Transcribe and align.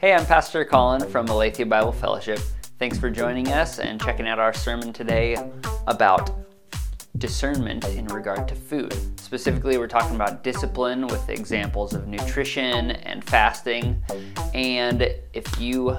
Hey, 0.00 0.14
I'm 0.14 0.24
Pastor 0.26 0.64
Colin 0.64 1.10
from 1.10 1.26
Aletheia 1.26 1.66
Bible 1.66 1.90
Fellowship. 1.90 2.38
Thanks 2.78 2.96
for 2.96 3.10
joining 3.10 3.48
us 3.48 3.80
and 3.80 4.00
checking 4.00 4.28
out 4.28 4.38
our 4.38 4.52
sermon 4.52 4.92
today 4.92 5.36
about 5.88 6.30
discernment 7.16 7.84
in 7.84 8.06
regard 8.06 8.46
to 8.46 8.54
food. 8.54 8.94
Specifically, 9.18 9.76
we're 9.76 9.88
talking 9.88 10.14
about 10.14 10.44
discipline 10.44 11.08
with 11.08 11.28
examples 11.28 11.94
of 11.94 12.06
nutrition 12.06 12.92
and 12.92 13.24
fasting. 13.24 14.00
And 14.54 15.12
if 15.32 15.60
you 15.60 15.98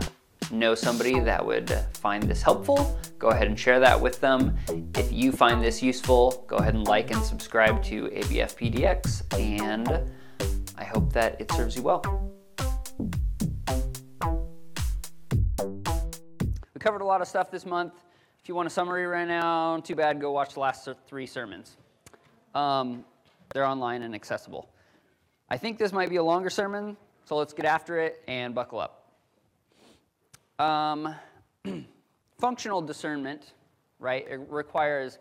know 0.49 0.75
somebody 0.75 1.19
that 1.19 1.45
would 1.45 1.69
find 1.95 2.23
this 2.23 2.41
helpful, 2.41 2.97
go 3.17 3.31
ahead 3.31 3.47
and 3.47 3.59
share 3.59 3.81
that 3.81 3.99
with 3.99 4.21
them. 4.21 4.55
If 4.95 5.11
you 5.11 5.33
find 5.33 5.61
this 5.61 5.83
useful, 5.83 6.45
go 6.47 6.55
ahead 6.55 6.73
and 6.73 6.87
like 6.87 7.11
and 7.11 7.21
subscribe 7.21 7.83
to 7.83 8.05
ABF 8.05 8.55
PDX, 8.55 9.37
and 9.37 10.09
I 10.77 10.85
hope 10.85 11.11
that 11.11 11.41
it 11.41 11.51
serves 11.51 11.75
you 11.75 11.81
well. 11.81 12.28
We 16.79 16.83
covered 16.83 17.01
a 17.01 17.05
lot 17.05 17.19
of 17.19 17.27
stuff 17.27 17.51
this 17.51 17.65
month. 17.65 17.91
If 18.41 18.47
you 18.47 18.55
want 18.55 18.67
a 18.67 18.69
summary 18.69 19.05
right 19.05 19.27
now, 19.27 19.81
too 19.81 19.95
bad, 19.95 20.21
go 20.21 20.31
watch 20.31 20.53
the 20.53 20.61
last 20.61 20.87
three 21.07 21.25
sermons. 21.25 21.75
Um, 22.55 23.03
they're 23.53 23.65
online 23.65 24.01
and 24.03 24.15
accessible. 24.15 24.69
I 25.49 25.57
think 25.57 25.77
this 25.77 25.91
might 25.91 26.09
be 26.09 26.15
a 26.15 26.23
longer 26.23 26.49
sermon, 26.49 26.95
so 27.25 27.35
let's 27.35 27.51
get 27.51 27.65
after 27.65 27.99
it 27.99 28.23
and 28.29 28.55
buckle 28.55 28.79
up. 28.79 29.11
Um, 30.57 31.13
functional 32.39 32.81
discernment, 32.81 33.55
right, 33.99 34.25
it 34.25 34.39
requires 34.47 35.19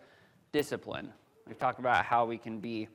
discipline. 0.52 1.12
We've 1.44 1.58
talked 1.58 1.80
about 1.80 2.04
how 2.04 2.24
we 2.24 2.38
can 2.38 2.60
be 2.60 2.86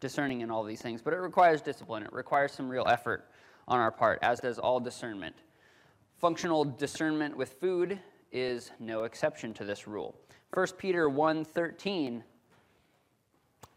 discerning 0.00 0.40
in 0.40 0.50
all 0.50 0.64
these 0.64 0.82
things, 0.82 1.02
but 1.02 1.12
it 1.12 1.18
requires 1.18 1.62
discipline. 1.62 2.02
It 2.02 2.12
requires 2.12 2.50
some 2.50 2.68
real 2.68 2.88
effort 2.88 3.30
on 3.68 3.78
our 3.78 3.92
part, 3.92 4.18
as 4.22 4.40
does 4.40 4.58
all 4.58 4.80
discernment. 4.80 5.36
Functional 6.20 6.66
discernment 6.66 7.34
with 7.34 7.54
food 7.54 7.98
is 8.30 8.72
no 8.78 9.04
exception 9.04 9.54
to 9.54 9.64
this 9.64 9.86
rule. 9.86 10.14
1 10.52 10.76
Peter 10.76 11.08
1:13 11.08 12.22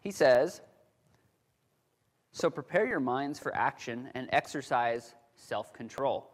he 0.01 0.11
says, 0.11 0.61
"So 2.33 2.49
prepare 2.49 2.85
your 2.85 2.99
minds 2.99 3.39
for 3.39 3.55
action 3.55 4.11
and 4.13 4.27
exercise 4.33 5.15
self-control. 5.35 6.29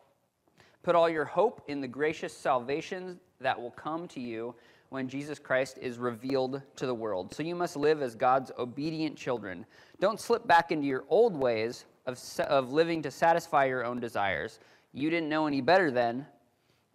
Put 0.82 0.96
all 0.96 1.08
your 1.08 1.26
hope 1.26 1.62
in 1.68 1.80
the 1.80 1.88
gracious 1.88 2.36
salvation 2.36 3.20
that 3.40 3.62
will 3.62 3.70
come 3.70 4.08
to 4.08 4.20
you 4.20 4.56
when 4.90 5.08
Jesus 5.08 5.38
Christ 5.38 5.78
is 5.80 6.00
revealed 6.00 6.64
to 6.78 6.88
the 6.88 6.96
world. 6.96 7.36
So 7.36 7.44
you 7.44 7.54
must 7.54 7.76
live 7.76 8.02
as 8.02 8.16
God's 8.16 8.52
obedient 8.58 9.16
children. 9.16 9.64
Don't 10.00 10.20
slip 10.20 10.48
back 10.48 10.72
into 10.72 10.88
your 10.88 11.06
old 11.08 11.38
ways 11.38 11.86
of, 12.08 12.20
of 12.48 12.74
living 12.74 13.04
to 13.04 13.12
satisfy 13.12 13.66
your 13.66 13.86
own 13.86 14.00
desires. 14.00 14.60
You 14.94 15.10
didn't 15.10 15.30
know 15.30 15.48
any 15.48 15.62
better 15.62 15.92
then, 15.92 16.26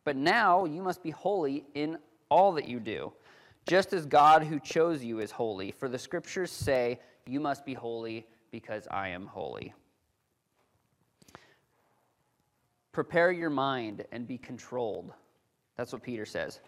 but 0.05 0.17
now 0.17 0.64
you 0.64 0.83
must 0.83 1.03
be 1.03 1.11
holy 1.11 1.64
in 1.75 1.98
all 2.28 2.53
that 2.53 2.69
you 2.69 2.81
do, 2.81 3.12
just 3.67 3.92
as 3.92 4.06
God 4.06 4.42
who 4.42 4.59
chose 4.59 5.03
you 5.05 5.20
is 5.20 5.31
holy. 5.31 5.70
For 5.70 5.89
the 5.89 5.98
scriptures 5.98 6.50
say, 6.50 7.00
You 7.27 7.41
must 7.41 7.65
be 7.65 7.75
holy 7.75 8.27
because 8.50 8.87
I 8.91 9.09
am 9.09 9.27
holy. 9.27 9.72
Prepare 12.92 13.33
your 13.33 13.50
mind 13.50 14.05
and 14.12 14.27
be 14.27 14.39
controlled. 14.39 15.12
That's 15.77 15.92
what 15.92 16.03
Peter 16.03 16.25
says. 16.25 16.61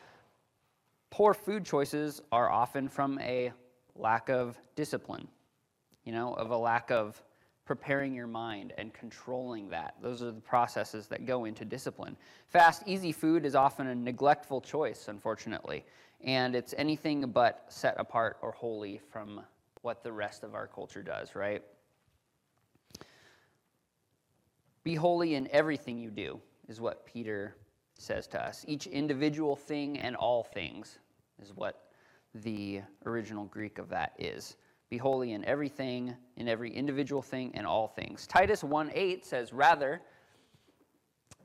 Poor 1.11 1.33
food 1.33 1.65
choices 1.65 2.21
are 2.33 2.51
often 2.51 2.89
from 2.89 3.19
a 3.21 3.53
lack 3.95 4.29
of 4.29 4.59
discipline, 4.75 5.29
you 6.05 6.13
know, 6.13 6.35
of 6.35 6.51
a 6.51 6.57
lack 6.57 6.91
of 6.91 7.23
preparing 7.67 8.15
your 8.15 8.29
mind 8.29 8.73
and 8.79 8.95
controlling 8.95 9.69
that. 9.69 9.97
Those 10.01 10.23
are 10.23 10.31
the 10.31 10.41
processes 10.41 11.09
that 11.09 11.27
go 11.27 11.45
into 11.45 11.65
discipline. 11.65 12.17
Fast, 12.49 12.85
easy 12.87 13.13
food 13.13 13.45
is 13.45 13.55
often 13.55 13.89
a 13.89 13.95
neglectful 13.95 14.61
choice, 14.61 15.09
unfortunately, 15.09 15.85
and 16.23 16.55
it's 16.55 16.75
anything 16.79 17.29
but 17.29 17.65
set 17.69 17.97
apart 17.99 18.39
or 18.41 18.53
holy 18.53 19.01
from 19.11 19.41
what 19.83 20.03
the 20.03 20.13
rest 20.13 20.45
of 20.45 20.55
our 20.55 20.69
culture 20.69 21.03
does, 21.03 21.35
right? 21.35 21.63
Be 24.85 24.95
holy 24.95 25.35
in 25.35 25.49
everything 25.51 25.99
you 25.99 26.11
do, 26.11 26.41
is 26.69 26.81
what 26.81 27.05
Peter 27.05 27.57
says 27.99 28.29
to 28.29 28.41
us. 28.41 28.65
Each 28.69 28.87
individual 28.87 29.57
thing 29.57 29.99
and 29.99 30.15
all 30.15 30.45
things 30.45 30.99
is 31.43 31.53
what 31.55 31.89
the 32.33 32.83
original 33.05 33.47
Greek 33.47 33.79
of 33.79 33.89
that 33.89 34.13
is. 34.19 34.57
Be 34.89 34.99
holy 34.99 35.33
in 35.33 35.45
everything, 35.45 36.15
in 36.37 36.49
every 36.49 36.73
individual 36.73 37.23
thing, 37.23 37.51
and 37.55 37.67
all 37.67 37.89
things. 37.89 38.27
Titus 38.27 38.63
1 38.63 38.91
8 38.95 39.25
says, 39.25 39.53
Rather, 39.53 40.01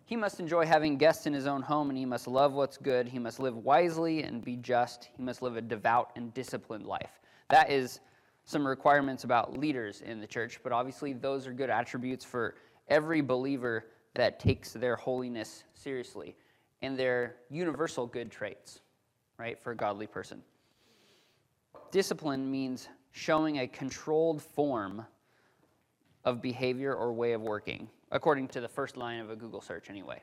he 0.06 0.16
must 0.16 0.40
enjoy 0.40 0.66
having 0.66 0.98
guests 0.98 1.26
in 1.26 1.34
his 1.34 1.48
own 1.48 1.62
home, 1.62 1.90
and 1.90 1.98
he 1.98 2.06
must 2.06 2.28
love 2.28 2.54
what's 2.54 2.78
good. 2.78 3.08
He 3.08 3.18
must 3.18 3.40
live 3.40 3.56
wisely 3.58 4.24
and 4.24 4.44
be 4.44 4.58
just. 4.58 5.10
He 5.16 5.24
must 5.24 5.42
live 5.42 5.56
a 5.56 5.62
devout 5.62 6.12
and 6.16 6.34
disciplined 6.34 6.86
life. 6.86 7.20
That 7.50 7.72
is 7.72 8.02
some 8.46 8.68
requirements 8.68 9.24
about 9.24 9.58
leaders 9.58 10.02
in 10.02 10.20
the 10.20 10.28
church, 10.28 10.60
but 10.64 10.72
obviously, 10.72 11.14
those 11.14 11.48
are 11.48 11.54
good 11.54 11.70
attributes 11.70 12.26
for 12.26 12.56
every 12.90 13.22
believer 13.22 13.86
that 14.14 14.40
takes 14.40 14.74
their 14.74 14.96
holiness 14.96 15.64
seriously 15.74 16.36
and 16.82 16.98
their 16.98 17.38
universal 17.50 18.06
good 18.06 18.30
traits, 18.30 18.82
right, 19.38 19.60
for 19.60 19.72
a 19.72 19.76
godly 19.76 20.08
person. 20.08 20.42
Discipline 21.92 22.50
means 22.50 22.90
showing 23.12 23.60
a 23.60 23.68
controlled 23.68 24.42
form 24.42 25.06
of 26.24 26.42
behavior 26.42 26.94
or 26.94 27.14
way 27.14 27.34
of 27.34 27.42
working, 27.42 27.90
according 28.12 28.48
to 28.50 28.62
the 28.62 28.68
first 28.68 28.98
line 28.98 29.20
of 29.20 29.30
a 29.30 29.36
Google 29.36 29.62
search, 29.62 29.90
anyway. 29.90 30.22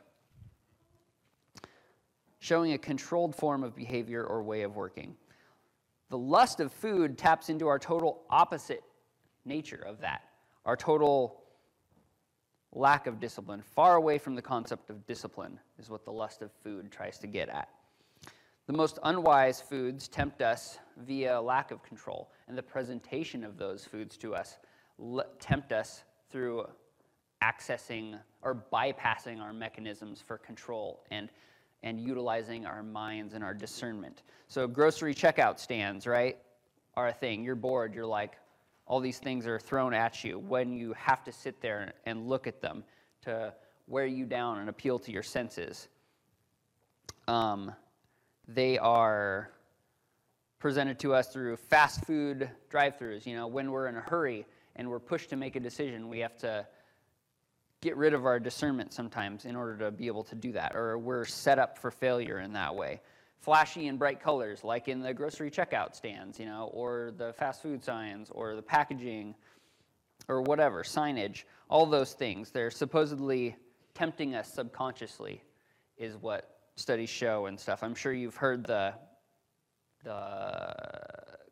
Showing 2.39 2.73
a 2.73 2.79
controlled 2.79 3.35
form 3.35 3.65
of 3.65 3.75
behavior 3.75 4.25
or 4.25 4.43
way 4.43 4.63
of 4.63 4.77
working. 4.77 5.17
The 6.11 6.19
lust 6.19 6.61
of 6.61 6.73
food 6.73 7.19
taps 7.19 7.49
into 7.49 7.67
our 7.67 7.79
total 7.79 8.23
opposite 8.31 8.83
nature 9.45 9.85
of 9.87 10.01
that, 10.01 10.23
our 10.65 10.77
total 10.77 11.43
lack 12.73 13.07
of 13.07 13.19
discipline. 13.21 13.63
Far 13.63 13.97
away 13.97 14.19
from 14.19 14.35
the 14.35 14.43
concept 14.43 14.91
of 14.91 15.07
discipline 15.07 15.59
is 15.79 15.91
what 15.91 16.05
the 16.05 16.13
lust 16.13 16.43
of 16.43 16.51
food 16.63 16.91
tries 16.91 17.19
to 17.19 17.27
get 17.27 17.49
at. 17.49 17.69
The 18.69 18.75
most 18.75 18.99
unwise 19.03 19.63
foods 19.63 20.09
tempt 20.09 20.43
us 20.43 20.79
via 20.99 21.41
lack 21.41 21.71
of 21.71 21.83
control, 21.83 22.31
and 22.49 22.59
the 22.59 22.63
presentation 22.63 23.43
of 23.43 23.57
those 23.57 23.87
foods 23.87 24.19
to 24.19 24.35
us 24.35 24.59
tempt 25.41 25.73
us 25.73 26.05
through 26.31 26.69
accessing 27.43 28.19
or 28.43 28.63
bypassing 28.71 29.41
our 29.41 29.55
mechanisms 29.55 30.21
for 30.21 30.37
control 30.37 31.03
and, 31.11 31.31
and 31.83 31.99
utilizing 31.99 32.67
our 32.67 32.83
minds 32.83 33.33
and 33.33 33.43
our 33.43 33.55
discernment. 33.55 34.23
So, 34.49 34.67
grocery 34.67 35.15
checkout 35.15 35.59
stands, 35.59 36.07
right, 36.07 36.37
are 36.95 37.09
a 37.09 37.13
thing. 37.13 37.43
You're 37.43 37.55
bored, 37.55 37.95
you're 37.95 38.05
like, 38.05 38.37
all 38.85 39.01
these 39.01 39.19
things 39.19 39.47
are 39.47 39.59
thrown 39.59 39.95
at 39.95 40.23
you 40.23 40.39
when 40.39 40.75
you 40.75 40.93
have 40.93 41.25
to 41.25 41.33
sit 41.33 41.63
there 41.63 41.95
and 42.05 42.29
look 42.29 42.47
at 42.47 42.61
them 42.61 42.85
to 43.23 43.55
wear 43.87 44.05
you 44.05 44.27
down 44.27 44.59
and 44.59 44.69
appeal 44.69 44.99
to 44.99 45.11
your 45.11 45.23
senses. 45.23 45.89
Um, 47.29 47.73
they 48.49 48.79
are 48.79 49.51
presented 50.59 50.99
to 50.99 51.15
us 51.15 51.29
through 51.29 51.57
fast 51.57 52.05
food 52.05 52.51
drive-throughs. 52.71 53.27
You 53.27 53.37
know, 53.37 53.47
when 53.47 53.71
we're 53.71 53.87
in 53.87 53.97
a 53.97 54.01
hurry 54.01 54.47
and 54.75 54.89
we're 54.89 54.99
pushed 54.99 55.31
to 55.31 55.37
make 55.37 55.55
a 55.55 55.61
decision, 55.61 56.09
we 56.09 56.19
have 56.21 56.37
to 56.39 56.67
get 57.81 57.97
rid 57.97 58.15
of 58.15 58.27
our 58.27 58.41
discernment 58.41 58.93
sometimes 58.93 59.45
in 59.45 59.55
order 59.55 59.77
to 59.77 59.91
be 59.91 60.09
able 60.09 60.25
to 60.25 60.35
do 60.35 60.51
that, 60.53 60.75
or 60.75 60.99
we're 60.99 61.25
set 61.25 61.59
up 61.61 61.79
for 61.79 61.91
failure 61.91 62.41
in 62.41 62.53
that 62.55 62.75
way. 62.75 63.01
Flashy 63.41 63.87
and 63.87 64.01
bright 64.01 64.21
colors, 64.21 64.65
like 64.65 64.89
in 64.89 65.01
the 65.01 65.15
grocery 65.15 65.49
checkout 65.49 65.95
stands, 65.95 66.41
you 66.41 66.47
know, 66.47 66.71
or 66.75 67.13
the 67.17 67.33
fast 67.35 67.63
food 67.63 67.85
signs, 67.85 68.31
or 68.31 68.57
the 68.57 68.63
packaging, 68.63 69.33
or 70.27 70.43
whatever, 70.43 70.83
signage, 70.83 71.45
all 71.71 71.87
those 71.87 72.15
things. 72.15 72.51
They're 72.51 72.73
supposedly 72.73 73.55
tempting 73.95 74.35
us 74.35 74.53
subconsciously, 74.53 75.41
is 75.97 76.17
what 76.17 76.58
studies 76.79 77.11
show 77.11 77.47
and 77.47 77.59
stuff. 77.59 77.83
I'm 77.83 77.95
sure 77.95 78.13
you've 78.13 78.37
heard 78.37 78.65
the 78.65 78.95
the 80.05 80.75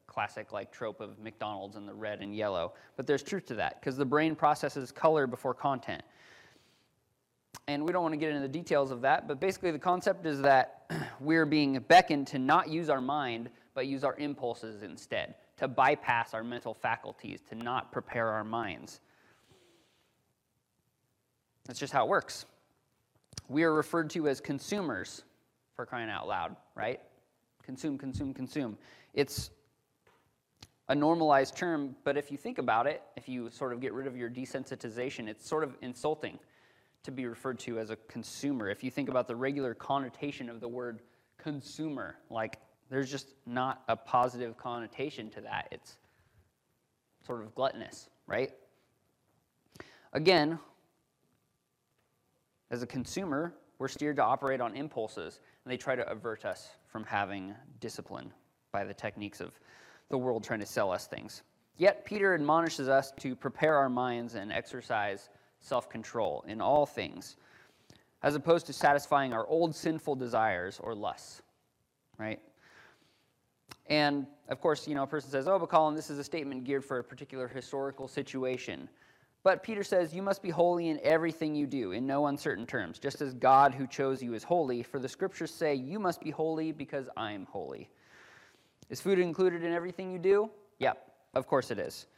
classic 0.06 0.52
like 0.52 0.70
trope 0.70 1.00
of 1.00 1.19
McDonald's 1.19 1.76
and 1.76 1.87
the 1.87 1.93
red 1.93 2.20
and 2.20 2.34
yellow, 2.34 2.75
but 2.96 3.06
there's 3.06 3.23
truth 3.23 3.46
to 3.46 3.55
that 3.55 3.81
because 3.81 3.96
the 3.96 4.05
brain 4.05 4.34
processes 4.34 4.93
color 4.93 5.26
before 5.26 5.52
content. 5.52 6.02
And 7.69 7.84
we 7.84 7.93
don't 7.93 8.02
want 8.02 8.12
to 8.12 8.17
get 8.17 8.31
into 8.31 8.40
the 8.40 8.49
details 8.49 8.93
of 8.93 9.00
that, 9.00 9.26
but 9.26 9.40
basically 9.40 9.73
the 9.73 9.78
concept 9.78 10.25
is 10.25 10.40
that 10.43 10.90
we're 11.20 11.44
being 11.44 11.79
beckoned 11.81 12.29
to 12.29 12.38
not 12.38 12.69
use 12.69 12.88
our 12.88 13.00
mind, 13.00 13.50
but 13.75 13.87
use 13.87 14.05
our 14.05 14.14
impulses 14.17 14.82
instead, 14.82 15.34
to 15.56 15.67
bypass 15.67 16.32
our 16.32 16.44
mental 16.44 16.72
faculties, 16.72 17.40
to 17.49 17.56
not 17.56 17.90
prepare 17.90 18.29
our 18.29 18.44
minds. 18.44 19.00
That's 21.64 21.81
just 21.81 21.93
how 21.93 22.05
it 22.05 22.08
works 22.08 22.46
we 23.48 23.62
are 23.62 23.72
referred 23.72 24.10
to 24.10 24.28
as 24.28 24.40
consumers 24.40 25.22
for 25.75 25.87
crying 25.87 26.10
out 26.10 26.26
loud, 26.26 26.56
right? 26.75 27.00
Consume, 27.62 27.98
consume, 27.98 28.32
consume. 28.32 28.78
It's 29.14 29.50
a 30.88 30.94
normalized 30.94 31.56
term, 31.56 31.96
but 32.04 32.16
if 32.16 32.31
you 32.31 32.38
think 32.38 32.58
about 32.58 32.87
it, 32.87 33.02
if 33.16 33.28
you 33.28 33.50
sort 33.50 33.72
of 33.72 33.81
get 33.81 33.93
rid 33.93 34.06
of 34.06 34.16
your 34.16 34.31
desensitization, 34.31 35.28
it's 35.28 35.46
sort 35.48 35.64
of 35.64 35.76
insulting 35.82 36.38
to 37.02 37.10
be 37.10 37.26
referred 37.26 37.58
to 37.60 37.78
as 37.78 37.90
a 37.90 37.96
consumer. 38.08 38.69
If 38.69 38.82
you 38.82 38.90
think 38.90 39.08
about 39.08 39.28
the 39.28 39.37
regular 39.37 39.75
connotation 39.75 40.48
of 40.48 40.60
the 40.60 40.69
word 40.69 41.00
consumer, 41.38 42.16
like 42.31 42.58
there's 42.88 43.10
just 43.10 43.28
not 43.46 43.82
a 43.88 43.96
positive 43.96 44.56
connotation 44.56 45.31
to 45.31 45.40
that. 45.43 45.69
It's 45.70 45.98
sort 47.26 47.43
of 47.43 47.54
gluttonous, 47.54 48.08
right? 48.26 48.52
Again, 50.12 50.58
as 52.71 52.83
a 52.83 52.87
consumer, 52.87 53.55
we're 53.79 53.89
steered 53.89 54.17
to 54.17 54.25
operate 54.25 54.61
on 54.61 54.75
impulses, 54.75 55.41
and 55.65 55.73
they 55.73 55.77
try 55.77 55.95
to 55.95 56.09
avert 56.11 56.45
us 56.45 56.71
from 56.87 57.05
having 57.05 57.55
discipline 57.81 58.33
by 58.73 58.85
the 58.85 58.95
techniques 58.95 59.41
of 59.41 59.59
the 60.09 60.19
world 60.19 60.45
trying 60.45 60.61
to 60.61 60.67
sell 60.67 60.91
us 60.91 61.07
things. 61.07 61.43
Yet, 61.77 62.05
Peter 62.05 62.35
admonishes 62.35 62.89
us 62.89 63.13
to 63.19 63.37
prepare 63.37 63.77
our 63.77 63.89
minds 63.91 64.35
and 64.35 64.53
exercise 64.53 65.29
self 65.61 65.89
control 65.89 66.45
in 66.49 66.61
all 66.61 66.87
things, 66.87 67.37
as 68.23 68.35
opposed 68.35 68.67
to 68.67 68.73
satisfying 68.73 69.33
our 69.33 69.47
old 69.47 69.75
sinful 69.75 70.17
desires 70.17 70.81
or 70.83 70.95
lusts, 70.95 71.43
right? 72.19 72.41
And 73.89 74.27
of 74.49 74.61
course, 74.61 74.89
you 74.89 74.95
know, 74.95 75.03
a 75.03 75.07
person 75.07 75.31
says, 75.31 75.47
oh, 75.47 75.59
but 75.59 75.69
Colin, 75.69 75.95
this 75.95 76.11
is 76.11 76.19
a 76.19 76.25
statement 76.25 76.65
geared 76.65 76.85
for 76.85 76.99
a 76.99 77.05
particular 77.05 77.47
historical 77.47 78.09
situation. 78.09 78.89
But 79.46 79.62
Peter 79.62 79.84
says, 79.84 80.12
You 80.12 80.22
must 80.22 80.43
be 80.43 80.50
holy 80.50 80.88
in 80.88 80.98
everything 81.04 81.54
you 81.54 81.69
do, 81.69 81.93
in 81.93 82.04
no 82.04 82.26
uncertain 82.26 82.66
terms, 82.66 82.98
just 82.98 83.22
as 83.22 83.32
God 83.32 83.72
who 83.72 83.87
chose 83.87 84.20
you 84.20 84.34
is 84.34 84.43
holy. 84.43 84.82
For 84.82 84.98
the 84.98 85.08
scriptures 85.08 85.52
say, 85.52 85.72
You 85.72 86.00
must 86.00 86.20
be 86.20 86.32
holy 86.32 86.72
because 86.72 87.08
I 87.16 87.31
am 87.31 87.46
holy. 87.46 87.88
Is 88.90 89.00
food 89.00 89.20
included 89.20 89.62
in 89.62 89.72
everything 89.72 90.10
you 90.10 90.19
do? 90.19 90.50
Yep, 90.81 90.98
of 91.34 91.46
course 91.46 91.70
it 91.70 91.78
is. 91.78 92.08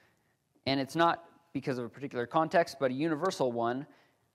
And 0.65 0.81
it's 0.81 0.97
not 0.97 1.23
because 1.53 1.77
of 1.77 1.85
a 1.85 1.89
particular 1.91 2.27
context, 2.27 2.79
but 2.81 2.93
a 2.93 2.95
universal 2.95 3.53
one, 3.53 3.87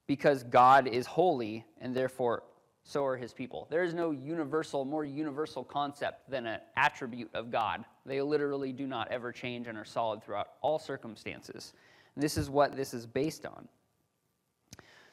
because 0.05 0.43
God 0.43 0.87
is 0.87 1.07
holy, 1.07 1.65
and 1.81 1.95
therefore 1.95 2.43
so 2.83 3.03
are 3.03 3.17
his 3.17 3.33
people. 3.33 3.65
There 3.71 3.81
is 3.81 3.95
no 3.95 4.11
universal, 4.11 4.85
more 4.85 5.03
universal 5.03 5.63
concept 5.63 6.29
than 6.29 6.45
an 6.45 6.59
attribute 6.77 7.31
of 7.33 7.49
God. 7.49 7.85
They 8.05 8.21
literally 8.21 8.71
do 8.71 8.85
not 8.85 9.07
ever 9.07 9.31
change 9.31 9.65
and 9.65 9.79
are 9.79 9.83
solid 9.83 10.23
throughout 10.23 10.49
all 10.61 10.77
circumstances. 10.77 11.73
And 12.15 12.23
this 12.23 12.37
is 12.37 12.49
what 12.49 12.75
this 12.75 12.93
is 12.93 13.05
based 13.05 13.45
on. 13.45 13.67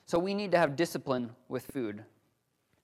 So 0.04 0.18
we 0.18 0.34
need 0.34 0.50
to 0.52 0.58
have 0.58 0.76
discipline 0.76 1.30
with 1.48 1.66
food 1.66 2.04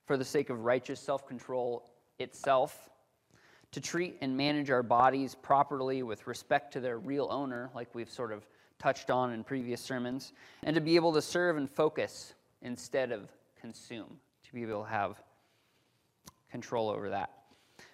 for 0.06 0.16
the 0.16 0.24
sake 0.24 0.50
of 0.50 0.64
righteous 0.64 1.00
self 1.00 1.26
control 1.26 1.90
itself, 2.18 2.88
to 3.72 3.80
treat 3.80 4.16
and 4.20 4.36
manage 4.36 4.70
our 4.70 4.82
bodies 4.82 5.34
properly 5.34 6.02
with 6.02 6.26
respect 6.26 6.72
to 6.72 6.80
their 6.80 6.98
real 6.98 7.28
owner, 7.30 7.68
like 7.74 7.94
we've 7.94 8.10
sort 8.10 8.32
of 8.32 8.46
touched 8.78 9.10
on 9.10 9.32
in 9.32 9.42
previous 9.42 9.80
sermons, 9.80 10.32
and 10.62 10.74
to 10.74 10.80
be 10.80 10.96
able 10.96 11.12
to 11.12 11.20
serve 11.20 11.56
and 11.56 11.68
focus 11.68 12.34
instead 12.62 13.10
of 13.10 13.28
consume, 13.60 14.18
to 14.44 14.52
be 14.54 14.62
able 14.62 14.84
to 14.84 14.88
have 14.88 15.20
control 16.50 16.88
over 16.88 17.10
that. 17.10 17.30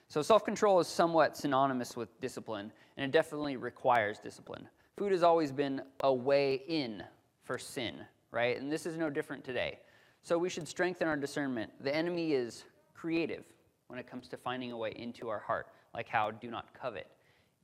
So, 0.08 0.20
self 0.20 0.44
control 0.44 0.78
is 0.78 0.86
somewhat 0.86 1.36
synonymous 1.38 1.96
with 1.96 2.20
discipline, 2.20 2.70
and 2.98 3.06
it 3.06 3.12
definitely 3.12 3.56
requires 3.56 4.18
discipline 4.18 4.68
food 4.96 5.12
has 5.12 5.22
always 5.22 5.52
been 5.52 5.82
a 6.02 6.12
way 6.12 6.62
in 6.68 7.02
for 7.44 7.58
sin, 7.58 7.94
right? 8.30 8.58
And 8.58 8.70
this 8.70 8.86
is 8.86 8.96
no 8.96 9.10
different 9.10 9.44
today. 9.44 9.78
So 10.22 10.38
we 10.38 10.48
should 10.48 10.68
strengthen 10.68 11.08
our 11.08 11.16
discernment. 11.16 11.72
The 11.80 11.94
enemy 11.94 12.32
is 12.32 12.64
creative 12.94 13.44
when 13.88 13.98
it 13.98 14.08
comes 14.08 14.28
to 14.28 14.36
finding 14.36 14.72
a 14.72 14.76
way 14.76 14.92
into 14.96 15.28
our 15.28 15.40
heart, 15.40 15.66
like 15.94 16.08
how 16.08 16.30
do 16.30 16.50
not 16.50 16.72
covet 16.72 17.08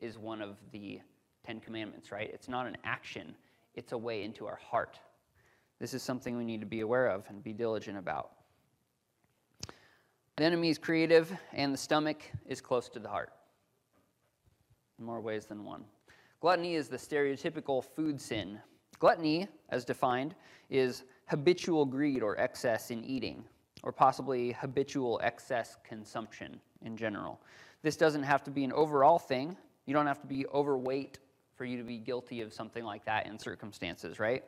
is 0.00 0.18
one 0.18 0.42
of 0.42 0.56
the 0.72 1.00
Ten 1.46 1.60
Commandments, 1.60 2.12
right? 2.12 2.30
It's 2.32 2.48
not 2.48 2.66
an 2.66 2.76
action, 2.84 3.34
it's 3.74 3.92
a 3.92 3.98
way 3.98 4.24
into 4.24 4.46
our 4.46 4.56
heart. 4.56 4.98
This 5.78 5.94
is 5.94 6.02
something 6.02 6.36
we 6.36 6.44
need 6.44 6.60
to 6.60 6.66
be 6.66 6.80
aware 6.80 7.06
of 7.06 7.24
and 7.28 7.42
be 7.42 7.52
diligent 7.52 7.96
about. 7.96 8.32
The 10.36 10.44
enemy 10.44 10.70
is 10.70 10.78
creative, 10.78 11.32
and 11.52 11.72
the 11.72 11.78
stomach 11.78 12.22
is 12.46 12.60
close 12.60 12.88
to 12.90 12.98
the 12.98 13.08
heart 13.08 13.32
in 14.98 15.04
more 15.04 15.20
ways 15.20 15.46
than 15.46 15.64
one. 15.64 15.84
Gluttony 16.40 16.74
is 16.74 16.88
the 16.88 16.96
stereotypical 16.96 17.84
food 17.84 18.20
sin. 18.20 18.60
Gluttony, 18.98 19.48
as 19.70 19.84
defined, 19.84 20.34
is 20.70 21.04
habitual 21.26 21.84
greed 21.84 22.22
or 22.22 22.38
excess 22.38 22.90
in 22.90 23.04
eating, 23.04 23.44
or 23.82 23.92
possibly 23.92 24.52
habitual 24.52 25.20
excess 25.22 25.76
consumption 25.84 26.60
in 26.82 26.96
general. 26.96 27.40
This 27.82 27.96
doesn't 27.96 28.22
have 28.22 28.44
to 28.44 28.50
be 28.50 28.64
an 28.64 28.72
overall 28.72 29.18
thing. 29.18 29.56
You 29.86 29.94
don't 29.94 30.06
have 30.06 30.20
to 30.20 30.26
be 30.26 30.46
overweight 30.48 31.18
for 31.54 31.64
you 31.64 31.76
to 31.76 31.84
be 31.84 31.98
guilty 31.98 32.40
of 32.40 32.52
something 32.52 32.84
like 32.84 33.04
that 33.04 33.26
in 33.26 33.38
circumstances, 33.38 34.20
right? 34.20 34.44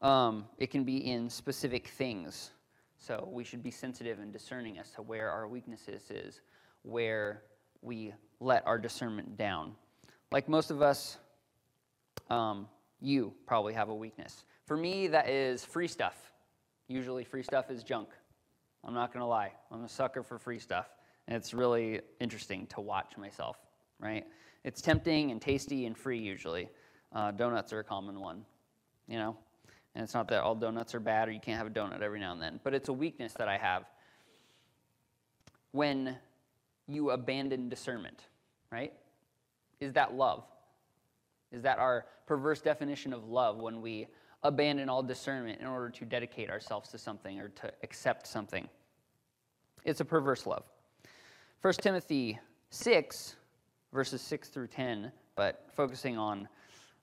Um, 0.00 0.46
it 0.58 0.70
can 0.70 0.84
be 0.84 1.10
in 1.10 1.28
specific 1.28 1.88
things. 1.88 2.52
So 2.96 3.28
we 3.30 3.44
should 3.44 3.62
be 3.62 3.70
sensitive 3.70 4.18
and 4.18 4.32
discerning 4.32 4.78
as 4.78 4.90
to 4.92 5.02
where 5.02 5.30
our 5.30 5.46
weaknesses 5.46 6.10
is, 6.10 6.40
where 6.82 7.42
we 7.82 8.12
let 8.40 8.66
our 8.66 8.78
discernment 8.78 9.36
down. 9.36 9.74
Like 10.30 10.48
most 10.48 10.70
of 10.70 10.82
us, 10.82 11.18
um, 12.30 12.68
you 13.00 13.32
probably 13.46 13.74
have 13.74 13.88
a 13.88 13.94
weakness. 13.94 14.44
For 14.66 14.76
me, 14.76 15.08
that 15.08 15.28
is 15.28 15.64
free 15.64 15.88
stuff. 15.88 16.16
Usually, 16.88 17.24
free 17.24 17.42
stuff 17.42 17.70
is 17.70 17.82
junk. 17.82 18.08
I'm 18.84 18.94
not 18.94 19.12
going 19.12 19.22
to 19.22 19.26
lie. 19.26 19.52
I'm 19.70 19.84
a 19.84 19.88
sucker 19.88 20.22
for 20.22 20.38
free 20.38 20.58
stuff. 20.58 20.88
And 21.26 21.36
it's 21.36 21.52
really 21.52 22.00
interesting 22.20 22.66
to 22.68 22.80
watch 22.80 23.16
myself, 23.18 23.56
right? 24.00 24.26
It's 24.64 24.80
tempting 24.80 25.30
and 25.30 25.40
tasty 25.40 25.86
and 25.86 25.96
free, 25.96 26.18
usually. 26.18 26.68
Uh, 27.12 27.30
donuts 27.30 27.72
are 27.72 27.80
a 27.80 27.84
common 27.84 28.20
one, 28.20 28.44
you 29.06 29.18
know? 29.18 29.36
And 29.94 30.04
it's 30.04 30.14
not 30.14 30.28
that 30.28 30.42
all 30.42 30.54
donuts 30.54 30.94
are 30.94 31.00
bad 31.00 31.28
or 31.28 31.32
you 31.32 31.40
can't 31.40 31.58
have 31.58 31.66
a 31.66 31.70
donut 31.70 32.02
every 32.02 32.20
now 32.20 32.32
and 32.32 32.40
then, 32.40 32.60
but 32.62 32.74
it's 32.74 32.88
a 32.88 32.92
weakness 32.92 33.32
that 33.34 33.48
I 33.48 33.56
have 33.56 33.84
when 35.72 36.16
you 36.86 37.10
abandon 37.10 37.68
discernment, 37.68 38.24
right? 38.70 38.92
Is 39.80 39.92
that 39.94 40.14
love? 40.14 40.44
Is 41.52 41.62
that 41.62 41.78
our 41.78 42.06
perverse 42.26 42.60
definition 42.60 43.12
of 43.12 43.28
love 43.28 43.58
when 43.58 43.80
we 43.80 44.06
abandon 44.42 44.88
all 44.88 45.02
discernment 45.02 45.60
in 45.60 45.66
order 45.66 45.90
to 45.90 46.04
dedicate 46.04 46.50
ourselves 46.50 46.90
to 46.90 46.98
something 46.98 47.40
or 47.40 47.48
to 47.48 47.72
accept 47.82 48.26
something? 48.26 48.68
It's 49.84 50.00
a 50.00 50.04
perverse 50.04 50.46
love. 50.46 50.64
1 51.62 51.74
Timothy 51.74 52.38
6, 52.70 53.36
verses 53.92 54.20
6 54.22 54.48
through 54.48 54.68
10, 54.68 55.10
but 55.34 55.66
focusing 55.72 56.18
on 56.18 56.48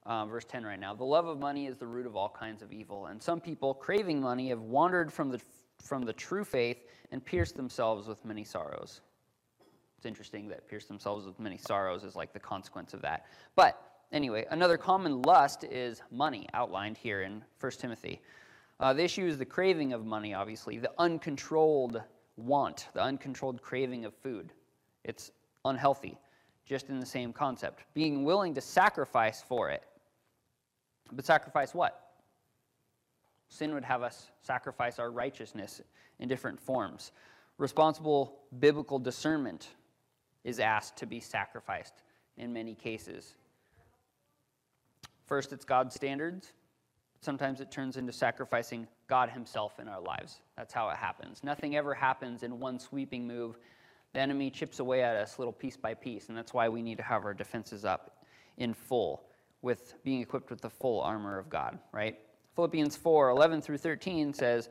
uh, 0.06 0.26
verse 0.26 0.46
10 0.46 0.64
right 0.64 0.80
now. 0.80 0.94
The 0.94 1.04
love 1.04 1.28
of 1.28 1.40
money 1.40 1.66
is 1.66 1.78
the 1.78 1.88
root 1.88 2.06
of 2.06 2.16
all 2.16 2.30
kinds 2.30 2.62
of 2.62 2.72
evil, 2.72 3.08
and 3.08 3.22
some 3.22 3.42
people, 3.42 3.74
craving 3.74 4.22
money, 4.22 4.50
have 4.50 4.62
wandered 4.62 5.12
from 5.12 5.30
the, 5.30 5.42
from 5.82 6.04
the 6.04 6.14
true 6.14 6.44
faith 6.44 6.78
and 7.12 7.26
pierced 7.26 7.56
themselves 7.56 8.08
with 8.08 8.24
many 8.24 8.44
sorrows. 8.44 9.02
It's 10.06 10.08
interesting 10.12 10.48
that 10.50 10.68
pierce 10.68 10.86
themselves 10.86 11.26
with 11.26 11.40
many 11.40 11.58
sorrows 11.58 12.04
is 12.04 12.16
like 12.16 12.32
the 12.32 12.40
consequence 12.40 12.94
of 12.94 13.02
that. 13.02 13.26
But 13.56 13.82
anyway, 14.12 14.46
another 14.52 14.78
common 14.78 15.24
lust 15.24 15.64
is 15.64 16.04
money, 16.12 16.48
outlined 16.54 16.96
here 16.96 17.24
in 17.24 17.44
1 17.60 17.72
Timothy. 17.72 18.22
Uh, 18.80 18.94
the 18.94 19.04
issue 19.04 19.26
is 19.26 19.40
the 19.40 19.46
craving 19.46 19.94
of 19.94 20.06
money, 20.06 20.36
obviously, 20.36 20.78
the 20.78 20.92
uncontrolled 21.00 22.04
want, 22.38 22.90
the 22.94 23.02
uncontrolled 23.02 23.64
craving 23.64 24.06
of 24.06 24.14
food. 24.14 24.54
It's 25.04 25.32
unhealthy, 25.66 26.20
just 26.68 26.90
in 26.90 27.00
the 27.00 27.06
same 27.08 27.34
concept. 27.34 27.86
Being 27.96 28.24
willing 28.24 28.54
to 28.54 28.62
sacrifice 28.62 29.42
for 29.42 29.72
it. 29.72 29.82
But 31.14 31.26
sacrifice 31.26 31.74
what? 31.74 32.12
Sin 33.50 33.74
would 33.74 33.86
have 33.86 34.04
us 34.04 34.28
sacrifice 34.44 35.00
our 35.00 35.10
righteousness 35.10 35.82
in 36.20 36.30
different 36.30 36.60
forms. 36.60 37.12
Responsible 37.58 38.38
biblical 38.60 39.00
discernment 39.00 39.70
is 40.46 40.60
asked 40.60 40.96
to 40.98 41.06
be 41.06 41.20
sacrificed 41.20 41.96
in 42.38 42.54
many 42.54 42.76
cases. 42.76 43.36
First, 45.26 45.52
it's 45.52 45.66
God's 45.66 45.96
standards. 45.96 46.54
Sometimes 47.20 47.60
it 47.60 47.72
turns 47.72 47.98
into 47.98 48.14
sacrificing 48.14 48.88
God 49.08 49.30
Himself 49.30 49.80
in 49.80 49.90
our 49.90 50.00
lives. 50.00 50.40
That's 50.56 50.74
how 50.74 50.88
it 50.90 50.98
happens. 50.98 51.44
Nothing 51.44 51.76
ever 51.76 51.94
happens 51.94 52.44
in 52.44 52.60
one 52.60 52.80
sweeping 52.80 53.28
move. 53.28 53.58
The 54.14 54.20
enemy 54.20 54.52
chips 54.52 54.80
away 54.80 55.04
at 55.04 55.16
us 55.16 55.40
little 55.40 55.52
piece 55.52 55.76
by 55.76 55.96
piece, 55.96 56.30
and 56.30 56.38
that's 56.38 56.54
why 56.54 56.70
we 56.70 56.84
need 56.84 56.98
to 56.98 57.04
have 57.04 57.26
our 57.26 57.34
defenses 57.34 57.84
up 57.84 58.24
in 58.58 58.74
full 58.74 59.24
with 59.64 59.96
being 60.04 60.22
equipped 60.22 60.52
with 60.52 60.62
the 60.62 60.70
full 60.70 61.02
armor 61.02 61.40
of 61.40 61.50
God, 61.50 61.80
right? 61.92 62.20
Philippians 62.56 62.96
4 62.96 63.30
11 63.30 63.62
through 63.62 63.80
13 63.80 64.32
says, 64.32 64.70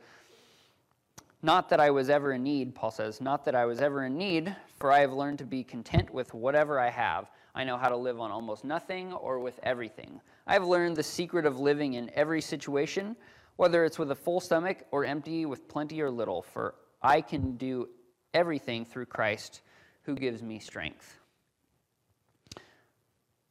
not 1.41 1.69
that 1.69 1.79
I 1.79 1.91
was 1.91 2.09
ever 2.09 2.31
in 2.31 2.43
need, 2.43 2.73
Paul 2.73 2.89
says, 2.89 3.21
not 3.21 3.45
that 3.45 3.53
I 3.53 3.65
was 3.65 3.79
ever 3.79 4.05
in 4.05 4.17
need, 4.17 4.55
for 4.75 4.91
I 4.91 4.99
have 4.99 5.13
learned 5.13 5.39
to 5.39 5.45
be 5.45 5.63
content 5.63 6.13
with 6.13 6.33
whatever 6.33 6.79
I 6.79 6.89
have. 6.89 7.31
I 7.53 7.63
know 7.63 7.77
how 7.77 7.89
to 7.89 7.95
live 7.95 8.19
on 8.19 8.31
almost 8.31 8.65
nothing 8.65 9.13
or 9.13 9.39
with 9.39 9.59
everything. 9.63 10.21
I 10.45 10.53
have 10.53 10.65
learned 10.65 10.97
the 10.97 11.03
secret 11.03 11.45
of 11.45 11.59
living 11.59 11.93
in 11.93 12.11
every 12.13 12.41
situation, 12.41 13.15
whether 13.55 13.85
it's 13.85 13.97
with 13.97 14.11
a 14.11 14.15
full 14.15 14.41
stomach 14.41 14.83
or 14.91 15.05
empty, 15.05 15.45
with 15.45 15.67
plenty 15.67 16.01
or 16.01 16.11
little, 16.11 16.41
for 16.41 16.75
I 17.01 17.21
can 17.21 17.55
do 17.55 17.87
everything 18.33 18.83
through 18.83 19.05
Christ 19.05 19.61
who 20.03 20.15
gives 20.15 20.43
me 20.43 20.59
strength. 20.59 21.19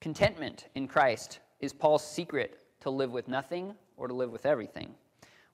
Contentment 0.01 0.69
in 0.75 0.87
Christ 0.87 1.39
is 1.61 1.73
Paul's 1.73 2.07
secret 2.07 2.61
to 2.81 2.91
live 2.91 3.11
with 3.13 3.27
nothing 3.27 3.75
or 3.97 4.07
to 4.07 4.13
live 4.15 4.31
with 4.31 4.45
everything. 4.45 4.95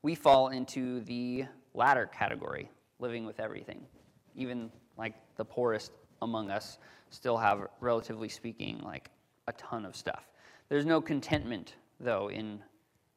We 0.02 0.16
fall 0.16 0.48
into 0.48 1.00
the 1.02 1.44
latter 1.72 2.06
category, 2.06 2.68
living 2.98 3.24
with 3.24 3.38
everything. 3.38 3.86
Even 4.34 4.72
like 5.00 5.14
the 5.36 5.44
poorest 5.44 5.92
among 6.20 6.50
us 6.50 6.78
still 7.08 7.38
have, 7.38 7.66
relatively 7.80 8.28
speaking, 8.28 8.78
like 8.84 9.10
a 9.48 9.52
ton 9.54 9.86
of 9.86 9.96
stuff. 9.96 10.28
There's 10.68 10.84
no 10.84 11.00
contentment, 11.00 11.74
though, 11.98 12.28
in 12.28 12.60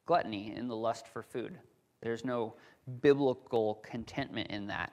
gluttony, 0.06 0.54
in 0.56 0.66
the 0.66 0.74
lust 0.74 1.06
for 1.06 1.22
food. 1.22 1.58
There's 2.00 2.24
no 2.24 2.54
biblical 3.02 3.82
contentment 3.84 4.50
in 4.50 4.66
that. 4.68 4.92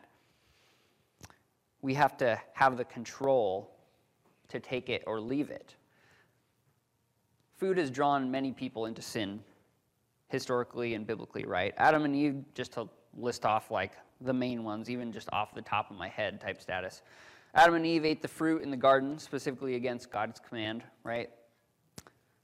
We 1.81 1.93
have 1.93 2.17
to 2.17 2.39
have 2.53 2.77
the 2.77 2.85
control 2.85 3.71
to 4.49 4.59
take 4.59 4.89
it 4.89 5.03
or 5.07 5.19
leave 5.19 5.49
it. 5.49 5.75
Food 7.57 7.77
has 7.77 7.89
drawn 7.89 8.29
many 8.29 8.51
people 8.51 8.85
into 8.85 9.01
sin, 9.01 9.39
historically 10.27 10.93
and 10.93 11.07
biblically, 11.07 11.45
right? 11.45 11.73
Adam 11.77 12.03
and 12.03 12.15
Eve, 12.15 12.43
just 12.53 12.73
to 12.73 12.89
list 13.17 13.45
off 13.45 13.71
like 13.71 13.93
the 14.21 14.33
main 14.33 14.63
ones, 14.63 14.89
even 14.89 15.11
just 15.11 15.29
off 15.31 15.53
the 15.53 15.61
top 15.61 15.91
of 15.91 15.97
my 15.97 16.07
head 16.07 16.39
type 16.39 16.61
status. 16.61 17.01
Adam 17.53 17.75
and 17.75 17.85
Eve 17.85 18.05
ate 18.05 18.21
the 18.21 18.27
fruit 18.27 18.61
in 18.61 18.71
the 18.71 18.77
garden, 18.77 19.17
specifically 19.17 19.75
against 19.75 20.11
God's 20.11 20.39
command, 20.39 20.83
right? 21.03 21.29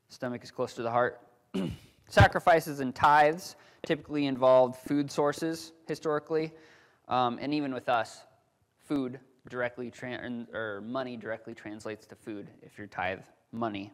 Stomach 0.10 0.44
is 0.44 0.52
close 0.52 0.74
to 0.74 0.82
the 0.82 0.92
heart. 0.92 1.22
Sacrifices 2.08 2.80
and 2.80 2.94
tithes 2.94 3.56
typically 3.86 4.26
involved 4.26 4.76
food 4.76 5.10
sources 5.12 5.72
historically, 5.88 6.52
um, 7.08 7.38
and 7.42 7.54
even 7.54 7.74
with 7.74 7.88
us, 7.88 8.24
food 8.86 9.20
directly 9.50 9.92
or 10.54 10.82
money 10.86 11.16
directly 11.16 11.54
translates 11.54 12.06
to 12.06 12.16
food 12.16 12.50
if 12.62 12.78
you're 12.78 12.88
tithe 12.88 13.22
money. 13.52 13.92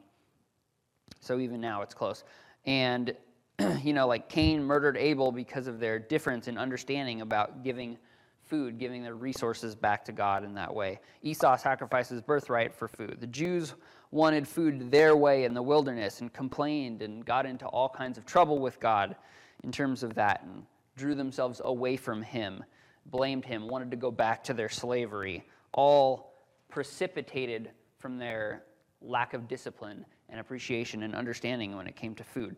So 1.20 1.40
even 1.40 1.62
now 1.62 1.82
it's 1.82 1.94
close. 1.94 2.24
And 2.66 3.16
you 3.84 3.94
know, 3.94 4.08
like 4.08 4.30
Cain 4.30 4.64
murdered 4.64 4.98
Abel 4.98 5.32
because 5.32 5.68
of 5.68 5.80
their 5.80 6.00
difference 6.00 6.48
in 6.48 6.58
understanding 6.58 7.22
about 7.22 7.64
giving 7.64 7.98
food, 8.42 8.78
giving 8.78 9.04
their 9.04 9.16
resources 9.16 9.76
back 9.76 10.04
to 10.06 10.12
God 10.12 10.44
in 10.44 10.54
that 10.56 10.74
way. 10.74 11.00
Esau 11.22 11.56
sacrifices 11.58 12.22
birthright 12.22 12.74
for 12.74 12.88
food. 12.88 13.18
The 13.20 13.28
Jews 13.28 13.74
wanted 14.12 14.48
food 14.48 14.92
their 14.92 15.16
way 15.16 15.46
in 15.46 15.54
the 15.54 15.62
wilderness 15.62 16.22
and 16.22 16.32
complained 16.32 17.02
and 17.02 17.26
got 17.26 17.46
into 17.46 17.66
all 17.68 17.90
kinds 17.90 18.18
of 18.18 18.26
trouble 18.26 18.60
with 18.60 18.80
God 18.80 19.16
in 19.64 19.72
terms 19.72 20.04
of 20.04 20.14
that 20.16 20.44
and 20.44 20.64
drew 20.96 21.16
themselves 21.16 21.62
away 21.64 21.96
from 21.96 22.22
Him, 22.22 22.64
blamed 23.08 23.46
Him, 23.46 23.68
wanted 23.68 23.90
to 23.92 23.98
go 23.98 24.12
back 24.12 24.44
to 24.44 24.54
their 24.54 24.70
slavery, 24.70 25.44
all 25.74 26.34
precipitated 26.70 27.72
from 27.98 28.18
their 28.18 28.64
lack 29.02 29.34
of 29.34 29.48
discipline 29.48 30.06
and 30.30 30.40
appreciation 30.40 31.04
and 31.04 31.16
understanding 31.16 31.76
when 31.76 31.88
it 31.88 31.96
came 31.96 32.14
to 32.16 32.24
food. 32.24 32.56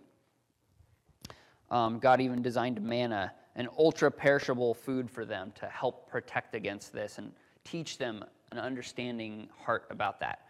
Um, 1.72 2.00
God 2.00 2.22
even 2.22 2.42
designed 2.42 2.82
manna, 2.82 3.34
an 3.56 3.68
ultra 3.78 4.12
perishable 4.12 4.74
food 4.74 5.10
for 5.10 5.26
them 5.26 5.52
to 5.56 5.68
help 5.68 6.10
protect 6.10 6.56
against 6.56 6.94
this 6.94 7.18
and 7.18 7.32
teach 7.64 7.98
them 7.98 8.24
an 8.52 8.60
understanding 8.60 9.50
heart 9.64 9.86
about 9.90 10.20
that. 10.20 10.48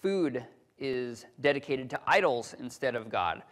Food 0.00 0.44
is 0.78 1.26
dedicated 1.40 1.90
to 1.90 2.00
idols 2.06 2.54
instead 2.58 2.94
of 2.94 3.10
God. 3.10 3.42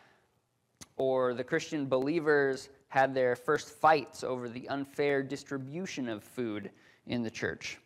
Or 0.96 1.34
the 1.34 1.44
Christian 1.44 1.86
believers 1.86 2.68
had 2.88 3.14
their 3.14 3.36
first 3.36 3.70
fights 3.70 4.24
over 4.24 4.48
the 4.48 4.68
unfair 4.68 5.22
distribution 5.22 6.08
of 6.08 6.22
food 6.22 6.70
in 7.06 7.22
the 7.22 7.30
church. 7.30 7.78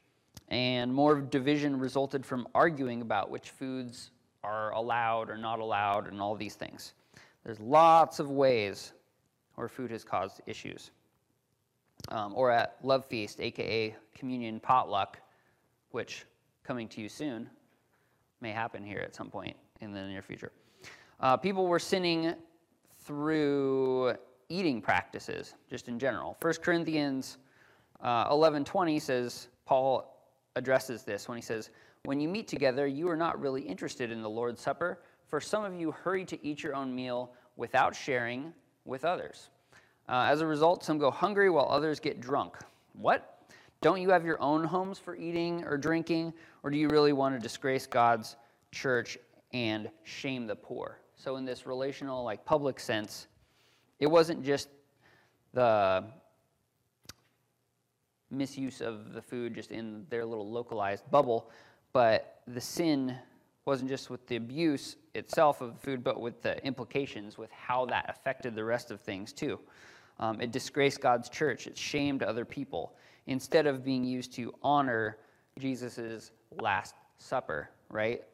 And 0.48 0.92
more 0.92 1.20
division 1.20 1.78
resulted 1.78 2.24
from 2.24 2.46
arguing 2.54 3.02
about 3.02 3.30
which 3.30 3.50
foods 3.50 4.10
are 4.42 4.72
allowed 4.72 5.30
or 5.30 5.36
not 5.36 5.58
allowed 5.58 6.08
and 6.08 6.20
all 6.20 6.34
these 6.34 6.54
things. 6.54 6.92
There's 7.44 7.60
lots 7.60 8.18
of 8.18 8.30
ways 8.30 8.92
or 9.60 9.68
food 9.68 9.90
has 9.90 10.02
caused 10.02 10.40
issues. 10.46 10.90
Um, 12.08 12.32
or 12.34 12.50
at 12.50 12.76
Love 12.82 13.04
Feast, 13.04 13.40
aka 13.40 13.94
Communion 14.14 14.58
Potluck, 14.58 15.20
which 15.90 16.24
coming 16.64 16.88
to 16.88 17.00
you 17.02 17.10
soon 17.10 17.48
may 18.40 18.52
happen 18.52 18.82
here 18.82 19.00
at 19.00 19.14
some 19.14 19.28
point 19.28 19.54
in 19.82 19.92
the 19.92 20.02
near 20.06 20.22
future. 20.22 20.50
Uh, 21.20 21.36
people 21.36 21.66
were 21.66 21.78
sinning 21.78 22.34
through 23.04 24.14
eating 24.48 24.80
practices, 24.80 25.54
just 25.68 25.88
in 25.88 25.98
general. 25.98 26.38
1 26.40 26.54
Corinthians 26.62 27.36
uh, 28.00 28.32
11:20 28.32 29.00
says 29.00 29.48
Paul 29.66 30.16
addresses 30.56 31.02
this 31.02 31.28
when 31.28 31.36
he 31.36 31.42
says, 31.42 31.68
"When 32.04 32.18
you 32.18 32.28
meet 32.28 32.48
together, 32.48 32.86
you 32.86 33.10
are 33.10 33.16
not 33.16 33.38
really 33.38 33.60
interested 33.60 34.10
in 34.10 34.22
the 34.22 34.30
Lord's 34.30 34.62
Supper, 34.62 35.02
for 35.26 35.38
some 35.38 35.64
of 35.64 35.74
you 35.74 35.90
hurry 35.90 36.24
to 36.24 36.42
eat 36.44 36.62
your 36.62 36.74
own 36.74 36.94
meal 36.94 37.34
without 37.56 37.94
sharing 37.94 38.54
with 38.84 39.04
others. 39.04 39.50
Uh, 40.08 40.26
as 40.28 40.40
a 40.40 40.46
result, 40.46 40.82
some 40.82 40.98
go 40.98 41.10
hungry 41.10 41.50
while 41.50 41.68
others 41.70 42.00
get 42.00 42.20
drunk. 42.20 42.56
What? 42.94 43.38
Don't 43.80 44.02
you 44.02 44.10
have 44.10 44.24
your 44.24 44.40
own 44.42 44.64
homes 44.64 44.98
for 44.98 45.16
eating 45.16 45.64
or 45.64 45.78
drinking? 45.78 46.32
Or 46.62 46.70
do 46.70 46.76
you 46.76 46.88
really 46.88 47.12
want 47.12 47.34
to 47.34 47.40
disgrace 47.40 47.86
God's 47.86 48.36
church 48.72 49.16
and 49.52 49.90
shame 50.02 50.46
the 50.46 50.56
poor? 50.56 50.98
So, 51.16 51.36
in 51.36 51.44
this 51.44 51.66
relational, 51.66 52.24
like 52.24 52.44
public 52.44 52.80
sense, 52.80 53.26
it 53.98 54.06
wasn't 54.06 54.44
just 54.44 54.68
the 55.52 56.04
misuse 58.30 58.80
of 58.80 59.12
the 59.12 59.22
food 59.22 59.54
just 59.54 59.70
in 59.70 60.06
their 60.08 60.24
little 60.24 60.50
localized 60.50 61.10
bubble, 61.10 61.50
but 61.92 62.40
the 62.46 62.60
sin 62.60 63.16
wasn't 63.70 63.88
just 63.88 64.10
with 64.10 64.26
the 64.26 64.34
abuse 64.34 64.96
itself 65.14 65.60
of 65.60 65.78
food, 65.78 66.02
but 66.02 66.20
with 66.20 66.42
the 66.42 66.60
implications 66.66 67.38
with 67.38 67.52
how 67.52 67.86
that 67.86 68.04
affected 68.08 68.56
the 68.56 68.64
rest 68.64 68.90
of 68.90 69.00
things 69.00 69.32
too. 69.32 69.60
Um, 70.18 70.40
it 70.40 70.50
disgraced 70.50 71.00
God's 71.00 71.28
church. 71.28 71.68
It 71.68 71.78
shamed 71.78 72.24
other 72.24 72.44
people 72.44 72.96
instead 73.28 73.68
of 73.68 73.84
being 73.84 74.02
used 74.02 74.32
to 74.32 74.52
honor 74.60 75.18
Jesus' 75.56 76.32
Last 76.58 76.96
Supper, 77.18 77.70
right? 77.88 78.24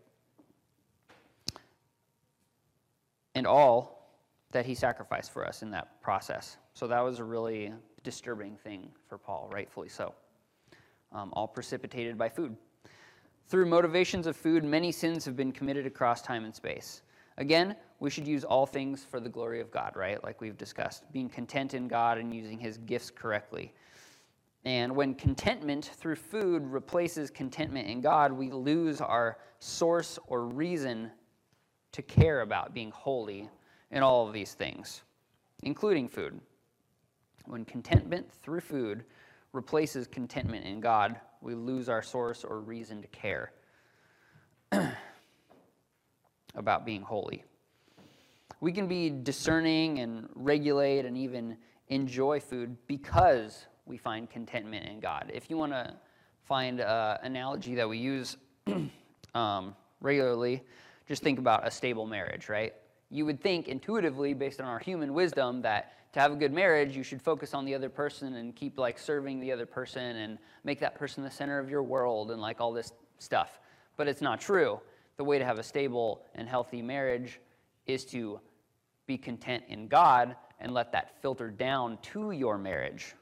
And 3.35 3.47
all 3.47 4.09
that 4.53 4.65
he 4.65 4.75
sacrificed 4.75 5.35
for 5.35 5.47
us 5.47 5.61
in 5.61 5.71
that 5.73 6.01
process. 6.01 6.57
So 6.73 6.87
that 6.87 7.01
was 7.01 7.19
a 7.19 7.25
really 7.25 7.75
disturbing 8.05 8.57
thing 8.57 8.89
for 9.07 9.19
Paul, 9.19 9.51
rightfully 9.53 9.91
so. 9.91 10.15
Um, 11.13 11.29
all 11.35 11.47
precipitated 11.47 12.17
by 12.17 12.31
food. 12.31 12.57
Through 13.49 13.67
motivations 13.67 14.27
of 14.27 14.37
food, 14.37 14.65
many 14.65 14.91
sins 14.91 15.25
have 15.25 15.37
been 15.37 15.53
committed 15.53 15.87
across 15.87 16.21
time 16.21 16.45
and 16.45 16.55
space. 16.55 17.03
Again, 17.39 17.77
we 18.01 18.11
should 18.11 18.27
use 18.27 18.43
all 18.45 18.67
things 18.67 19.05
for 19.05 19.21
the 19.21 19.29
glory 19.29 19.61
of 19.61 19.71
God, 19.71 19.93
right? 19.95 20.23
Like 20.25 20.41
we've 20.41 20.57
discussed, 20.57 21.05
being 21.13 21.29
content 21.29 21.75
in 21.75 21.87
God 21.87 22.19
and 22.19 22.35
using 22.35 22.59
his 22.59 22.79
gifts 22.79 23.11
correctly. 23.11 23.73
And 24.65 24.97
when 24.97 25.15
contentment 25.15 25.93
through 25.95 26.17
food 26.17 26.67
replaces 26.67 27.31
contentment 27.31 27.89
in 27.89 28.01
God, 28.01 28.33
we 28.33 28.51
lose 28.51 29.01
our 29.01 29.39
source 29.61 30.19
or 30.27 30.47
reason 30.47 31.13
to 31.93 32.03
care 32.03 32.41
about 32.41 32.75
being 32.75 32.91
holy 32.91 33.49
in 33.93 34.03
all 34.03 34.27
of 34.27 34.33
these 34.33 34.55
things, 34.55 35.03
including 35.63 36.09
food. 36.09 36.41
When 37.45 37.65
contentment 37.65 38.29
through 38.43 38.61
food 38.61 39.05
replaces 39.53 40.09
contentment 40.09 40.65
in 40.67 40.81
God, 40.81 41.21
we 41.41 41.55
lose 41.55 41.89
our 41.89 42.03
source 42.03 42.45
or 42.45 42.61
reason 42.61 43.03
to 43.03 43.09
care 43.09 43.53
about 46.55 46.85
being 46.85 47.03
holy. 47.03 47.45
We 48.61 48.73
can 48.73 48.89
be 48.89 49.11
discerning 49.11 49.99
and 49.99 50.29
regulate 50.35 51.05
and 51.05 51.17
even 51.17 51.57
enjoy 51.89 52.41
food 52.41 52.77
because 52.87 53.67
we 53.85 53.97
find 53.97 54.29
contentment 54.29 54.87
in 54.87 55.01
God. 55.01 55.31
If 55.33 55.51
you 55.51 55.57
want 55.57 55.73
to 55.73 55.95
find 56.45 56.81
an 56.81 57.19
analogy 57.23 57.75
that 57.77 57.89
we 57.89 57.99
use 57.99 58.37
um, 59.35 59.77
regularly, 60.01 60.63
just 61.07 61.23
think 61.23 61.39
about 61.39 61.67
a 61.67 61.71
stable 61.71 62.07
marriage, 62.07 62.49
right? 62.49 62.75
You 63.11 63.25
would 63.27 63.41
think 63.41 63.69
intuitively, 63.69 64.35
based 64.35 64.61
on 64.61 64.67
our 64.67 64.79
human 64.79 65.15
wisdom, 65.15 65.63
that 65.63 65.93
to 66.13 66.21
have 66.21 66.33
a 66.33 66.37
good 66.37 66.53
marriage, 66.53 66.97
you 66.97 67.03
should 67.03 67.21
focus 67.21 67.55
on 67.55 67.65
the 67.65 67.75
other 67.75 67.89
person 67.89 68.37
and 68.37 68.57
keep 68.57 68.79
like 68.79 68.99
serving 68.99 69.39
the 69.39 69.53
other 69.53 69.67
person 69.67 70.17
and 70.17 70.39
make 70.65 70.81
that 70.81 70.95
person 70.95 71.23
the 71.23 71.31
center 71.31 71.59
of 71.59 71.69
your 71.69 71.83
world 71.83 72.31
and 72.31 72.41
like 72.41 72.61
all 72.61 72.73
this 72.73 72.93
stuff. 73.19 73.61
But 73.97 74.09
it's 74.09 74.23
not 74.23 74.41
true. 74.41 74.81
The 75.19 75.25
way 75.25 75.39
to 75.39 75.45
have 75.45 75.59
a 75.59 75.63
stable 75.63 76.23
and 76.35 76.49
healthy 76.49 76.83
marriage 76.83 77.39
is 77.87 78.05
to 78.07 78.41
be 79.07 79.17
content 79.17 79.65
in 79.69 79.89
God 79.89 80.37
and 80.59 80.73
let 80.73 80.91
that 80.93 81.21
filter 81.21 81.51
down 81.51 81.99
to 82.03 82.31
your 82.33 82.59
marriage, 82.59 83.15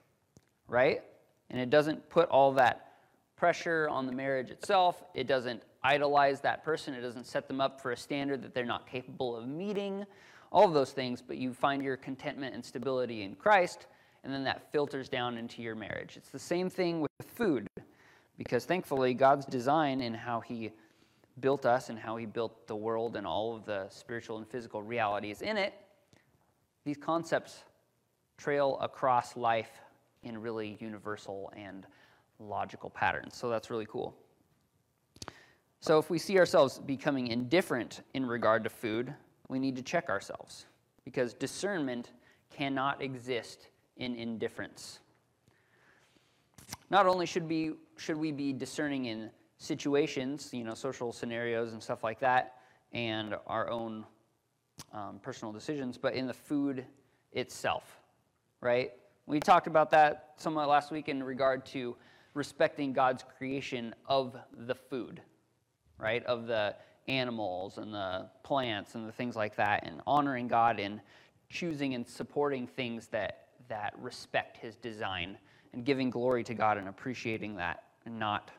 right? 0.68 1.02
And 1.50 1.60
it 1.60 1.70
doesn't 1.70 2.08
put 2.08 2.28
all 2.28 2.52
that 2.52 2.92
pressure 3.36 3.88
on 3.90 4.06
the 4.06 4.12
marriage 4.12 4.50
itself. 4.50 5.02
It 5.14 5.26
doesn't 5.26 5.62
idolize 5.84 6.40
that 6.40 6.64
person. 6.64 6.94
It 6.94 7.02
doesn't 7.02 7.26
set 7.26 7.46
them 7.46 7.60
up 7.60 7.80
for 7.80 7.92
a 7.92 7.96
standard 7.96 8.42
that 8.42 8.54
they're 8.54 8.64
not 8.64 8.88
capable 8.88 9.36
of 9.36 9.46
meeting 9.46 10.04
all 10.54 10.66
of 10.66 10.72
those 10.72 10.92
things, 10.92 11.20
but 11.20 11.36
you 11.36 11.52
find 11.52 11.82
your 11.82 11.96
contentment 11.96 12.54
and 12.54 12.64
stability 12.64 13.22
in 13.22 13.34
Christ, 13.34 13.86
and 14.22 14.32
then 14.32 14.44
that 14.44 14.70
filters 14.70 15.08
down 15.08 15.36
into 15.36 15.60
your 15.62 15.74
marriage. 15.74 16.16
It's 16.16 16.30
the 16.30 16.38
same 16.38 16.70
thing 16.70 17.00
with 17.00 17.10
food, 17.26 17.66
because 18.38 18.64
thankfully, 18.64 19.14
God's 19.14 19.46
design 19.46 20.00
in 20.00 20.14
how 20.14 20.40
He 20.40 20.70
built 21.40 21.66
us 21.66 21.88
and 21.88 21.98
how 21.98 22.16
He 22.16 22.24
built 22.24 22.68
the 22.68 22.76
world 22.76 23.16
and 23.16 23.26
all 23.26 23.56
of 23.56 23.64
the 23.64 23.88
spiritual 23.90 24.38
and 24.38 24.46
physical 24.46 24.80
realities 24.80 25.42
in 25.42 25.56
it, 25.56 25.74
these 26.84 26.96
concepts 26.96 27.64
trail 28.38 28.78
across 28.80 29.36
life 29.36 29.70
in 30.22 30.40
really 30.40 30.78
universal 30.80 31.52
and 31.56 31.84
logical 32.38 32.90
patterns. 32.90 33.36
So 33.36 33.48
that's 33.48 33.70
really 33.70 33.86
cool. 33.86 34.14
So 35.84 35.98
if 35.98 36.08
we 36.08 36.16
see 36.16 36.38
ourselves 36.38 36.78
becoming 36.78 37.26
indifferent 37.26 38.00
in 38.14 38.24
regard 38.24 38.64
to 38.64 38.70
food, 38.70 39.12
we 39.48 39.58
need 39.58 39.76
to 39.76 39.82
check 39.82 40.08
ourselves 40.08 40.64
because 41.04 41.34
discernment 41.34 42.12
cannot 42.48 43.02
exist 43.02 43.68
in 43.98 44.16
indifference. 44.16 45.00
Not 46.88 47.04
only 47.04 47.26
should, 47.26 47.46
be, 47.46 47.72
should 47.98 48.16
we 48.16 48.32
be 48.32 48.50
discerning 48.54 49.04
in 49.04 49.28
situations, 49.58 50.48
you 50.54 50.64
know, 50.64 50.72
social 50.72 51.12
scenarios 51.12 51.74
and 51.74 51.82
stuff 51.82 52.02
like 52.02 52.18
that, 52.20 52.54
and 52.94 53.34
our 53.46 53.68
own 53.68 54.06
um, 54.94 55.20
personal 55.20 55.52
decisions, 55.52 55.98
but 55.98 56.14
in 56.14 56.26
the 56.26 56.32
food 56.32 56.86
itself, 57.32 58.00
right? 58.62 58.92
We 59.26 59.38
talked 59.38 59.66
about 59.66 59.90
that 59.90 60.30
somewhat 60.38 60.66
last 60.66 60.90
week 60.90 61.10
in 61.10 61.22
regard 61.22 61.66
to 61.66 61.94
respecting 62.32 62.94
God's 62.94 63.22
creation 63.36 63.94
of 64.06 64.34
the 64.50 64.74
food, 64.74 65.20
right? 65.98 66.24
Of 66.24 66.46
the 66.46 66.74
animals 67.08 67.78
and 67.78 67.92
the 67.92 68.28
plants 68.42 68.94
and 68.94 69.06
the 69.06 69.12
things 69.12 69.36
like 69.36 69.56
that, 69.56 69.86
and 69.86 70.00
honoring 70.06 70.48
God 70.48 70.80
and 70.80 71.00
choosing 71.48 71.94
and 71.94 72.06
supporting 72.06 72.66
things 72.66 73.08
that, 73.08 73.48
that 73.68 73.94
respect 73.98 74.56
His 74.56 74.76
design 74.76 75.38
and 75.72 75.84
giving 75.84 76.10
glory 76.10 76.44
to 76.44 76.54
God 76.54 76.78
and 76.78 76.88
appreciating 76.88 77.56
that 77.56 77.84
and 78.06 78.18
not 78.18 78.50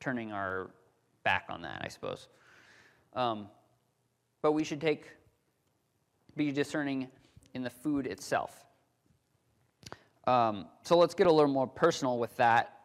turning 0.00 0.32
our 0.32 0.70
back 1.22 1.46
on 1.48 1.62
that, 1.62 1.80
I 1.84 1.88
suppose. 1.88 2.28
Um, 3.14 3.48
but 4.42 4.52
we 4.52 4.64
should 4.64 4.80
take, 4.80 5.10
be 6.36 6.52
discerning 6.52 7.08
in 7.54 7.62
the 7.62 7.70
food 7.70 8.06
itself. 8.06 8.64
Um, 10.26 10.66
so 10.82 10.96
let's 10.96 11.14
get 11.14 11.26
a 11.26 11.32
little 11.32 11.52
more 11.52 11.66
personal 11.66 12.18
with 12.18 12.36
that 12.36 12.78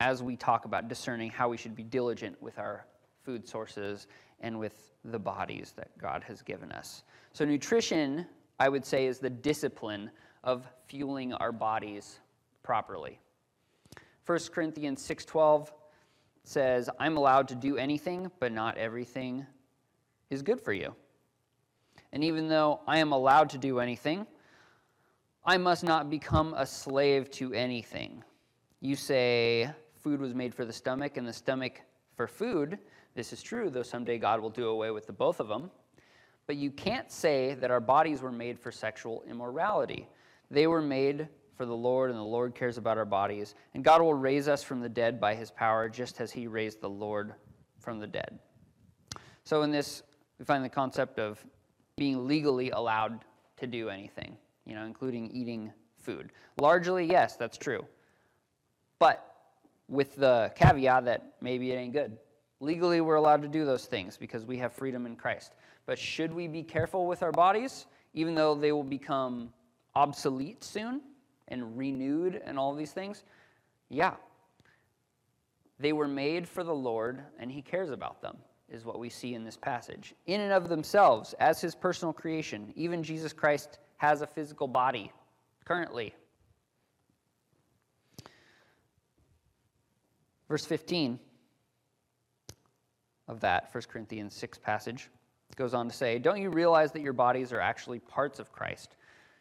as 0.00 0.22
we 0.22 0.36
talk 0.36 0.64
about 0.64 0.88
discerning 0.88 1.30
how 1.30 1.48
we 1.48 1.56
should 1.56 1.76
be 1.76 1.82
diligent 1.82 2.40
with 2.40 2.58
our 2.58 2.86
food 3.22 3.46
sources 3.46 4.06
and 4.40 4.58
with 4.58 4.92
the 5.04 5.18
bodies 5.18 5.72
that 5.76 5.96
God 5.98 6.24
has 6.24 6.42
given 6.42 6.72
us. 6.72 7.04
So, 7.32 7.44
nutrition, 7.44 8.26
I 8.58 8.68
would 8.68 8.84
say, 8.84 9.06
is 9.06 9.18
the 9.18 9.30
discipline 9.30 10.10
of 10.44 10.66
fueling 10.86 11.32
our 11.34 11.52
bodies 11.52 12.20
properly. 12.62 13.20
1 14.26 14.52
Corinthians 14.52 15.02
6:12 15.02 15.72
says, 16.44 16.88
"I'm 16.98 17.16
allowed 17.16 17.48
to 17.48 17.54
do 17.54 17.76
anything, 17.76 18.30
but 18.38 18.52
not 18.52 18.76
everything 18.76 19.46
is 20.30 20.42
good 20.42 20.60
for 20.60 20.72
you." 20.72 20.94
And 22.12 22.24
even 22.24 22.48
though 22.48 22.80
I 22.86 22.98
am 22.98 23.12
allowed 23.12 23.50
to 23.50 23.58
do 23.58 23.78
anything, 23.78 24.26
I 25.44 25.56
must 25.56 25.84
not 25.84 26.10
become 26.10 26.54
a 26.54 26.66
slave 26.66 27.30
to 27.32 27.52
anything. 27.52 28.24
You 28.80 28.96
say 28.96 29.70
food 29.94 30.20
was 30.20 30.34
made 30.34 30.54
for 30.54 30.64
the 30.64 30.72
stomach 30.72 31.16
and 31.16 31.26
the 31.26 31.32
stomach 31.32 31.82
for 32.14 32.26
food. 32.26 32.78
This 33.20 33.34
is 33.34 33.42
true, 33.42 33.68
though 33.68 33.82
someday 33.82 34.16
God 34.16 34.40
will 34.40 34.48
do 34.48 34.68
away 34.68 34.90
with 34.92 35.06
the 35.06 35.12
both 35.12 35.40
of 35.40 35.48
them. 35.48 35.70
But 36.46 36.56
you 36.56 36.70
can't 36.70 37.12
say 37.12 37.52
that 37.52 37.70
our 37.70 37.78
bodies 37.78 38.22
were 38.22 38.32
made 38.32 38.58
for 38.58 38.72
sexual 38.72 39.22
immorality. 39.28 40.08
They 40.50 40.66
were 40.66 40.80
made 40.80 41.28
for 41.54 41.66
the 41.66 41.76
Lord, 41.76 42.08
and 42.08 42.18
the 42.18 42.22
Lord 42.22 42.54
cares 42.54 42.78
about 42.78 42.96
our 42.96 43.04
bodies. 43.04 43.56
And 43.74 43.84
God 43.84 44.00
will 44.00 44.14
raise 44.14 44.48
us 44.48 44.62
from 44.62 44.80
the 44.80 44.88
dead 44.88 45.20
by 45.20 45.34
his 45.34 45.50
power, 45.50 45.86
just 45.86 46.18
as 46.18 46.32
he 46.32 46.46
raised 46.46 46.80
the 46.80 46.88
Lord 46.88 47.34
from 47.78 47.98
the 47.98 48.06
dead. 48.06 48.38
So, 49.44 49.60
in 49.64 49.70
this, 49.70 50.02
we 50.38 50.46
find 50.46 50.64
the 50.64 50.70
concept 50.70 51.18
of 51.18 51.44
being 51.98 52.26
legally 52.26 52.70
allowed 52.70 53.22
to 53.58 53.66
do 53.66 53.90
anything, 53.90 54.34
you 54.64 54.74
know, 54.74 54.86
including 54.86 55.30
eating 55.30 55.70
food. 55.98 56.32
Largely, 56.58 57.04
yes, 57.04 57.36
that's 57.36 57.58
true. 57.58 57.84
But 58.98 59.22
with 59.88 60.16
the 60.16 60.52
caveat 60.54 61.04
that 61.04 61.34
maybe 61.42 61.70
it 61.70 61.74
ain't 61.74 61.92
good. 61.92 62.16
Legally, 62.60 63.00
we're 63.00 63.14
allowed 63.14 63.40
to 63.42 63.48
do 63.48 63.64
those 63.64 63.86
things 63.86 64.18
because 64.18 64.44
we 64.44 64.58
have 64.58 64.72
freedom 64.74 65.06
in 65.06 65.16
Christ. 65.16 65.54
But 65.86 65.98
should 65.98 66.32
we 66.32 66.46
be 66.46 66.62
careful 66.62 67.06
with 67.06 67.22
our 67.22 67.32
bodies, 67.32 67.86
even 68.12 68.34
though 68.34 68.54
they 68.54 68.70
will 68.70 68.84
become 68.84 69.52
obsolete 69.94 70.62
soon 70.62 71.00
and 71.48 71.76
renewed 71.76 72.40
and 72.44 72.58
all 72.58 72.74
these 72.74 72.92
things? 72.92 73.24
Yeah. 73.88 74.14
They 75.78 75.94
were 75.94 76.06
made 76.06 76.46
for 76.46 76.62
the 76.62 76.74
Lord, 76.74 77.22
and 77.38 77.50
He 77.50 77.62
cares 77.62 77.90
about 77.90 78.20
them, 78.20 78.36
is 78.68 78.84
what 78.84 78.98
we 78.98 79.08
see 79.08 79.34
in 79.34 79.42
this 79.42 79.56
passage. 79.56 80.14
In 80.26 80.42
and 80.42 80.52
of 80.52 80.68
themselves, 80.68 81.34
as 81.40 81.62
His 81.62 81.74
personal 81.74 82.12
creation, 82.12 82.74
even 82.76 83.02
Jesus 83.02 83.32
Christ 83.32 83.78
has 83.96 84.20
a 84.20 84.26
physical 84.26 84.68
body 84.68 85.10
currently. 85.64 86.14
Verse 90.46 90.66
15 90.66 91.18
of 93.30 93.40
that 93.40 93.72
1 93.72 93.84
Corinthians 93.88 94.34
6 94.34 94.58
passage 94.58 95.08
goes 95.56 95.72
on 95.72 95.88
to 95.88 95.94
say, 95.94 96.18
Don't 96.18 96.42
you 96.42 96.50
realize 96.50 96.92
that 96.92 97.00
your 97.00 97.12
bodies 97.12 97.52
are 97.52 97.60
actually 97.60 98.00
parts 98.00 98.40
of 98.40 98.52
Christ? 98.52 98.96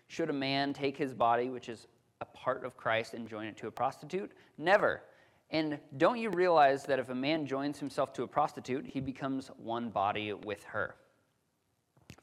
Should 0.07 0.29
a 0.29 0.33
man 0.33 0.73
take 0.73 0.95
his 0.95 1.13
body, 1.13 1.49
which 1.49 1.69
is 1.69 1.87
a 2.21 2.25
part 2.25 2.63
of 2.63 2.77
Christ, 2.77 3.15
and 3.15 3.27
join 3.27 3.45
it 3.47 3.57
to 3.57 3.67
a 3.67 3.71
prostitute? 3.71 4.31
Never. 4.57 5.01
And 5.49 5.79
don't 5.97 6.19
you 6.19 6.29
realize 6.29 6.83
that 6.83 6.99
if 6.99 7.09
a 7.09 7.15
man 7.15 7.47
joins 7.47 7.79
himself 7.79 8.13
to 8.13 8.23
a 8.23 8.27
prostitute, 8.27 8.85
he 8.85 8.99
becomes 8.99 9.49
one 9.57 9.89
body 9.89 10.33
with 10.33 10.63
her? 10.65 10.95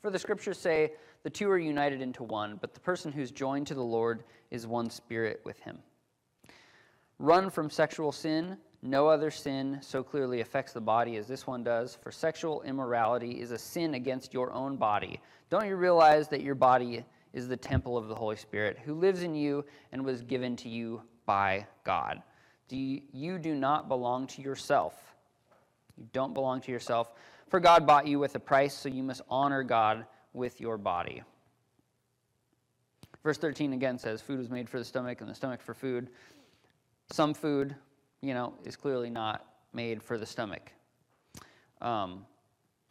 For 0.00 0.10
the 0.10 0.18
scriptures 0.18 0.58
say, 0.58 0.92
the 1.24 1.30
two 1.30 1.50
are 1.50 1.58
united 1.58 2.00
into 2.00 2.22
one, 2.22 2.58
but 2.60 2.74
the 2.74 2.80
person 2.80 3.10
who's 3.10 3.32
joined 3.32 3.66
to 3.66 3.74
the 3.74 3.82
Lord 3.82 4.22
is 4.52 4.66
one 4.66 4.90
spirit 4.90 5.40
with 5.44 5.58
him. 5.58 5.78
Run 7.18 7.50
from 7.50 7.70
sexual 7.70 8.12
sin. 8.12 8.58
No 8.82 9.08
other 9.08 9.30
sin 9.30 9.78
so 9.80 10.02
clearly 10.02 10.40
affects 10.40 10.72
the 10.72 10.80
body 10.80 11.16
as 11.16 11.26
this 11.26 11.46
one 11.46 11.64
does, 11.64 11.96
for 12.02 12.12
sexual 12.12 12.62
immorality 12.62 13.40
is 13.40 13.50
a 13.50 13.58
sin 13.58 13.94
against 13.94 14.34
your 14.34 14.52
own 14.52 14.76
body. 14.76 15.20
Don't 15.50 15.66
you 15.66 15.76
realize 15.76 16.28
that 16.28 16.42
your 16.42 16.54
body 16.54 17.04
is 17.32 17.48
the 17.48 17.56
temple 17.56 17.96
of 17.96 18.08
the 18.08 18.14
Holy 18.14 18.36
Spirit, 18.36 18.78
who 18.84 18.94
lives 18.94 19.22
in 19.22 19.34
you 19.34 19.64
and 19.92 20.04
was 20.04 20.22
given 20.22 20.56
to 20.56 20.68
you 20.68 21.02
by 21.24 21.66
God? 21.84 22.22
Do 22.68 22.76
you, 22.76 23.02
you 23.12 23.38
do 23.38 23.54
not 23.54 23.88
belong 23.88 24.26
to 24.28 24.42
yourself. 24.42 24.94
You 25.96 26.06
don't 26.12 26.34
belong 26.34 26.60
to 26.62 26.72
yourself, 26.72 27.12
for 27.48 27.60
God 27.60 27.86
bought 27.86 28.06
you 28.06 28.18
with 28.18 28.34
a 28.34 28.40
price, 28.40 28.74
so 28.74 28.88
you 28.88 29.02
must 29.02 29.22
honor 29.30 29.62
God 29.62 30.04
with 30.32 30.60
your 30.60 30.76
body. 30.76 31.22
Verse 33.22 33.38
13 33.38 33.72
again 33.72 33.98
says, 33.98 34.20
Food 34.20 34.38
was 34.38 34.50
made 34.50 34.68
for 34.68 34.78
the 34.78 34.84
stomach, 34.84 35.20
and 35.20 35.30
the 35.30 35.34
stomach 35.34 35.60
for 35.62 35.74
food. 35.74 36.08
Some 37.10 37.34
food 37.34 37.74
you 38.26 38.34
know, 38.34 38.52
is 38.64 38.74
clearly 38.74 39.08
not 39.08 39.46
made 39.72 40.02
for 40.02 40.18
the 40.18 40.26
stomach. 40.26 40.72
Um, 41.80 42.26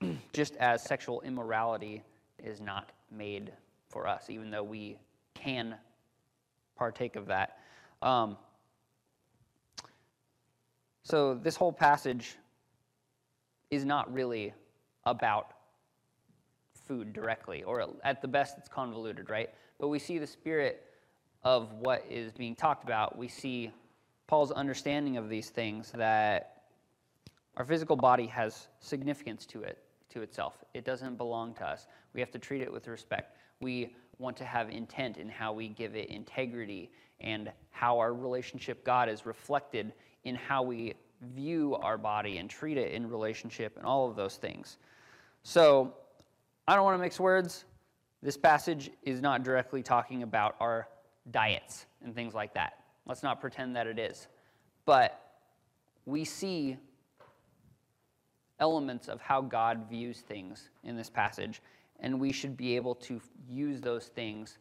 just 0.34 0.56
as 0.56 0.82
sexual 0.82 1.19
immorality 1.21 2.04
is 2.41 2.62
not 2.62 2.93
made 3.12 3.52
for 3.89 4.08
us, 4.08 4.30
even 4.30 4.50
though 4.50 4.63
we 4.63 4.98
can 5.34 5.76
partake 6.78 7.17
of 7.17 7.26
that. 7.28 7.58
Um, 8.02 8.38
so, 11.04 11.34
this 11.34 11.58
whole 11.58 11.74
passage 11.74 12.38
is 13.69 13.84
not 13.84 14.12
really 14.13 14.54
about 15.04 15.52
food 16.88 17.12
directly, 17.12 17.62
or 17.63 17.86
at 18.06 18.21
the 18.21 18.28
best, 18.28 18.58
it's 18.58 18.69
convoluted, 18.69 19.30
right? 19.30 19.50
But 19.80 19.89
we 19.89 20.00
see 20.00 20.17
the 20.17 20.28
spirit 20.28 20.82
of 21.43 21.74
what 21.74 22.06
is 22.10 22.32
being 22.32 22.56
talked 22.56 22.86
about. 22.86 23.17
We 23.17 23.28
see 23.28 23.71
Paul's 24.27 24.51
understanding 24.51 25.17
of 25.17 25.29
these 25.29 25.49
things 25.49 25.91
that 25.91 26.63
our 27.57 27.65
physical 27.65 27.95
body 27.95 28.25
has 28.27 28.67
significance 28.79 29.45
to 29.47 29.61
it, 29.61 29.77
to 30.09 30.21
itself. 30.21 30.63
It 30.73 30.83
doesn't 30.83 31.17
belong 31.17 31.53
to 31.55 31.65
us. 31.65 31.88
We 32.13 32.19
have 32.19 32.31
to 32.31 32.39
treat 32.39 32.61
it 32.61 32.71
with 32.71 32.88
respect. 32.88 33.38
We 33.61 33.95
want 34.17 34.35
to 34.38 34.45
have 34.45 34.69
intent 34.69 35.17
in 35.17 35.29
how 35.29 35.53
we 35.53 35.69
give 35.69 35.95
it 35.95 36.09
integrity 36.09 36.91
and 37.19 37.51
how 37.71 37.99
our 37.99 38.13
relationship 38.13 38.83
God 38.83 39.09
is 39.09 39.25
reflected 39.25 39.93
in 40.23 40.35
how 40.35 40.63
we 40.63 40.95
view 41.33 41.75
our 41.75 41.97
body 41.97 42.38
and 42.38 42.49
treat 42.49 42.77
it 42.77 42.91
in 42.91 43.09
relationship 43.09 43.77
and 43.77 43.85
all 43.85 44.09
of 44.09 44.15
those 44.15 44.35
things. 44.35 44.77
So, 45.43 45.93
I 46.67 46.75
don't 46.75 46.83
want 46.83 46.95
to 46.95 47.01
mix 47.01 47.19
words. 47.19 47.65
This 48.23 48.38
passage 48.38 48.89
is 49.03 49.21
not 49.21 49.43
directly 49.43 49.83
talking 49.83 50.23
about 50.23 50.55
our 50.59 50.88
diets 51.29 51.85
and 52.03 52.15
things 52.15 52.33
like 52.33 52.55
that. 52.55 52.85
Let's 53.06 53.24
not 53.24 53.39
pretend 53.39 53.76
that 53.76 53.88
it 53.88 54.00
is. 54.00 54.28
But 54.86 55.20
we 56.06 56.26
see 56.26 56.78
elements 58.60 59.08
of 59.08 59.22
how 59.22 59.41
God 59.41 59.89
views 59.89 60.22
things 60.22 60.70
in 60.84 60.96
this 60.96 61.10
passage, 61.10 61.62
and 62.00 62.20
we 62.20 62.32
should 62.32 62.56
be 62.56 62.76
able 62.76 62.96
to 62.96 63.20
use 63.50 63.82
those 63.82 64.08
things 64.08 64.58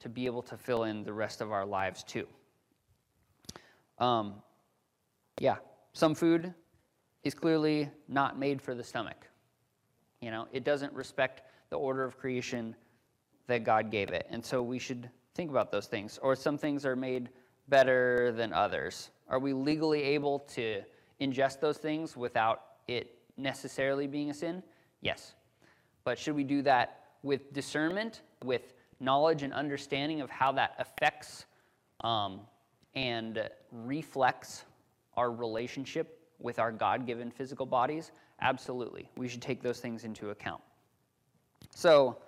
to 0.00 0.08
be 0.08 0.26
able 0.26 0.42
to 0.42 0.56
fill 0.56 0.84
in 0.84 1.04
the 1.04 1.12
rest 1.12 1.40
of 1.40 1.52
our 1.52 1.64
lives 1.64 2.02
too. 2.02 2.26
Um, 3.98 4.34
yeah, 5.40 5.56
some 5.92 6.14
food 6.14 6.52
is 7.22 7.34
clearly 7.34 7.90
not 8.08 8.38
made 8.38 8.60
for 8.60 8.74
the 8.74 8.84
stomach. 8.84 9.28
You 10.20 10.30
know, 10.30 10.48
it 10.52 10.64
doesn't 10.64 10.92
respect 10.92 11.42
the 11.70 11.76
order 11.76 12.04
of 12.04 12.18
creation 12.18 12.74
that 13.46 13.64
God 13.64 13.90
gave 13.90 14.10
it. 14.10 14.26
And 14.30 14.44
so 14.44 14.62
we 14.62 14.78
should 14.78 15.08
Think 15.34 15.50
about 15.50 15.72
those 15.72 15.86
things. 15.86 16.18
Or 16.18 16.36
some 16.36 16.56
things 16.56 16.86
are 16.86 16.96
made 16.96 17.28
better 17.68 18.32
than 18.32 18.52
others. 18.52 19.10
Are 19.28 19.38
we 19.38 19.52
legally 19.52 20.02
able 20.02 20.40
to 20.54 20.82
ingest 21.20 21.60
those 21.60 21.78
things 21.78 22.16
without 22.16 22.62
it 22.88 23.16
necessarily 23.36 24.06
being 24.06 24.30
a 24.30 24.34
sin? 24.34 24.62
Yes. 25.00 25.34
But 26.04 26.18
should 26.18 26.34
we 26.34 26.44
do 26.44 26.62
that 26.62 27.00
with 27.22 27.52
discernment, 27.52 28.22
with 28.44 28.74
knowledge 29.00 29.42
and 29.42 29.52
understanding 29.52 30.20
of 30.20 30.30
how 30.30 30.52
that 30.52 30.74
affects 30.78 31.46
um, 32.02 32.40
and 32.94 33.48
reflects 33.72 34.64
our 35.16 35.30
relationship 35.30 36.20
with 36.38 36.58
our 36.58 36.70
God 36.70 37.06
given 37.06 37.30
physical 37.30 37.66
bodies? 37.66 38.12
Absolutely. 38.40 39.08
We 39.16 39.28
should 39.28 39.42
take 39.42 39.62
those 39.62 39.80
things 39.80 40.04
into 40.04 40.30
account. 40.30 40.60
So, 41.74 42.18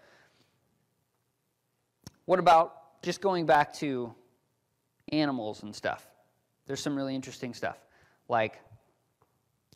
what 2.24 2.38
about 2.38 3.02
just 3.02 3.20
going 3.20 3.46
back 3.46 3.72
to 3.74 4.12
animals 5.12 5.62
and 5.62 5.74
stuff? 5.74 6.08
There's 6.66 6.80
some 6.80 6.96
really 6.96 7.14
interesting 7.14 7.54
stuff. 7.54 7.78
Like, 8.28 8.60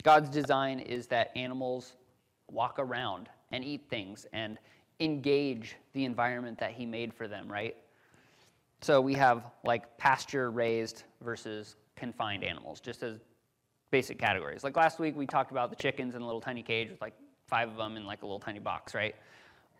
God's 0.02 0.28
design 0.28 0.80
is 0.80 1.06
that 1.08 1.30
animals 1.36 1.92
walk 2.50 2.78
around 2.78 3.28
and 3.52 3.64
eat 3.64 3.82
things 3.90 4.26
and 4.32 4.58
engage 4.98 5.76
the 5.92 6.04
environment 6.04 6.58
that 6.58 6.72
He 6.72 6.86
made 6.86 7.12
for 7.14 7.28
them, 7.28 7.50
right? 7.50 7.76
So 8.82 9.00
we 9.00 9.14
have 9.14 9.44
like 9.64 9.98
pasture 9.98 10.50
raised 10.50 11.04
versus 11.20 11.76
confined 11.96 12.44
animals, 12.44 12.80
just 12.80 13.02
as 13.02 13.20
basic 13.90 14.18
categories. 14.18 14.64
Like 14.64 14.76
last 14.76 14.98
week, 14.98 15.16
we 15.16 15.26
talked 15.26 15.50
about 15.50 15.70
the 15.70 15.76
chickens 15.76 16.14
in 16.14 16.22
a 16.22 16.24
little 16.24 16.40
tiny 16.40 16.62
cage 16.62 16.90
with 16.90 17.00
like 17.00 17.14
five 17.46 17.68
of 17.68 17.76
them 17.76 17.96
in 17.96 18.06
like 18.06 18.22
a 18.22 18.26
little 18.26 18.40
tiny 18.40 18.58
box, 18.58 18.94
right? 18.94 19.14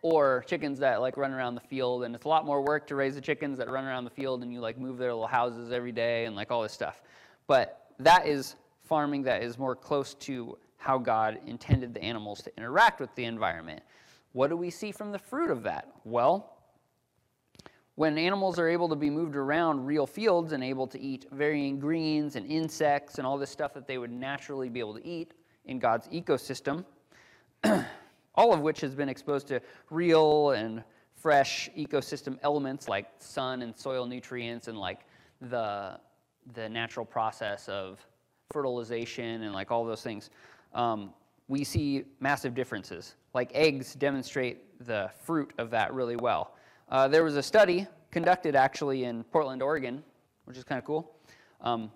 Or 0.01 0.43
chickens 0.47 0.79
that 0.79 0.99
like 1.01 1.17
run 1.17 1.31
around 1.31 1.55
the 1.55 1.61
field, 1.61 2.03
and 2.03 2.15
it's 2.15 2.25
a 2.25 2.27
lot 2.27 2.45
more 2.45 2.61
work 2.63 2.87
to 2.87 2.95
raise 2.95 3.15
the 3.15 3.21
chickens 3.21 3.57
that 3.59 3.69
run 3.69 3.85
around 3.85 4.03
the 4.03 4.09
field, 4.09 4.41
and 4.41 4.51
you 4.51 4.59
like 4.59 4.77
move 4.77 4.97
their 4.97 5.13
little 5.13 5.27
houses 5.27 5.71
every 5.71 5.91
day 5.91 6.25
and 6.25 6.35
like 6.35 6.49
all 6.51 6.63
this 6.63 6.73
stuff. 6.73 7.01
But 7.47 7.91
that 7.99 8.25
is 8.25 8.55
farming 8.83 9.23
that 9.23 9.43
is 9.43 9.57
more 9.57 9.75
close 9.75 10.15
to 10.15 10.57
how 10.77 10.97
God 10.97 11.39
intended 11.45 11.93
the 11.93 12.01
animals 12.01 12.41
to 12.41 12.51
interact 12.57 12.99
with 12.99 13.13
the 13.15 13.25
environment. 13.25 13.83
What 14.33 14.49
do 14.49 14.57
we 14.57 14.71
see 14.71 14.91
from 14.91 15.11
the 15.11 15.19
fruit 15.19 15.51
of 15.51 15.63
that? 15.63 15.87
Well, 16.03 16.57
when 17.95 18.17
animals 18.17 18.57
are 18.57 18.67
able 18.67 18.89
to 18.89 18.95
be 18.95 19.09
moved 19.09 19.35
around 19.35 19.85
real 19.85 20.07
fields 20.07 20.53
and 20.53 20.63
able 20.63 20.87
to 20.87 20.99
eat 20.99 21.25
varying 21.31 21.79
greens 21.79 22.35
and 22.35 22.49
insects 22.49 23.17
and 23.17 23.27
all 23.27 23.37
this 23.37 23.51
stuff 23.51 23.73
that 23.75 23.87
they 23.87 23.97
would 23.97 24.11
naturally 24.11 24.69
be 24.69 24.79
able 24.79 24.95
to 24.95 25.05
eat 25.05 25.33
in 25.65 25.77
God's 25.77 26.07
ecosystem, 26.07 26.83
all 28.35 28.53
of 28.53 28.61
which 28.61 28.81
has 28.81 28.95
been 28.95 29.09
exposed 29.09 29.47
to 29.47 29.61
real 29.89 30.51
and 30.51 30.83
fresh 31.15 31.69
ecosystem 31.77 32.37
elements 32.41 32.87
like 32.87 33.07
sun 33.19 33.61
and 33.61 33.77
soil 33.77 34.05
nutrients 34.05 34.67
and 34.67 34.77
like 34.77 35.01
the, 35.41 35.99
the 36.53 36.67
natural 36.69 37.05
process 37.05 37.67
of 37.69 37.99
fertilization 38.51 39.43
and 39.43 39.53
like 39.53 39.71
all 39.71 39.85
those 39.85 40.01
things, 40.01 40.29
um, 40.73 41.13
we 41.47 41.63
see 41.63 42.03
massive 42.19 42.55
differences. 42.55 43.15
Like 43.33 43.51
eggs 43.53 43.95
demonstrate 43.95 44.85
the 44.85 45.11
fruit 45.23 45.53
of 45.57 45.69
that 45.71 45.93
really 45.93 46.15
well. 46.15 46.55
Uh, 46.89 47.07
there 47.07 47.23
was 47.23 47.35
a 47.37 47.43
study 47.43 47.87
conducted 48.09 48.55
actually 48.55 49.03
in 49.05 49.23
Portland, 49.25 49.61
Oregon, 49.61 50.03
which 50.45 50.57
is 50.57 50.63
kind 50.63 50.79
of 50.79 50.85
cool, 50.85 51.11
um, 51.61 51.91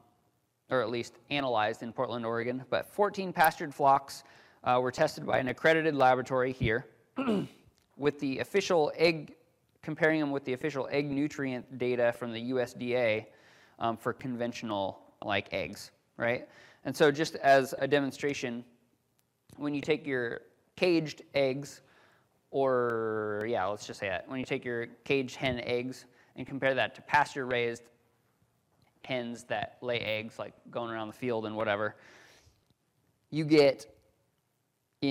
or 0.69 0.81
at 0.81 0.89
least 0.89 1.15
analyzed 1.29 1.83
in 1.83 1.91
Portland, 1.91 2.25
Oregon. 2.25 2.63
But 2.69 2.93
14 2.93 3.33
pastured 3.33 3.73
flocks 3.73 4.23
uh, 4.65 4.79
were 4.81 4.91
tested 4.91 5.25
by 5.25 5.37
an 5.37 5.47
accredited 5.47 5.95
laboratory 5.95 6.51
here 6.51 6.85
with 7.97 8.19
the 8.19 8.39
official 8.39 8.91
egg, 8.97 9.35
comparing 9.81 10.19
them 10.19 10.31
with 10.31 10.43
the 10.43 10.53
official 10.53 10.87
egg 10.91 11.09
nutrient 11.09 11.77
data 11.77 12.11
from 12.11 12.33
the 12.33 12.51
USDA 12.51 13.25
um, 13.79 13.95
for 13.95 14.11
conventional 14.11 14.99
like 15.21 15.53
eggs 15.53 15.91
right? 16.17 16.47
And 16.83 16.95
so, 16.95 17.11
just 17.11 17.35
as 17.35 17.73
a 17.79 17.87
demonstration, 17.87 18.63
when 19.57 19.73
you 19.73 19.81
take 19.81 20.05
your 20.05 20.41
caged 20.75 21.23
eggs, 21.33 21.81
or 22.51 23.45
yeah, 23.47 23.65
let's 23.65 23.87
just 23.87 23.99
say 23.99 24.09
that, 24.09 24.29
when 24.29 24.39
you 24.39 24.45
take 24.45 24.63
your 24.63 24.87
caged 25.03 25.35
hen 25.35 25.59
eggs 25.61 26.05
and 26.35 26.45
compare 26.45 26.73
that 26.73 26.95
to 26.95 27.01
pasture 27.01 27.45
raised 27.45 27.83
hens 29.03 29.43
that 29.45 29.77
lay 29.81 29.99
eggs, 29.99 30.39
like 30.39 30.53
going 30.71 30.91
around 30.91 31.07
the 31.07 31.13
field 31.13 31.45
and 31.45 31.55
whatever, 31.55 31.95
you 33.31 33.45
get 33.45 33.94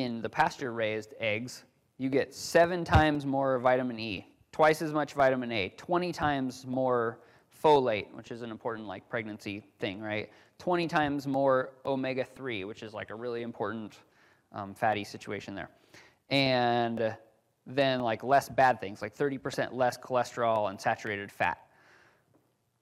in 0.03 0.21
the 0.23 0.29
pasture 0.29 0.73
raised 0.73 1.15
eggs, 1.21 1.65
you 1.99 2.09
get 2.09 2.35
seven 2.35 2.85
times 2.85 3.25
more 3.25 3.59
vitamin 3.59 3.99
E, 3.99 4.27
twice 4.53 4.83
as 4.83 4.93
much 4.93 5.15
vitamin 5.15 5.53
A, 5.53 5.69
20 5.77 6.13
times 6.13 6.67
more 6.67 7.19
folate, 7.63 8.13
which 8.13 8.31
is 8.31 8.43
an 8.43 8.51
important 8.51 8.87
like 8.89 9.09
pregnancy 9.09 9.63
thing, 9.79 10.01
right? 10.01 10.31
20 10.59 10.87
times 10.89 11.27
more 11.27 11.71
omega 11.87 12.25
3, 12.25 12.65
which 12.65 12.83
is 12.83 12.93
like 12.93 13.11
a 13.11 13.15
really 13.15 13.43
important 13.43 13.99
um, 14.53 14.75
fatty 14.75 15.05
situation 15.05 15.55
there. 15.55 15.71
And 16.31 17.17
then 17.67 18.01
like 18.01 18.23
less 18.23 18.49
bad 18.49 18.81
things, 18.81 19.01
like 19.03 19.17
30% 19.17 19.73
less 19.73 19.97
cholesterol 19.97 20.71
and 20.71 20.81
saturated 20.81 21.31
fat. 21.31 21.59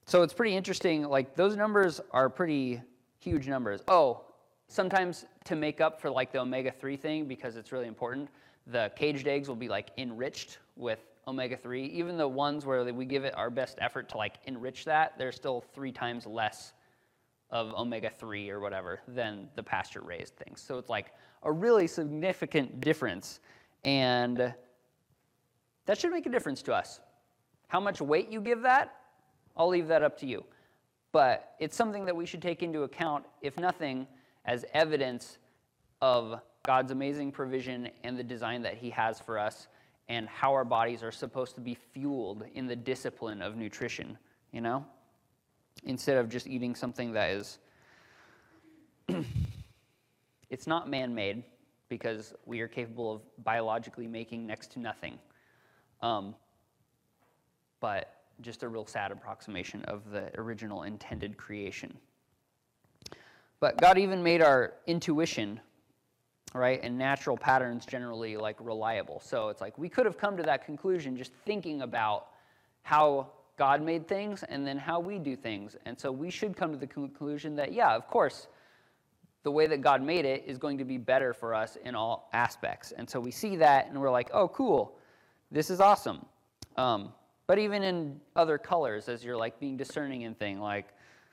So 0.07 0.22
it's 0.22 0.35
pretty 0.35 0.57
interesting. 0.57 1.05
Like 1.05 1.35
those 1.37 1.57
numbers 1.57 2.01
are 2.11 2.29
pretty 2.29 2.83
huge 3.18 3.48
numbers. 3.48 3.83
Oh, 3.88 4.25
sometimes 4.73 5.27
to 5.45 5.55
make 5.55 5.81
up 5.81 6.01
for 6.01 6.11
like 6.11 6.33
the 6.33 6.41
omega 6.41 6.71
3 6.73 6.97
thing, 6.97 7.27
because 7.27 7.57
it's 7.57 7.73
really 7.73 7.87
important, 7.87 8.29
the 8.67 8.91
caged 8.97 9.29
eggs 9.29 9.49
will 9.49 9.57
be 9.57 9.69
like 9.69 9.91
enriched 9.99 10.59
with 10.77 11.01
omega 11.29 11.57
3. 11.57 11.85
Even 11.85 12.17
the 12.17 12.27
ones 12.27 12.65
where 12.65 12.83
we 12.93 13.05
give 13.05 13.25
it 13.25 13.35
our 13.37 13.51
best 13.51 13.79
effort 13.81 14.09
to 14.09 14.17
like 14.17 14.37
enrich 14.47 14.85
that, 14.85 15.19
they're 15.19 15.33
still 15.33 15.61
three 15.75 15.93
times 15.93 16.27
less 16.27 16.73
of 17.51 17.75
omega 17.75 18.09
3 18.09 18.49
or 18.49 18.61
whatever 18.61 19.01
than 19.09 19.47
the 19.57 19.63
pasture 19.63 20.01
raised 20.01 20.35
things. 20.37 20.61
So 20.61 20.79
it's 20.79 20.89
like 20.89 21.13
a 21.43 21.53
really 21.53 21.87
significant 21.87 22.81
difference. 22.81 23.41
And 23.85 24.55
that 25.85 25.99
should 25.99 26.13
make 26.13 26.25
a 26.25 26.31
difference 26.31 26.63
to 26.63 26.75
us. 26.75 27.01
How 27.69 27.81
much 27.81 28.01
weight 28.01 28.31
you 28.31 28.41
give 28.41 28.63
that, 28.63 28.95
I'll 29.57 29.69
leave 29.69 29.89
that 29.89 30.03
up 30.03 30.17
to 30.21 30.27
you. 30.27 30.45
But 31.11 31.57
it's 31.59 31.77
something 31.77 32.07
that 32.07 32.17
we 32.17 32.25
should 32.25 32.41
take 32.41 32.63
into 32.63 32.85
account, 32.85 33.27
if 33.43 33.59
nothing, 33.59 34.07
as 34.44 34.64
evidence 34.74 35.38
of 36.00 36.40
God's 36.64 36.92
amazing 36.92 37.33
provision 37.33 37.90
and 38.05 38.18
the 38.18 38.24
design 38.24 38.62
that 38.62 38.74
He 38.74 38.90
has 38.90 39.20
for 39.20 39.38
us 39.38 39.68
and 40.09 40.28
how 40.28 40.52
our 40.52 40.64
bodies 40.64 41.02
are 41.02 41.12
supposed 41.12 41.55
to 41.55 41.61
be 41.61 41.74
fueled 41.74 42.44
in 42.55 42.66
the 42.66 42.76
discipline 42.76 43.40
of 43.40 43.57
nutrition, 43.57 44.18
you 44.52 44.61
know? 44.61 44.85
instead 45.85 46.16
of 46.16 46.28
just 46.28 46.46
eating 46.46 46.74
something 46.74 47.12
that 47.12 47.31
is 47.31 47.59
it's 50.50 50.66
not 50.66 50.88
man-made 50.88 51.42
because 51.88 52.35
we 52.46 52.61
are 52.61 52.68
capable 52.68 53.12
of 53.12 53.44
biologically 53.44 54.07
making 54.07 54.46
next 54.46 54.72
to 54.72 54.78
nothing 54.78 55.18
um, 56.02 56.35
but 57.81 58.22
just 58.40 58.62
a 58.62 58.68
real 58.68 58.87
sad 58.87 59.11
approximation 59.11 59.85
of 59.85 60.11
the 60.11 60.31
original 60.38 60.85
intended 60.85 61.37
creation 61.37 61.96
but 63.62 63.81
god 63.81 63.96
even 63.96 64.22
made 64.22 64.42
our 64.42 64.75
intuition 64.87 65.59
right 66.53 66.81
and 66.83 66.98
natural 66.98 67.37
patterns 67.37 67.87
generally 67.87 68.37
like 68.37 68.57
reliable 68.61 69.20
so 69.25 69.48
it's 69.48 69.62
like 69.62 69.79
we 69.79 69.88
could 69.88 70.05
have 70.05 70.18
come 70.18 70.37
to 70.37 70.42
that 70.42 70.66
conclusion 70.66 71.16
just 71.16 71.33
thinking 71.46 71.81
about 71.81 72.27
how 72.83 73.29
God 73.62 73.83
made 73.83 74.09
things 74.09 74.42
and 74.42 74.66
then 74.66 74.79
how 74.79 75.01
we 75.01 75.18
do 75.18 75.37
things. 75.37 75.77
And 75.85 75.98
so 75.98 76.11
we 76.11 76.31
should 76.31 76.57
come 76.57 76.72
to 76.72 76.79
the 76.79 76.87
conclusion 76.87 77.55
that, 77.57 77.72
yeah, 77.72 77.94
of 77.94 78.09
course, 78.09 78.48
the 79.42 79.51
way 79.51 79.66
that 79.66 79.81
God 79.81 80.03
made 80.03 80.25
it 80.25 80.44
is 80.46 80.59
going 80.59 80.79
to 80.79 80.85
be 80.85 80.98
better 80.98 81.33
for 81.33 81.55
us 81.55 81.77
in 81.85 81.94
all 81.94 82.29
aspects. 82.33 82.92
And 82.92 83.09
so 83.09 83.20
we 83.20 83.31
see 83.31 83.57
that 83.57 83.88
and 83.88 84.01
we're 84.01 84.11
like, 84.11 84.31
oh, 84.33 84.48
cool, 84.48 84.96
this 85.51 85.68
is 85.68 85.81
awesome. 85.81 86.25
Um, 86.77 87.12
but 87.46 87.59
even 87.59 87.83
in 87.83 88.20
other 88.37 88.57
colors, 88.57 89.09
as 89.09 89.25
you're 89.25 89.37
like 89.37 89.59
being 89.61 89.77
discerning 89.77 90.22
in 90.22 90.35
thing, 90.35 90.61
like 90.61 90.88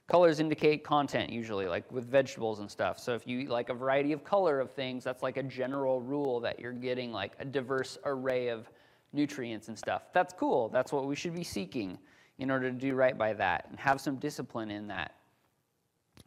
colors 0.09 0.39
indicate 0.39 0.83
content 0.83 1.31
usually, 1.31 1.67
like 1.67 1.89
with 1.91 2.05
vegetables 2.05 2.59
and 2.59 2.69
stuff. 2.69 2.99
So 2.99 3.13
if 3.13 3.27
you 3.27 3.39
eat 3.39 3.49
like 3.49 3.69
a 3.69 3.73
variety 3.73 4.11
of 4.11 4.23
color 4.23 4.59
of 4.59 4.71
things, 4.71 5.03
that's 5.03 5.21
like 5.21 5.37
a 5.37 5.43
general 5.43 6.01
rule 6.01 6.39
that 6.39 6.59
you're 6.59 6.73
getting 6.73 7.11
like 7.11 7.33
a 7.39 7.45
diverse 7.45 7.97
array 8.05 8.47
of 8.49 8.69
nutrients 9.13 9.67
and 9.67 9.77
stuff. 9.77 10.03
That's 10.11 10.33
cool. 10.33 10.69
That's 10.69 10.91
what 10.91 11.05
we 11.05 11.15
should 11.15 11.35
be 11.35 11.43
seeking 11.43 11.99
in 12.39 12.49
order 12.49 12.71
to 12.71 12.77
do 12.77 12.95
right 12.95 13.17
by 13.17 13.33
that 13.33 13.67
and 13.69 13.79
have 13.79 14.01
some 14.01 14.15
discipline 14.15 14.71
in 14.71 14.87
that. 14.87 15.13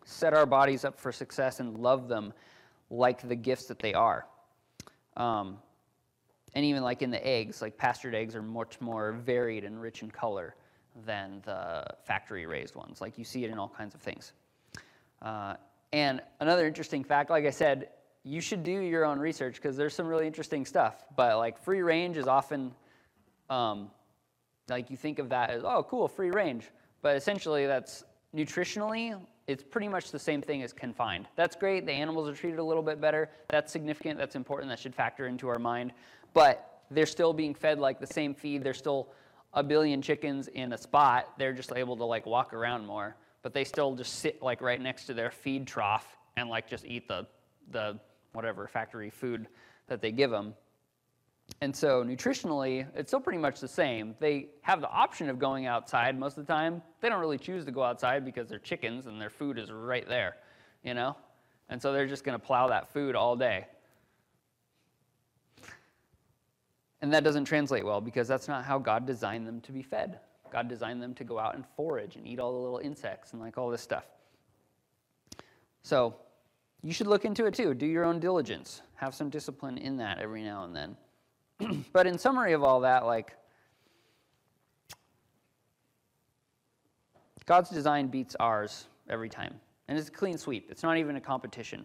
Set 0.05 0.33
our 0.33 0.47
bodies 0.47 0.85
up 0.85 0.99
for 0.99 1.11
success 1.11 1.59
and 1.59 1.79
love 1.79 2.09
them 2.09 2.33
like 2.89 3.27
the 3.27 3.37
gifts 3.37 3.67
that 3.67 3.81
they 3.81 3.95
are. 3.95 4.27
Um, 5.17 5.59
and 6.55 6.65
even 6.65 6.83
like 6.83 7.03
in 7.03 7.11
the 7.11 7.27
eggs, 7.27 7.61
like 7.61 7.77
pastured 7.77 8.15
eggs 8.15 8.37
are 8.37 8.43
much 8.43 8.81
more 8.81 9.13
varied 9.13 9.65
and 9.65 9.81
rich 9.81 10.03
in 10.03 10.11
color 10.11 10.55
than 11.07 11.41
the 11.45 11.85
factory 12.05 12.47
raised 12.47 12.75
ones. 12.75 13.01
Like 13.01 13.19
you 13.19 13.25
see 13.25 13.45
it 13.45 13.51
in 13.51 13.59
all 13.59 13.69
kinds 13.69 13.95
of 13.95 14.01
things. 14.01 14.33
Uh, 15.21 15.55
and 15.93 16.21
another 16.41 16.67
interesting 16.67 17.05
fact, 17.05 17.31
like 17.31 17.47
I 17.47 17.51
said, 17.51 17.89
you 18.25 18.41
should 18.41 18.63
do 18.63 18.73
your 18.73 19.05
own 19.05 19.19
research 19.19 19.57
because 19.57 19.77
there's 19.77 19.95
some 19.95 20.07
really 20.07 20.27
interesting 20.27 20.65
stuff. 20.67 21.05
But 21.17 21.39
like 21.39 21.59
free 21.59 21.83
range 21.83 22.17
is 22.17 22.27
often 22.27 22.73
um, 23.51 23.91
Like 24.69 24.91
you 24.91 24.97
think 24.97 25.19
of 25.19 25.29
that 25.31 25.51
as, 25.51 25.63
oh, 25.65 25.85
cool, 25.89 26.09
free 26.09 26.31
range. 26.31 26.71
But 27.03 27.17
essentially, 27.17 27.67
that's 27.67 28.05
nutritionally, 28.35 29.21
it's 29.47 29.63
pretty 29.63 29.89
much 29.89 30.11
the 30.11 30.19
same 30.19 30.41
thing 30.41 30.63
as 30.63 30.73
confined. 30.73 31.27
That's 31.37 31.57
great. 31.57 31.85
The 31.85 31.93
animals 31.93 32.29
are 32.29 32.35
treated 32.35 32.61
a 32.61 32.65
little 32.65 32.83
bit 32.83 33.01
better. 33.01 33.29
That's 33.49 33.73
significant. 33.73 34.19
That's 34.19 34.37
important. 34.37 34.71
That 34.71 34.79
should 34.79 34.95
factor 34.95 35.27
into 35.27 35.49
our 35.49 35.59
mind. 35.59 35.93
But 36.33 36.83
they're 36.91 37.07
still 37.07 37.33
being 37.33 37.55
fed 37.55 37.79
like 37.79 37.99
the 37.99 38.07
same 38.07 38.35
feed. 38.35 38.63
They're 38.63 38.73
still 38.73 39.09
a 39.55 39.63
billion 39.63 40.03
chickens 40.03 40.49
in 40.49 40.73
a 40.73 40.79
spot. 40.79 41.29
They're 41.39 41.53
just 41.53 41.73
able 41.73 41.97
to 41.97 42.05
like 42.05 42.27
walk 42.27 42.55
around 42.55 42.87
more. 42.87 43.17
But 43.43 43.55
they 43.55 43.65
still 43.65 43.95
just 43.95 44.21
sit 44.21 44.41
like 44.43 44.61
right 44.61 44.81
next 44.81 45.07
to 45.07 45.15
their 45.15 45.31
feed 45.31 45.67
trough 45.67 46.17
and 46.37 46.49
like 46.49 46.69
just 46.69 46.85
eat 46.85 47.09
the 47.09 47.27
the 47.71 47.99
whatever 48.33 48.67
factory 48.67 49.11
food 49.11 49.47
that 49.89 50.01
they 50.01 50.13
give 50.13 50.31
them. 50.31 50.55
And 51.61 51.75
so 51.75 52.03
nutritionally, 52.03 52.87
it's 52.95 53.11
still 53.11 53.21
pretty 53.21 53.39
much 53.39 53.61
the 53.61 53.69
same. 53.69 54.15
They 54.21 54.49
have 54.63 54.81
the 54.81 54.89
option 54.89 55.29
of 55.29 55.39
going 55.39 55.67
outside 55.67 56.19
most 56.19 56.39
of 56.39 56.47
the 56.47 56.53
time. 56.53 56.83
They 57.01 57.09
don't 57.09 57.21
really 57.21 57.39
choose 57.39 57.65
to 57.67 57.71
go 57.73 57.83
outside 57.83 58.25
because 58.25 58.49
they're 58.49 58.59
chickens 58.59 59.07
and 59.07 59.21
their 59.21 59.31
food 59.31 59.59
is 59.59 59.71
right 59.71 60.09
there, 60.09 60.37
you 60.83 60.95
know? 60.95 61.17
And 61.69 61.81
so 61.81 61.93
they're 61.93 62.07
just 62.07 62.25
going 62.25 62.39
to 62.39 62.45
plow 62.45 62.69
that 62.69 62.93
food 62.93 63.15
all 63.15 63.37
day. 63.37 63.67
And 67.03 67.13
that 67.13 67.25
doesn't 67.25 67.45
translate 67.45 67.85
well 67.85 68.01
because 68.01 68.29
that's 68.29 68.47
not 68.47 68.65
how 68.65 68.79
God 68.79 69.07
designed 69.07 69.47
them 69.47 69.61
to 69.63 69.73
be 69.73 69.83
fed. 69.83 70.21
God 70.53 70.69
designed 70.69 71.03
them 71.03 71.15
to 71.15 71.25
go 71.25 71.39
out 71.39 71.57
and 71.57 71.65
forage 71.77 72.15
and 72.15 72.27
eat 72.27 72.39
all 72.39 72.53
the 72.53 72.59
little 72.59 72.79
insects 72.79 73.33
and 73.33 73.43
like 73.43 73.59
all 73.59 73.69
this 73.69 73.83
stuff. 73.83 74.05
So 75.83 76.15
you 76.83 76.93
should 76.93 77.09
look 77.09 77.25
into 77.25 77.47
it 77.47 77.55
too. 77.55 77.75
Do 77.75 77.87
your 77.87 78.05
own 78.05 78.21
diligence. 78.21 78.83
Have 78.95 79.15
some 79.15 79.31
discipline 79.31 79.79
in 79.79 79.97
that 79.97 80.21
every 80.21 80.45
now 80.45 80.65
and 80.65 80.77
then. 80.77 81.85
but 81.93 82.07
in 82.07 82.17
summary 82.17 82.53
of 82.53 82.63
all 82.63 82.81
that, 82.81 83.05
like, 83.05 83.35
God's 87.47 87.71
design 87.71 88.07
beats 88.07 88.37
ours 88.39 88.87
every 89.09 89.29
time. 89.29 89.55
And 89.89 89.99
it's 89.99 90.09
a 90.09 90.13
clean 90.13 90.39
sweep. 90.39 90.71
It's 90.71 90.85
not 90.85 90.97
even 90.97 91.17
a 91.17 91.21
competition. 91.21 91.85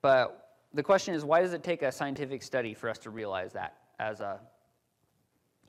But 0.00 0.58
the 0.72 0.82
question 0.82 1.14
is 1.14 1.24
why 1.24 1.42
does 1.42 1.52
it 1.52 1.62
take 1.62 1.82
a 1.82 1.92
scientific 1.92 2.42
study 2.42 2.72
for 2.72 2.88
us 2.88 2.98
to 3.00 3.10
realize 3.10 3.52
that 3.52 3.83
as 3.98 4.20
a 4.20 4.40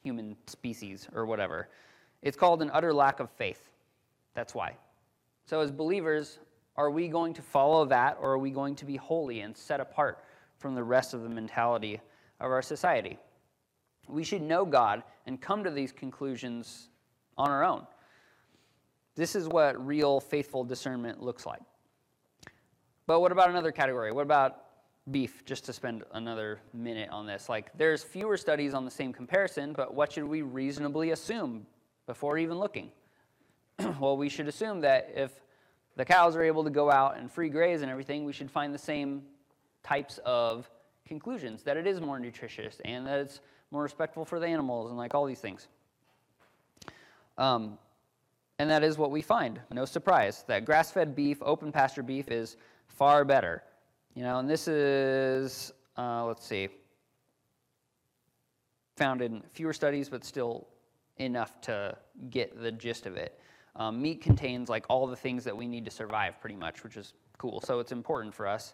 human 0.04 0.36
species 0.48 1.08
or 1.14 1.26
whatever? 1.26 1.70
It's 2.22 2.38
called 2.38 2.62
an 2.62 2.72
utter 2.74 2.94
lack 2.94 3.20
of 3.20 3.30
faith. 3.32 3.70
That's 4.34 4.54
why. 4.54 4.76
So, 5.46 5.62
as 5.62 5.72
believers, 5.72 6.40
are 6.76 6.90
we 6.90 7.08
going 7.08 7.34
to 7.36 7.42
follow 7.42 7.86
that 7.86 8.18
or 8.20 8.32
are 8.32 8.38
we 8.38 8.52
going 8.52 8.76
to 8.76 8.86
be 8.86 8.98
holy 8.98 9.42
and 9.42 9.56
set 9.56 9.80
apart 9.80 10.24
from 10.58 10.76
the 10.76 10.84
rest 10.84 11.14
of 11.14 11.22
the 11.22 11.30
mentality 11.30 12.02
of 12.40 12.52
our 12.52 12.62
society. 12.62 13.18
We 14.08 14.24
should 14.24 14.42
know 14.42 14.66
God 14.66 15.04
and 15.26 15.42
come 15.42 15.64
to 15.64 15.72
these 15.72 15.92
conclusions 15.92 16.90
on 17.38 17.50
our 17.50 17.64
own. 17.64 17.86
This 19.16 19.36
is 19.36 19.48
what 19.48 19.86
real 19.86 20.20
faithful 20.20 20.64
discernment 20.64 21.22
looks 21.22 21.46
like. 21.46 21.62
But 23.08 23.22
what 23.22 23.32
about 23.32 23.50
another 23.50 23.72
category? 23.72 24.12
What 24.12 24.24
about 24.24 24.65
beef, 25.12 25.44
just 25.46 25.66
to 25.66 25.74
spend 25.74 26.04
another 26.14 26.60
minute 26.74 27.10
on 27.10 27.26
this? 27.26 27.50
Like, 27.50 27.76
there's 27.78 28.04
fewer 28.04 28.38
studies 28.38 28.74
on 28.74 28.86
the 28.86 28.92
same 28.92 29.14
comparison, 29.14 29.74
but 29.74 29.94
what 29.94 30.12
should 30.12 30.26
we 30.26 30.42
reasonably 30.42 31.12
assume 31.12 31.66
before 32.08 32.38
even 32.38 32.58
looking? 32.58 32.92
well, 34.00 34.18
we 34.18 34.30
should 34.30 34.48
assume 34.48 34.82
that 34.82 35.12
if 35.16 35.32
the 35.96 36.06
cows 36.06 36.36
are 36.36 36.44
able 36.44 36.64
to 36.64 36.70
go 36.70 36.92
out 36.92 37.18
and 37.18 37.32
free 37.32 37.50
graze 37.50 37.82
and 37.82 37.92
everything, 37.92 38.26
we 38.26 38.34
should 38.34 38.52
find 38.52 38.74
the 38.74 38.80
same 38.80 39.24
types 39.84 40.20
of 40.26 40.70
conclusions 41.08 41.64
that 41.64 41.78
it 41.78 41.86
is 41.86 42.02
more 42.02 42.20
nutritious 42.20 42.82
and 42.84 43.06
that 43.06 43.20
it's 43.20 43.40
more 43.72 43.84
respectful 43.84 44.26
for 44.26 44.40
the 44.40 44.48
animals 44.48 44.90
and 44.90 44.98
like 44.98 45.14
all 45.14 45.26
these 45.26 45.40
things. 45.40 45.68
Um, 47.38 47.78
and 48.58 48.70
that 48.70 48.84
is 48.84 48.98
what 48.98 49.12
we 49.12 49.22
find. 49.22 49.60
No 49.72 49.86
surprise 49.86 50.44
that 50.48 50.66
grass 50.66 50.92
fed 50.92 51.16
beef, 51.16 51.38
open 51.42 51.72
pasture 51.72 52.04
beef 52.04 52.30
is 52.30 52.58
far 52.88 53.26
better. 53.26 53.64
You 54.16 54.24
know, 54.24 54.40
and 54.40 54.50
this 54.50 54.70
is, 54.70 55.74
uh, 55.98 56.26
let's 56.26 56.46
see, 56.46 56.70
found 58.96 59.22
in 59.22 59.44
fewer 59.52 59.74
studies, 59.74 60.08
but 60.08 60.24
still 60.24 60.68
enough 61.18 61.60
to 61.62 61.98
get 62.30 62.62
the 62.62 62.72
gist 62.72 63.06
of 63.06 63.18
it. 63.18 63.40
Um, 63.76 64.02
meat 64.02 64.22
contains 64.22 64.70
like 64.70 64.86
all 64.90 65.06
the 65.06 65.18
things 65.18 65.44
that 65.44 65.56
we 65.56 65.68
need 65.68 65.84
to 65.84 65.92
survive, 65.92 66.40
pretty 66.40 66.56
much, 66.56 66.82
which 66.82 66.96
is 66.96 67.14
cool. 67.38 67.60
So 67.60 67.80
it's 67.82 67.92
important 67.92 68.34
for 68.34 68.48
us. 68.48 68.74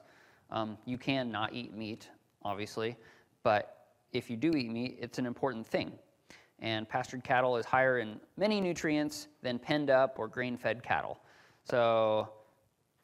Um, 0.52 0.78
you 0.86 1.00
can 1.00 1.32
not 1.32 1.54
eat 1.54 1.74
meat 1.74 2.08
obviously, 2.44 2.96
but 3.42 3.88
if 4.12 4.30
you 4.30 4.38
do 4.38 4.52
eat 4.52 4.70
meat, 4.70 5.00
it's 5.02 5.18
an 5.18 5.26
important 5.26 5.66
thing. 5.66 5.92
And 6.60 6.88
pastured 6.88 7.24
cattle 7.24 7.58
is 7.58 7.66
higher 7.66 7.98
in 7.98 8.20
many 8.38 8.62
nutrients 8.62 9.28
than 9.42 9.58
penned 9.58 9.90
up 9.90 10.20
or 10.20 10.28
grain 10.28 10.56
fed 10.56 10.84
cattle. 10.84 11.20
So 11.64 12.30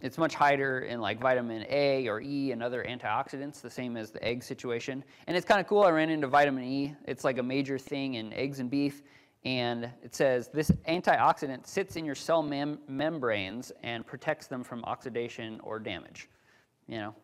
it's 0.01 0.17
much 0.17 0.35
higher 0.35 0.81
in 0.81 1.01
like 1.01 1.19
vitamin 1.19 1.65
A 1.69 2.07
or 2.07 2.21
E 2.21 2.51
and 2.51 2.61
other 2.61 2.85
antioxidants, 2.87 3.61
the 3.61 3.69
same 3.69 3.97
as 3.97 4.11
the 4.11 4.23
egg 4.23 4.43
situation. 4.43 5.03
And 5.25 5.35
it's 5.35 5.45
kind 5.45 5.59
of 5.59 5.67
cool. 5.67 5.83
I 5.83 5.89
ran 5.89 6.09
into 6.09 6.27
vitamin 6.27 6.63
E. 6.63 6.95
It's 7.05 7.23
like 7.23 7.39
a 7.39 7.43
major 7.43 7.79
thing 7.79 8.15
in 8.15 8.31
eggs 8.33 8.59
and 8.59 8.69
beef. 8.69 9.01
And 9.43 9.89
it 10.03 10.13
says 10.13 10.49
this 10.53 10.71
antioxidant 10.87 11.65
sits 11.65 11.95
in 11.95 12.05
your 12.05 12.15
cell 12.15 12.43
mem- 12.43 12.79
membranes 12.87 13.71
and 13.81 14.05
protects 14.05 14.47
them 14.47 14.63
from 14.63 14.83
oxidation 14.85 15.59
or 15.63 15.79
damage. 15.79 16.29
You 16.87 16.97
know, 16.97 17.15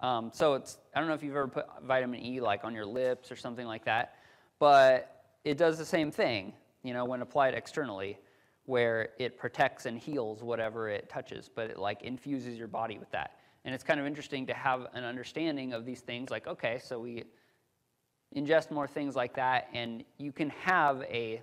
um, 0.00 0.30
so 0.32 0.54
it's 0.54 0.78
I 0.94 0.98
don't 0.98 1.08
know 1.08 1.14
if 1.14 1.22
you've 1.22 1.36
ever 1.36 1.48
put 1.48 1.66
vitamin 1.84 2.20
E 2.20 2.40
like 2.40 2.64
on 2.64 2.74
your 2.74 2.86
lips 2.86 3.30
or 3.30 3.36
something 3.36 3.66
like 3.66 3.84
that, 3.84 4.16
but 4.58 5.24
it 5.44 5.58
does 5.58 5.78
the 5.78 5.84
same 5.84 6.10
thing, 6.10 6.52
you 6.82 6.92
know, 6.92 7.04
when 7.04 7.22
applied 7.22 7.54
externally, 7.54 8.18
where 8.66 9.10
it 9.18 9.38
protects 9.38 9.86
and 9.86 9.98
heals 9.98 10.42
whatever 10.42 10.88
it 10.88 11.08
touches, 11.08 11.48
but 11.52 11.70
it 11.70 11.78
like 11.78 12.02
infuses 12.02 12.58
your 12.58 12.68
body 12.68 12.98
with 12.98 13.10
that. 13.10 13.38
And 13.64 13.74
it's 13.74 13.84
kind 13.84 13.98
of 13.98 14.06
interesting 14.06 14.46
to 14.46 14.54
have 14.54 14.86
an 14.92 15.04
understanding 15.04 15.72
of 15.72 15.84
these 15.84 16.00
things. 16.00 16.30
Like, 16.30 16.46
okay, 16.46 16.78
so 16.82 17.00
we 17.00 17.24
ingest 18.34 18.70
more 18.70 18.86
things 18.86 19.16
like 19.16 19.34
that, 19.34 19.68
and 19.72 20.04
you 20.18 20.32
can 20.32 20.50
have 20.50 21.02
a 21.02 21.42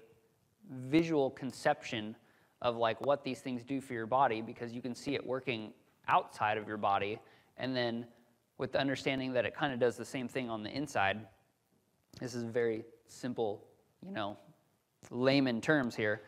visual 0.70 1.30
conception 1.32 2.16
of 2.62 2.78
like 2.78 3.00
what 3.06 3.24
these 3.24 3.40
things 3.40 3.64
do 3.64 3.82
for 3.82 3.94
your 3.94 4.06
body 4.06 4.42
because 4.42 4.72
you 4.72 4.82
can 4.82 4.96
see 4.96 5.16
it 5.16 5.26
working 5.26 5.74
outside 6.08 6.58
of 6.58 6.68
your 6.68 6.78
body, 6.78 7.20
and 7.58 7.76
then 7.76 8.06
with 8.58 8.72
the 8.72 8.80
understanding 8.80 9.34
that 9.34 9.46
it 9.46 9.56
kind 9.56 9.74
of 9.74 9.80
does 9.80 9.98
the 9.98 10.06
same 10.06 10.28
thing 10.28 10.50
on 10.50 10.64
the 10.64 10.70
inside. 10.70 11.26
This 12.20 12.36
is 12.36 12.44
very 12.44 12.84
simple, 13.08 13.66
you 14.06 14.12
know, 14.12 14.38
layman 15.10 15.60
terms 15.60 15.96
here, 15.96 16.22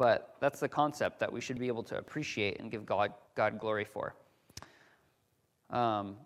but 0.00 0.34
that's 0.40 0.60
the 0.60 0.68
concept 0.68 1.20
that 1.20 1.30
we 1.30 1.42
should 1.42 1.58
be 1.58 1.68
able 1.68 1.82
to 1.82 1.98
appreciate 1.98 2.58
and 2.58 2.70
give 2.70 2.86
God, 2.86 3.12
God 3.34 3.58
glory 3.58 3.84
for. 3.84 4.14
Um, 5.68 6.16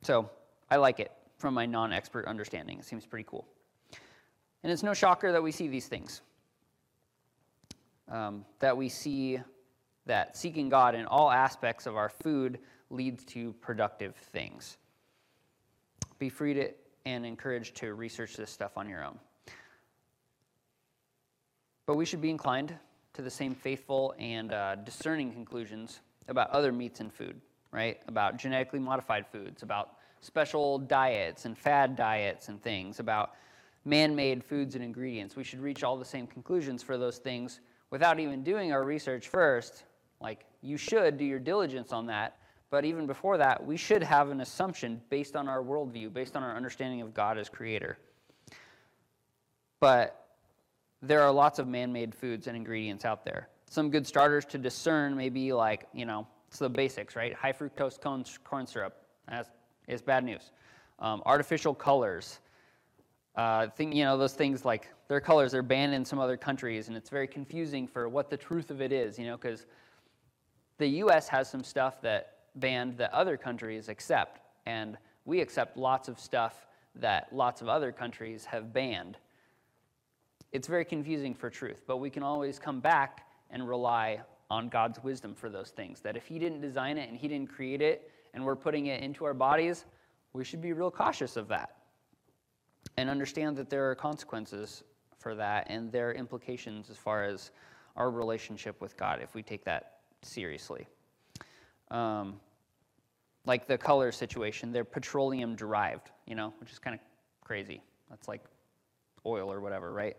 so 0.00 0.30
I 0.70 0.76
like 0.76 0.98
it 0.98 1.12
from 1.36 1.52
my 1.52 1.66
non 1.66 1.92
expert 1.92 2.26
understanding. 2.26 2.78
It 2.78 2.86
seems 2.86 3.04
pretty 3.04 3.26
cool. 3.28 3.46
And 4.62 4.72
it's 4.72 4.82
no 4.82 4.94
shocker 4.94 5.32
that 5.32 5.42
we 5.42 5.52
see 5.52 5.68
these 5.68 5.86
things. 5.86 6.22
Um, 8.08 8.46
that 8.60 8.74
we 8.74 8.88
see 8.88 9.38
that 10.06 10.34
seeking 10.34 10.70
God 10.70 10.94
in 10.94 11.04
all 11.04 11.30
aspects 11.30 11.84
of 11.84 11.98
our 11.98 12.08
food 12.08 12.58
leads 12.88 13.22
to 13.26 13.52
productive 13.60 14.16
things. 14.16 14.78
Be 16.18 16.30
free 16.30 16.54
to 16.54 16.70
and 17.04 17.26
encouraged 17.26 17.76
to 17.76 17.92
research 17.92 18.34
this 18.34 18.50
stuff 18.50 18.78
on 18.78 18.88
your 18.88 19.04
own. 19.04 19.18
But 21.86 21.96
we 21.96 22.04
should 22.04 22.20
be 22.20 22.30
inclined 22.30 22.74
to 23.14 23.22
the 23.22 23.30
same 23.30 23.54
faithful 23.54 24.14
and 24.18 24.52
uh, 24.52 24.76
discerning 24.76 25.32
conclusions 25.32 26.00
about 26.28 26.50
other 26.50 26.72
meats 26.72 27.00
and 27.00 27.12
food, 27.12 27.40
right? 27.72 28.00
About 28.08 28.36
genetically 28.36 28.78
modified 28.78 29.26
foods, 29.26 29.62
about 29.62 29.96
special 30.20 30.78
diets 30.78 31.44
and 31.44 31.58
fad 31.58 31.96
diets 31.96 32.48
and 32.48 32.62
things, 32.62 33.00
about 33.00 33.32
man 33.84 34.14
made 34.14 34.44
foods 34.44 34.74
and 34.74 34.84
ingredients. 34.84 35.36
We 35.36 35.44
should 35.44 35.60
reach 35.60 35.82
all 35.82 35.96
the 35.96 36.04
same 36.04 36.26
conclusions 36.26 36.82
for 36.82 36.96
those 36.96 37.18
things 37.18 37.60
without 37.90 38.20
even 38.20 38.42
doing 38.42 38.72
our 38.72 38.84
research 38.84 39.28
first. 39.28 39.84
Like, 40.20 40.44
you 40.62 40.76
should 40.76 41.18
do 41.18 41.24
your 41.24 41.40
diligence 41.40 41.92
on 41.92 42.06
that 42.06 42.38
but 42.72 42.86
even 42.86 43.06
before 43.06 43.36
that, 43.36 43.62
we 43.66 43.76
should 43.76 44.02
have 44.02 44.30
an 44.30 44.40
assumption 44.40 45.02
based 45.10 45.36
on 45.36 45.46
our 45.46 45.62
worldview, 45.62 46.10
based 46.10 46.36
on 46.36 46.42
our 46.42 46.56
understanding 46.56 47.02
of 47.02 47.12
God 47.12 47.36
as 47.36 47.50
creator. 47.50 47.98
But 49.78 50.21
there 51.02 51.20
are 51.20 51.32
lots 51.32 51.58
of 51.58 51.66
man 51.66 51.92
made 51.92 52.14
foods 52.14 52.46
and 52.46 52.56
ingredients 52.56 53.04
out 53.04 53.24
there. 53.24 53.48
Some 53.68 53.90
good 53.90 54.06
starters 54.06 54.44
to 54.46 54.58
discern 54.58 55.16
may 55.16 55.28
be 55.28 55.52
like, 55.52 55.88
you 55.92 56.04
know, 56.04 56.26
it's 56.48 56.58
the 56.58 56.68
basics, 56.68 57.16
right? 57.16 57.34
High 57.34 57.52
fructose 57.52 58.00
corn, 58.00 58.24
corn 58.44 58.66
syrup. 58.66 58.94
That's 59.28 59.48
is 59.88 60.02
bad 60.02 60.24
news. 60.24 60.52
Um, 60.98 61.22
artificial 61.26 61.74
colors. 61.74 62.38
Uh, 63.34 63.68
think, 63.68 63.94
you 63.94 64.04
know, 64.04 64.16
those 64.16 64.34
things 64.34 64.64
like 64.64 64.88
their 65.08 65.20
colors, 65.20 65.52
they're 65.52 65.62
banned 65.62 65.94
in 65.94 66.04
some 66.04 66.18
other 66.18 66.36
countries, 66.36 66.88
and 66.88 66.96
it's 66.96 67.08
very 67.08 67.26
confusing 67.26 67.86
for 67.86 68.08
what 68.08 68.28
the 68.28 68.36
truth 68.36 68.70
of 68.70 68.80
it 68.80 68.92
is, 68.92 69.18
you 69.18 69.26
know, 69.26 69.36
because 69.36 69.66
the 70.78 70.86
U.S. 70.86 71.28
has 71.28 71.50
some 71.50 71.64
stuff 71.64 72.00
that 72.02 72.36
banned 72.56 72.96
that 72.98 73.12
other 73.12 73.36
countries 73.36 73.88
accept. 73.88 74.40
And 74.66 74.96
we 75.24 75.40
accept 75.40 75.76
lots 75.76 76.08
of 76.08 76.20
stuff 76.20 76.66
that 76.96 77.28
lots 77.32 77.62
of 77.62 77.68
other 77.68 77.90
countries 77.90 78.44
have 78.44 78.72
banned. 78.72 79.16
It's 80.52 80.68
very 80.68 80.84
confusing 80.84 81.34
for 81.34 81.50
truth, 81.50 81.82
but 81.86 81.96
we 81.96 82.10
can 82.10 82.22
always 82.22 82.58
come 82.58 82.80
back 82.80 83.26
and 83.50 83.68
rely 83.68 84.20
on 84.50 84.68
God's 84.68 85.02
wisdom 85.02 85.34
for 85.34 85.48
those 85.48 85.70
things. 85.70 86.00
That 86.00 86.16
if 86.16 86.26
He 86.26 86.38
didn't 86.38 86.60
design 86.60 86.98
it 86.98 87.08
and 87.08 87.18
He 87.18 87.28
didn't 87.28 87.50
create 87.50 87.80
it, 87.80 88.10
and 88.34 88.44
we're 88.44 88.56
putting 88.56 88.86
it 88.86 89.02
into 89.02 89.24
our 89.24 89.34
bodies, 89.34 89.84
we 90.32 90.44
should 90.44 90.62
be 90.62 90.72
real 90.72 90.90
cautious 90.90 91.36
of 91.36 91.48
that 91.48 91.76
and 92.96 93.08
understand 93.08 93.56
that 93.56 93.70
there 93.70 93.90
are 93.90 93.94
consequences 93.94 94.82
for 95.18 95.34
that 95.34 95.66
and 95.70 95.92
there 95.92 96.10
are 96.10 96.12
implications 96.12 96.90
as 96.90 96.96
far 96.96 97.24
as 97.24 97.50
our 97.96 98.10
relationship 98.10 98.80
with 98.80 98.96
God 98.96 99.20
if 99.22 99.34
we 99.34 99.42
take 99.42 99.64
that 99.64 99.98
seriously. 100.22 100.86
Um, 101.90 102.40
like 103.44 103.66
the 103.66 103.76
color 103.76 104.12
situation, 104.12 104.72
they're 104.72 104.84
petroleum 104.84 105.56
derived, 105.56 106.10
you 106.26 106.34
know, 106.34 106.54
which 106.60 106.72
is 106.72 106.78
kind 106.78 106.94
of 106.94 107.00
crazy. 107.44 107.82
That's 108.08 108.28
like 108.28 108.42
oil 109.26 109.52
or 109.52 109.60
whatever, 109.60 109.92
right? 109.92 110.16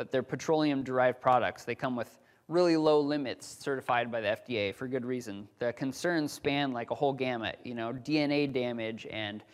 But 0.00 0.10
they're 0.10 0.22
petroleum 0.22 0.82
derived 0.82 1.20
products. 1.20 1.64
They 1.64 1.74
come 1.74 1.94
with 1.94 2.20
really 2.48 2.74
low 2.78 3.00
limits 3.00 3.58
certified 3.60 4.10
by 4.10 4.22
the 4.22 4.28
FDA 4.28 4.74
for 4.74 4.88
good 4.88 5.04
reason. 5.04 5.46
The 5.58 5.74
concerns 5.74 6.32
span 6.32 6.72
like 6.72 6.90
a 6.90 6.94
whole 6.94 7.12
gamut, 7.12 7.58
you 7.64 7.74
know, 7.74 7.92
DNA 7.92 8.50
damage 8.50 9.06
and 9.10 9.44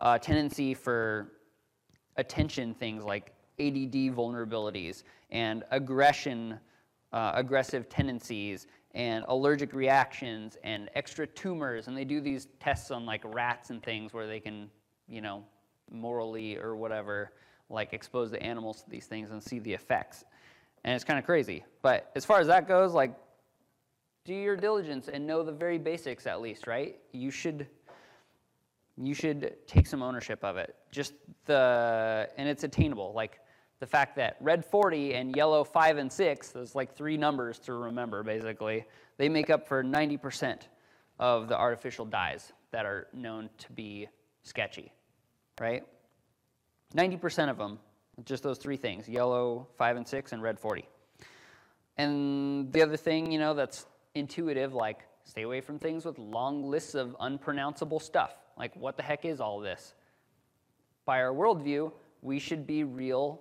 uh, 0.00 0.16
tendency 0.18 0.72
for 0.72 1.32
attention 2.16 2.74
things 2.74 3.02
like 3.02 3.32
ADD 3.58 4.14
vulnerabilities 4.14 5.02
and 5.32 5.64
aggression, 5.72 6.60
uh, 7.12 7.32
aggressive 7.34 7.88
tendencies 7.88 8.68
and 8.94 9.24
allergic 9.26 9.72
reactions 9.72 10.56
and 10.62 10.90
extra 10.94 11.26
tumors. 11.26 11.88
And 11.88 11.96
they 11.96 12.04
do 12.04 12.20
these 12.20 12.46
tests 12.60 12.92
on 12.92 13.04
like 13.04 13.22
rats 13.24 13.70
and 13.70 13.82
things 13.82 14.12
where 14.12 14.28
they 14.28 14.38
can, 14.38 14.70
you 15.08 15.20
know, 15.20 15.42
morally 15.90 16.56
or 16.56 16.76
whatever, 16.76 17.32
like 17.70 17.92
expose 17.92 18.30
the 18.30 18.42
animals 18.42 18.82
to 18.82 18.90
these 18.90 19.06
things 19.06 19.30
and 19.30 19.42
see 19.42 19.58
the 19.58 19.72
effects 19.72 20.24
and 20.84 20.94
it's 20.94 21.04
kind 21.04 21.18
of 21.18 21.24
crazy. 21.24 21.64
But 21.82 22.10
as 22.14 22.24
far 22.24 22.40
as 22.40 22.46
that 22.46 22.68
goes, 22.68 22.92
like, 22.92 23.14
do 24.24 24.34
your 24.34 24.56
diligence 24.56 25.08
and 25.08 25.26
know 25.26 25.42
the 25.42 25.52
very 25.52 25.78
basics 25.78 26.26
at 26.26 26.40
least, 26.40 26.66
right? 26.66 26.96
You 27.12 27.30
should 27.30 27.66
you 29.00 29.14
should 29.14 29.54
take 29.68 29.86
some 29.86 30.02
ownership 30.02 30.42
of 30.42 30.56
it. 30.56 30.74
Just 30.90 31.14
the 31.46 32.28
and 32.36 32.48
it's 32.48 32.64
attainable. 32.64 33.12
Like 33.14 33.40
the 33.80 33.86
fact 33.86 34.16
that 34.16 34.36
red 34.40 34.64
40 34.64 35.14
and 35.14 35.36
yellow 35.36 35.62
5 35.62 35.98
and 35.98 36.12
6, 36.12 36.48
those 36.50 36.74
like 36.74 36.96
three 36.96 37.16
numbers 37.16 37.58
to 37.60 37.74
remember 37.74 38.22
basically, 38.22 38.84
they 39.18 39.28
make 39.28 39.50
up 39.50 39.68
for 39.68 39.84
90% 39.84 40.62
of 41.20 41.48
the 41.48 41.56
artificial 41.56 42.04
dyes 42.04 42.52
that 42.70 42.86
are 42.86 43.06
known 43.12 43.48
to 43.58 43.72
be 43.72 44.08
sketchy, 44.42 44.92
right? 45.60 45.84
90% 46.94 47.50
of 47.50 47.58
them 47.58 47.78
just 48.24 48.42
those 48.42 48.58
three 48.58 48.76
things 48.76 49.08
yellow, 49.08 49.66
5 49.76 49.96
and 49.96 50.06
6, 50.06 50.32
and 50.32 50.42
red 50.42 50.58
40. 50.58 50.84
And 51.96 52.72
the 52.72 52.82
other 52.82 52.96
thing, 52.96 53.30
you 53.30 53.38
know, 53.38 53.54
that's 53.54 53.86
intuitive, 54.14 54.74
like 54.74 55.00
stay 55.24 55.42
away 55.42 55.60
from 55.60 55.78
things 55.78 56.04
with 56.04 56.18
long 56.18 56.64
lists 56.64 56.94
of 56.94 57.16
unpronounceable 57.20 58.00
stuff. 58.00 58.34
Like, 58.56 58.74
what 58.76 58.96
the 58.96 59.02
heck 59.02 59.24
is 59.24 59.40
all 59.40 59.60
this? 59.60 59.94
By 61.04 61.22
our 61.22 61.32
worldview, 61.32 61.92
we 62.22 62.38
should 62.38 62.66
be 62.66 62.84
real 62.84 63.40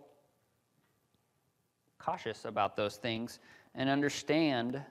cautious 1.98 2.46
about 2.46 2.76
those 2.76 2.98
things 2.98 3.40
and 3.76 3.90
understand 3.90 4.82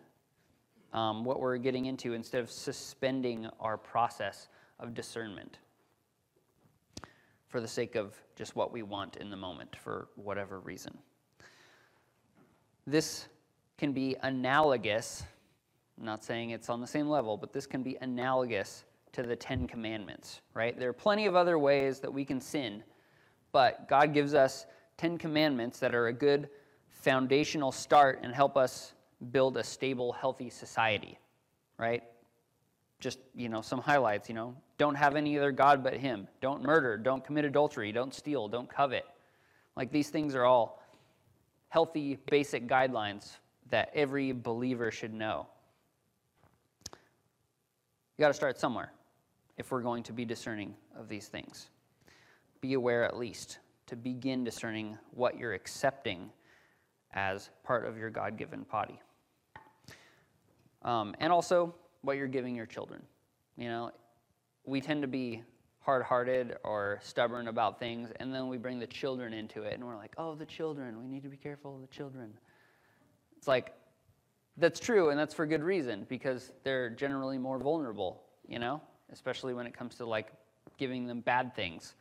um, 0.92 1.24
what 1.24 1.40
we're 1.40 1.56
getting 1.58 1.86
into 1.86 2.14
instead 2.14 2.40
of 2.40 2.50
suspending 2.50 3.48
our 3.60 3.76
process 3.76 4.48
of 4.80 4.94
discernment 4.94 5.58
for 7.56 7.62
the 7.62 7.66
sake 7.66 7.94
of 7.94 8.12
just 8.34 8.54
what 8.54 8.70
we 8.70 8.82
want 8.82 9.16
in 9.16 9.30
the 9.30 9.36
moment 9.36 9.74
for 9.76 10.08
whatever 10.16 10.60
reason. 10.60 10.94
This 12.86 13.28
can 13.78 13.94
be 13.94 14.14
analogous, 14.24 15.24
I'm 15.98 16.04
not 16.04 16.22
saying 16.22 16.50
it's 16.50 16.68
on 16.68 16.82
the 16.82 16.86
same 16.86 17.08
level, 17.08 17.38
but 17.38 17.54
this 17.54 17.64
can 17.66 17.82
be 17.82 17.96
analogous 18.02 18.84
to 19.12 19.22
the 19.22 19.34
Ten 19.34 19.66
Commandments, 19.66 20.42
right? 20.52 20.78
There 20.78 20.90
are 20.90 20.92
plenty 20.92 21.24
of 21.24 21.34
other 21.34 21.58
ways 21.58 21.98
that 22.00 22.12
we 22.12 22.26
can 22.26 22.42
sin, 22.42 22.82
but 23.52 23.88
God 23.88 24.12
gives 24.12 24.34
us 24.34 24.66
Ten 24.98 25.16
Commandments 25.16 25.78
that 25.78 25.94
are 25.94 26.08
a 26.08 26.12
good 26.12 26.50
foundational 26.90 27.72
start 27.72 28.20
and 28.22 28.34
help 28.34 28.58
us 28.58 28.92
build 29.32 29.56
a 29.56 29.64
stable, 29.64 30.12
healthy 30.12 30.50
society, 30.50 31.18
right? 31.78 32.02
Just, 33.00 33.18
you 33.34 33.48
know, 33.48 33.62
some 33.62 33.80
highlights, 33.80 34.28
you 34.28 34.34
know, 34.34 34.54
don't 34.78 34.94
have 34.94 35.16
any 35.16 35.38
other 35.38 35.52
God 35.52 35.82
but 35.82 35.94
Him. 35.94 36.28
Don't 36.40 36.62
murder. 36.62 36.96
Don't 36.96 37.24
commit 37.24 37.44
adultery. 37.44 37.92
Don't 37.92 38.14
steal. 38.14 38.48
Don't 38.48 38.68
covet. 38.68 39.06
Like 39.76 39.90
these 39.90 40.10
things 40.10 40.34
are 40.34 40.44
all 40.44 40.82
healthy, 41.68 42.18
basic 42.30 42.66
guidelines 42.66 43.36
that 43.70 43.90
every 43.94 44.32
believer 44.32 44.90
should 44.90 45.12
know. 45.12 45.46
You 46.92 48.22
got 48.22 48.28
to 48.28 48.34
start 48.34 48.58
somewhere 48.58 48.92
if 49.58 49.70
we're 49.70 49.82
going 49.82 50.02
to 50.04 50.12
be 50.12 50.24
discerning 50.24 50.74
of 50.98 51.08
these 51.08 51.28
things. 51.28 51.68
Be 52.60 52.74
aware 52.74 53.04
at 53.04 53.16
least 53.16 53.58
to 53.86 53.96
begin 53.96 54.44
discerning 54.44 54.96
what 55.10 55.38
you're 55.38 55.52
accepting 55.52 56.30
as 57.12 57.50
part 57.62 57.86
of 57.86 57.96
your 57.96 58.10
God 58.10 58.36
given 58.36 58.64
body. 58.70 58.98
Um, 60.82 61.14
and 61.20 61.32
also 61.32 61.74
what 62.02 62.16
you're 62.16 62.26
giving 62.26 62.54
your 62.54 62.66
children. 62.66 63.02
You 63.56 63.68
know, 63.68 63.90
we 64.66 64.80
tend 64.80 65.02
to 65.02 65.08
be 65.08 65.42
hard 65.80 66.02
hearted 66.02 66.56
or 66.64 66.98
stubborn 67.02 67.46
about 67.46 67.78
things, 67.78 68.10
and 68.18 68.34
then 68.34 68.48
we 68.48 68.58
bring 68.58 68.80
the 68.80 68.86
children 68.86 69.32
into 69.32 69.62
it, 69.62 69.74
and 69.74 69.84
we're 69.84 69.96
like, 69.96 70.12
oh, 70.18 70.34
the 70.34 70.44
children, 70.44 70.98
we 70.98 71.06
need 71.06 71.22
to 71.22 71.28
be 71.28 71.36
careful 71.36 71.76
of 71.76 71.80
the 71.80 71.86
children. 71.86 72.32
It's 73.38 73.46
like, 73.46 73.72
that's 74.56 74.80
true, 74.80 75.10
and 75.10 75.18
that's 75.18 75.32
for 75.32 75.46
good 75.46 75.62
reason, 75.62 76.04
because 76.08 76.50
they're 76.64 76.90
generally 76.90 77.38
more 77.38 77.58
vulnerable, 77.58 78.22
you 78.48 78.58
know, 78.58 78.82
especially 79.12 79.54
when 79.54 79.66
it 79.66 79.76
comes 79.76 79.94
to 79.96 80.06
like 80.06 80.32
giving 80.76 81.06
them 81.06 81.20
bad 81.20 81.54
things. 81.54 81.94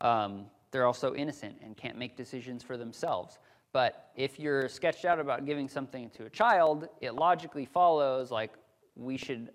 Um, 0.00 0.46
they're 0.72 0.86
also 0.86 1.14
innocent 1.14 1.54
and 1.62 1.76
can't 1.76 1.96
make 1.96 2.16
decisions 2.16 2.64
for 2.64 2.76
themselves. 2.76 3.38
But 3.72 4.10
if 4.16 4.40
you're 4.40 4.68
sketched 4.68 5.04
out 5.04 5.20
about 5.20 5.46
giving 5.46 5.68
something 5.68 6.10
to 6.10 6.24
a 6.24 6.30
child, 6.30 6.88
it 7.00 7.14
logically 7.14 7.64
follows 7.64 8.32
like 8.32 8.52
we 8.96 9.16
should 9.16 9.50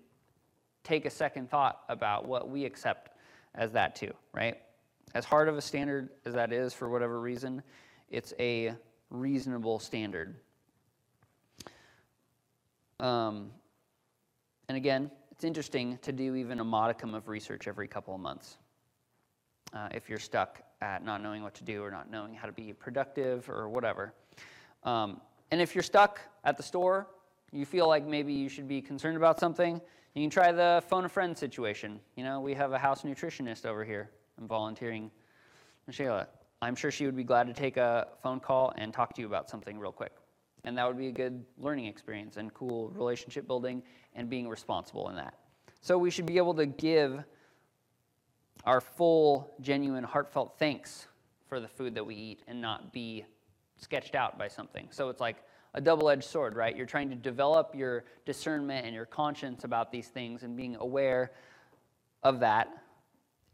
take 0.84 1.04
a 1.04 1.10
second 1.10 1.50
thought 1.50 1.82
about 1.88 2.26
what 2.26 2.48
we 2.48 2.64
accept 2.64 3.16
as 3.54 3.72
that 3.72 3.94
too, 3.94 4.12
right? 4.32 4.58
As 5.14 5.24
hard 5.24 5.48
of 5.48 5.56
a 5.56 5.60
standard 5.60 6.10
as 6.24 6.34
that 6.34 6.52
is 6.52 6.72
for 6.72 6.88
whatever 6.88 7.20
reason, 7.20 7.62
it's 8.10 8.32
a 8.38 8.74
reasonable 9.10 9.78
standard. 9.78 10.36
Um, 13.00 13.50
and 14.68 14.76
again, 14.76 15.10
it's 15.30 15.44
interesting 15.44 15.98
to 16.02 16.12
do 16.12 16.34
even 16.36 16.60
a 16.60 16.64
modicum 16.64 17.14
of 17.14 17.28
research 17.28 17.66
every 17.66 17.88
couple 17.88 18.14
of 18.14 18.20
months. 18.20 18.58
Uh, 19.72 19.88
if 19.92 20.08
you're 20.08 20.18
stuck 20.18 20.62
at 20.82 21.04
not 21.04 21.22
knowing 21.22 21.42
what 21.42 21.54
to 21.54 21.64
do 21.64 21.82
or 21.82 21.90
not 21.90 22.10
knowing 22.10 22.34
how 22.34 22.46
to 22.46 22.52
be 22.52 22.72
productive 22.72 23.48
or 23.48 23.68
whatever. 23.68 24.12
Um, 24.84 25.20
and 25.50 25.60
if 25.60 25.74
you're 25.74 25.82
stuck 25.82 26.20
at 26.44 26.56
the 26.56 26.62
store, 26.62 27.08
you 27.52 27.64
feel 27.64 27.88
like 27.88 28.06
maybe 28.06 28.32
you 28.32 28.48
should 28.48 28.68
be 28.68 28.80
concerned 28.80 29.16
about 29.16 29.40
something, 29.40 29.80
you 30.14 30.22
can 30.22 30.30
try 30.30 30.52
the 30.52 30.82
phone 30.88 31.04
a 31.04 31.08
friend 31.08 31.36
situation. 31.36 32.00
You 32.16 32.24
know, 32.24 32.40
we 32.40 32.54
have 32.54 32.72
a 32.72 32.78
house 32.78 33.02
nutritionist 33.02 33.64
over 33.64 33.84
here. 33.84 34.10
I'm 34.38 34.48
volunteering 34.48 35.10
Michelle. 35.86 36.26
I'm 36.62 36.74
sure 36.74 36.90
she 36.90 37.06
would 37.06 37.16
be 37.16 37.24
glad 37.24 37.46
to 37.46 37.52
take 37.52 37.76
a 37.76 38.08
phone 38.22 38.40
call 38.40 38.72
and 38.76 38.92
talk 38.92 39.14
to 39.14 39.20
you 39.20 39.26
about 39.26 39.48
something 39.48 39.78
real 39.78 39.92
quick. 39.92 40.12
And 40.64 40.76
that 40.76 40.86
would 40.86 40.98
be 40.98 41.08
a 41.08 41.12
good 41.12 41.44
learning 41.58 41.86
experience 41.86 42.36
and 42.36 42.52
cool 42.52 42.90
relationship 42.90 43.46
building 43.46 43.82
and 44.14 44.28
being 44.28 44.48
responsible 44.48 45.08
in 45.08 45.16
that. 45.16 45.34
So 45.80 45.96
we 45.96 46.10
should 46.10 46.26
be 46.26 46.36
able 46.36 46.54
to 46.54 46.66
give 46.66 47.24
our 48.64 48.80
full, 48.80 49.54
genuine, 49.60 50.04
heartfelt 50.04 50.58
thanks 50.58 51.06
for 51.48 51.60
the 51.60 51.68
food 51.68 51.94
that 51.94 52.04
we 52.04 52.14
eat 52.14 52.42
and 52.46 52.60
not 52.60 52.92
be 52.92 53.24
sketched 53.80 54.14
out 54.14 54.38
by 54.38 54.48
something. 54.48 54.88
So 54.90 55.08
it's 55.08 55.20
like, 55.20 55.36
a 55.74 55.80
double 55.80 56.08
edged 56.08 56.24
sword, 56.24 56.56
right? 56.56 56.76
You're 56.76 56.86
trying 56.86 57.10
to 57.10 57.16
develop 57.16 57.74
your 57.74 58.04
discernment 58.26 58.86
and 58.86 58.94
your 58.94 59.06
conscience 59.06 59.64
about 59.64 59.92
these 59.92 60.08
things 60.08 60.42
and 60.42 60.56
being 60.56 60.76
aware 60.76 61.32
of 62.22 62.40
that. 62.40 62.82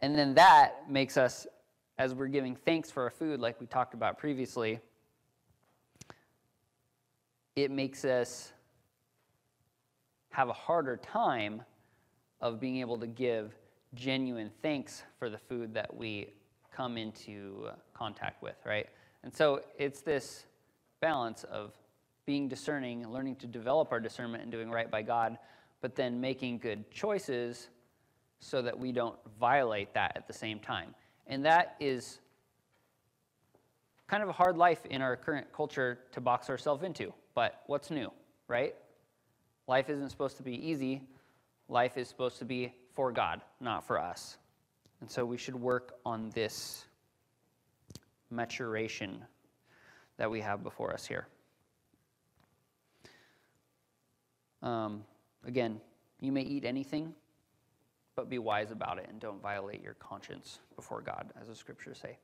And 0.01 0.17
then 0.17 0.35
that 0.35 0.91
makes 0.91 1.17
us, 1.17 1.47
as 1.99 2.15
we're 2.15 2.29
giving 2.29 2.57
thanks 2.57 2.91
for 2.91 3.03
our 3.03 3.11
food, 3.11 3.41
like 3.41 3.61
we 3.61 3.67
talked 3.67 3.95
about 3.95 4.19
previously, 4.19 4.81
it 7.55 7.71
makes 7.71 8.05
us 8.05 8.53
have 10.31 10.49
a 10.49 10.55
harder 10.55 10.97
time 10.97 11.63
of 12.41 12.61
being 12.61 12.79
able 12.79 12.99
to 12.99 13.07
give 13.07 13.55
genuine 13.95 14.51
thanks 14.61 15.03
for 15.19 15.31
the 15.31 15.39
food 15.39 15.73
that 15.73 15.95
we 15.95 16.29
come 16.75 16.99
into 16.99 17.69
contact 17.95 18.43
with, 18.43 18.57
right? 18.67 18.89
And 19.27 19.35
so 19.35 19.61
it's 19.77 20.03
this 20.03 20.47
balance 21.01 21.43
of 21.43 21.73
being 22.27 22.47
discerning, 22.47 23.11
learning 23.11 23.35
to 23.37 23.49
develop 23.49 23.91
our 23.91 23.99
discernment 23.99 24.45
and 24.45 24.53
doing 24.53 24.71
right 24.71 24.89
by 24.89 25.03
God, 25.03 25.37
but 25.81 25.97
then 25.97 26.21
making 26.21 26.59
good 26.59 26.89
choices 26.93 27.69
so 28.39 28.63
that 28.63 28.79
we 28.79 28.93
don't 28.93 29.19
violate 29.41 29.93
that 29.95 30.13
at 30.15 30.29
the 30.29 30.33
same 30.33 30.61
time. 30.61 30.95
And 31.27 31.45
that 31.45 31.75
is 31.81 32.21
kind 34.07 34.23
of 34.23 34.29
a 34.29 34.33
hard 34.33 34.57
life 34.57 34.87
in 34.87 35.03
our 35.03 35.17
current 35.17 35.53
culture 35.53 35.99
to 36.13 36.21
box 36.21 36.49
ourselves 36.49 36.85
into. 36.85 37.13
But 37.35 37.65
what's 37.67 37.91
new, 37.91 38.13
right? 38.47 38.77
Life 39.67 39.91
isn't 39.91 40.11
supposed 40.11 40.37
to 40.37 40.45
be 40.45 40.55
easy. 40.55 41.03
Life 41.69 41.97
is 41.97 42.07
supposed 42.07 42.39
to 42.39 42.45
be 42.45 42.73
for 42.95 43.11
God, 43.11 43.41
not 43.61 43.85
for 43.85 43.99
us. 43.99 44.39
And 45.01 45.11
so 45.11 45.27
we 45.27 45.37
should 45.37 45.57
work 45.57 45.95
on 46.07 46.31
this 46.31 46.87
maturation 48.31 49.25
that 50.17 50.31
we 50.31 50.41
have 50.41 50.63
before 50.63 50.93
us 50.93 51.07
here. 51.07 51.27
Um, 54.63 55.05
again, 55.45 55.81
you 56.21 56.33
may 56.33 56.43
eat 56.43 56.65
anything, 56.65 57.15
but 58.15 58.29
be 58.29 58.39
wise 58.39 58.71
about 58.71 58.99
it 58.99 59.07
and 59.09 59.21
don't 59.21 59.41
violate 59.41 59.83
your 59.83 59.95
conscience 59.95 60.59
before 60.75 61.01
God, 61.03 61.33
as 61.41 61.49
the 61.49 61.55
scriptures 61.55 61.99
say. 62.01 62.19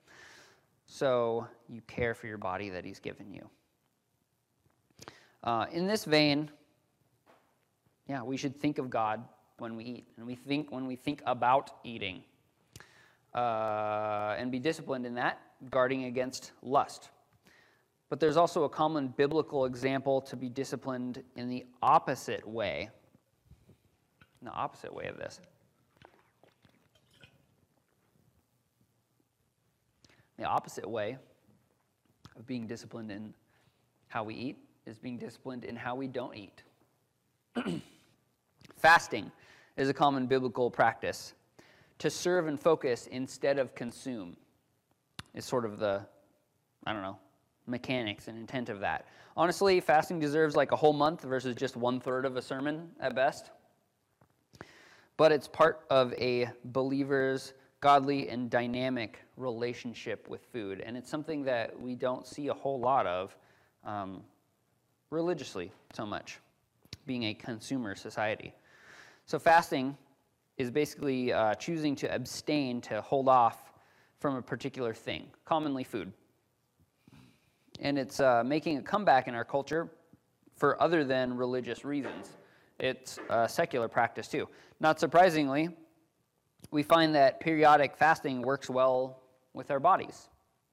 So 0.86 1.46
you 1.68 1.82
care 1.82 2.14
for 2.14 2.26
your 2.26 2.38
body 2.38 2.70
that 2.70 2.84
He's 2.84 2.98
given 2.98 3.32
you. 3.32 3.48
Uh, 5.44 5.66
in 5.72 5.86
this 5.86 6.04
vein, 6.04 6.50
yeah, 8.08 8.22
we 8.22 8.36
should 8.36 8.56
think 8.56 8.78
of 8.78 8.90
God 8.90 9.22
when 9.58 9.76
we 9.76 9.84
eat, 9.84 10.08
and 10.16 10.26
we 10.26 10.34
think 10.34 10.70
when 10.72 10.86
we 10.86 10.96
think 10.96 11.22
about 11.26 11.70
eating, 11.84 12.22
uh, 13.34 14.34
and 14.38 14.50
be 14.52 14.58
disciplined 14.58 15.06
in 15.06 15.14
that, 15.14 15.40
guarding 15.70 16.04
against 16.04 16.52
lust. 16.62 17.10
But 18.08 18.20
there's 18.20 18.36
also 18.36 18.64
a 18.64 18.68
common 18.68 19.08
biblical 19.08 19.64
example 19.64 20.20
to 20.22 20.36
be 20.36 20.48
disciplined 20.48 21.22
in 21.34 21.48
the 21.48 21.64
opposite 21.82 22.46
way. 22.46 22.90
In 24.40 24.46
the 24.46 24.52
opposite 24.52 24.92
way 24.92 25.06
of 25.06 25.16
this. 25.16 25.40
The 30.36 30.44
opposite 30.44 30.88
way 30.88 31.16
of 32.36 32.46
being 32.46 32.66
disciplined 32.66 33.10
in 33.10 33.32
how 34.08 34.24
we 34.24 34.34
eat 34.34 34.58
is 34.84 34.98
being 34.98 35.16
disciplined 35.16 35.64
in 35.64 35.76
how 35.76 35.94
we 35.94 36.06
don't 36.06 36.36
eat. 36.36 36.62
Fasting 38.76 39.30
is 39.76 39.88
a 39.88 39.94
common 39.94 40.26
biblical 40.26 40.70
practice. 40.70 41.34
To 42.02 42.10
serve 42.10 42.48
and 42.48 42.60
focus 42.60 43.06
instead 43.06 43.60
of 43.60 43.76
consume 43.76 44.36
is 45.34 45.44
sort 45.44 45.64
of 45.64 45.78
the, 45.78 46.04
I 46.84 46.92
don't 46.92 47.02
know, 47.02 47.16
mechanics 47.68 48.26
and 48.26 48.36
intent 48.36 48.70
of 48.70 48.80
that. 48.80 49.06
Honestly, 49.36 49.78
fasting 49.78 50.18
deserves 50.18 50.56
like 50.56 50.72
a 50.72 50.76
whole 50.76 50.94
month 50.94 51.22
versus 51.22 51.54
just 51.54 51.76
one 51.76 52.00
third 52.00 52.24
of 52.24 52.36
a 52.36 52.42
sermon 52.42 52.90
at 52.98 53.14
best. 53.14 53.52
But 55.16 55.30
it's 55.30 55.46
part 55.46 55.82
of 55.90 56.12
a 56.14 56.48
believer's 56.72 57.52
godly 57.80 58.28
and 58.30 58.50
dynamic 58.50 59.20
relationship 59.36 60.28
with 60.28 60.44
food. 60.46 60.80
And 60.84 60.96
it's 60.96 61.08
something 61.08 61.44
that 61.44 61.80
we 61.80 61.94
don't 61.94 62.26
see 62.26 62.48
a 62.48 62.54
whole 62.54 62.80
lot 62.80 63.06
of 63.06 63.36
um, 63.84 64.24
religiously 65.10 65.70
so 65.94 66.04
much, 66.04 66.40
being 67.06 67.26
a 67.26 67.34
consumer 67.34 67.94
society. 67.94 68.52
So, 69.26 69.38
fasting 69.38 69.96
is 70.58 70.70
basically 70.70 71.32
uh, 71.32 71.54
choosing 71.54 71.96
to 71.96 72.14
abstain, 72.14 72.80
to 72.82 73.00
hold 73.00 73.28
off 73.28 73.72
from 74.18 74.36
a 74.36 74.42
particular 74.42 74.94
thing, 74.94 75.26
commonly 75.44 75.84
food. 75.84 76.12
And 77.80 77.98
it's 77.98 78.20
uh, 78.20 78.44
making 78.44 78.78
a 78.78 78.82
comeback 78.82 79.28
in 79.28 79.34
our 79.34 79.44
culture 79.44 79.90
for 80.54 80.80
other 80.80 81.04
than 81.04 81.36
religious 81.36 81.84
reasons. 81.84 82.30
It's 82.78 83.18
a 83.30 83.48
secular 83.48 83.88
practice 83.88 84.28
too. 84.28 84.48
Not 84.80 85.00
surprisingly, 85.00 85.70
we 86.70 86.82
find 86.82 87.14
that 87.14 87.40
periodic 87.40 87.96
fasting 87.96 88.42
works 88.42 88.70
well 88.70 89.22
with 89.54 89.70
our 89.70 89.80
bodies. 89.80 90.28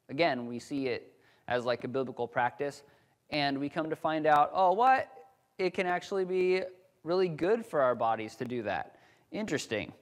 Again, 0.10 0.46
we 0.46 0.60
see 0.60 0.88
it 0.88 1.14
as 1.48 1.66
like 1.66 1.84
a 1.84 1.88
biblical 1.88 2.28
practice, 2.28 2.84
and 3.32 3.58
we 3.58 3.70
come 3.70 3.90
to 3.90 3.96
find 3.96 4.26
out, 4.26 4.52
oh, 4.54 4.74
what? 4.74 5.10
It 5.58 5.74
can 5.74 5.88
actually 5.88 6.26
be 6.26 6.62
really 7.04 7.28
good 7.28 7.66
for 7.66 7.82
our 7.82 7.96
bodies 7.96 8.36
to 8.36 8.46
do 8.46 8.64
that. 8.64 8.98
Interesting. 9.32 9.94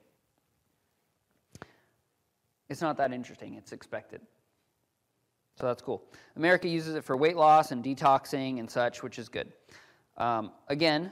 It's 2.69 2.82
not 2.82 2.97
that 2.97 3.13
interesting, 3.13 3.55
it's 3.55 3.71
expected. 3.71 4.21
So 5.55 5.65
that's 5.65 5.82
cool. 5.82 6.03
America 6.36 6.67
uses 6.67 6.95
it 6.95 7.03
for 7.03 7.17
weight 7.17 7.36
loss 7.36 7.71
and 7.71 7.84
detoxing 7.84 8.59
and 8.59 8.69
such, 8.69 9.01
which 9.01 9.17
is 9.17 9.28
good. 9.28 9.53
Um, 10.17 10.51
again, 10.67 11.11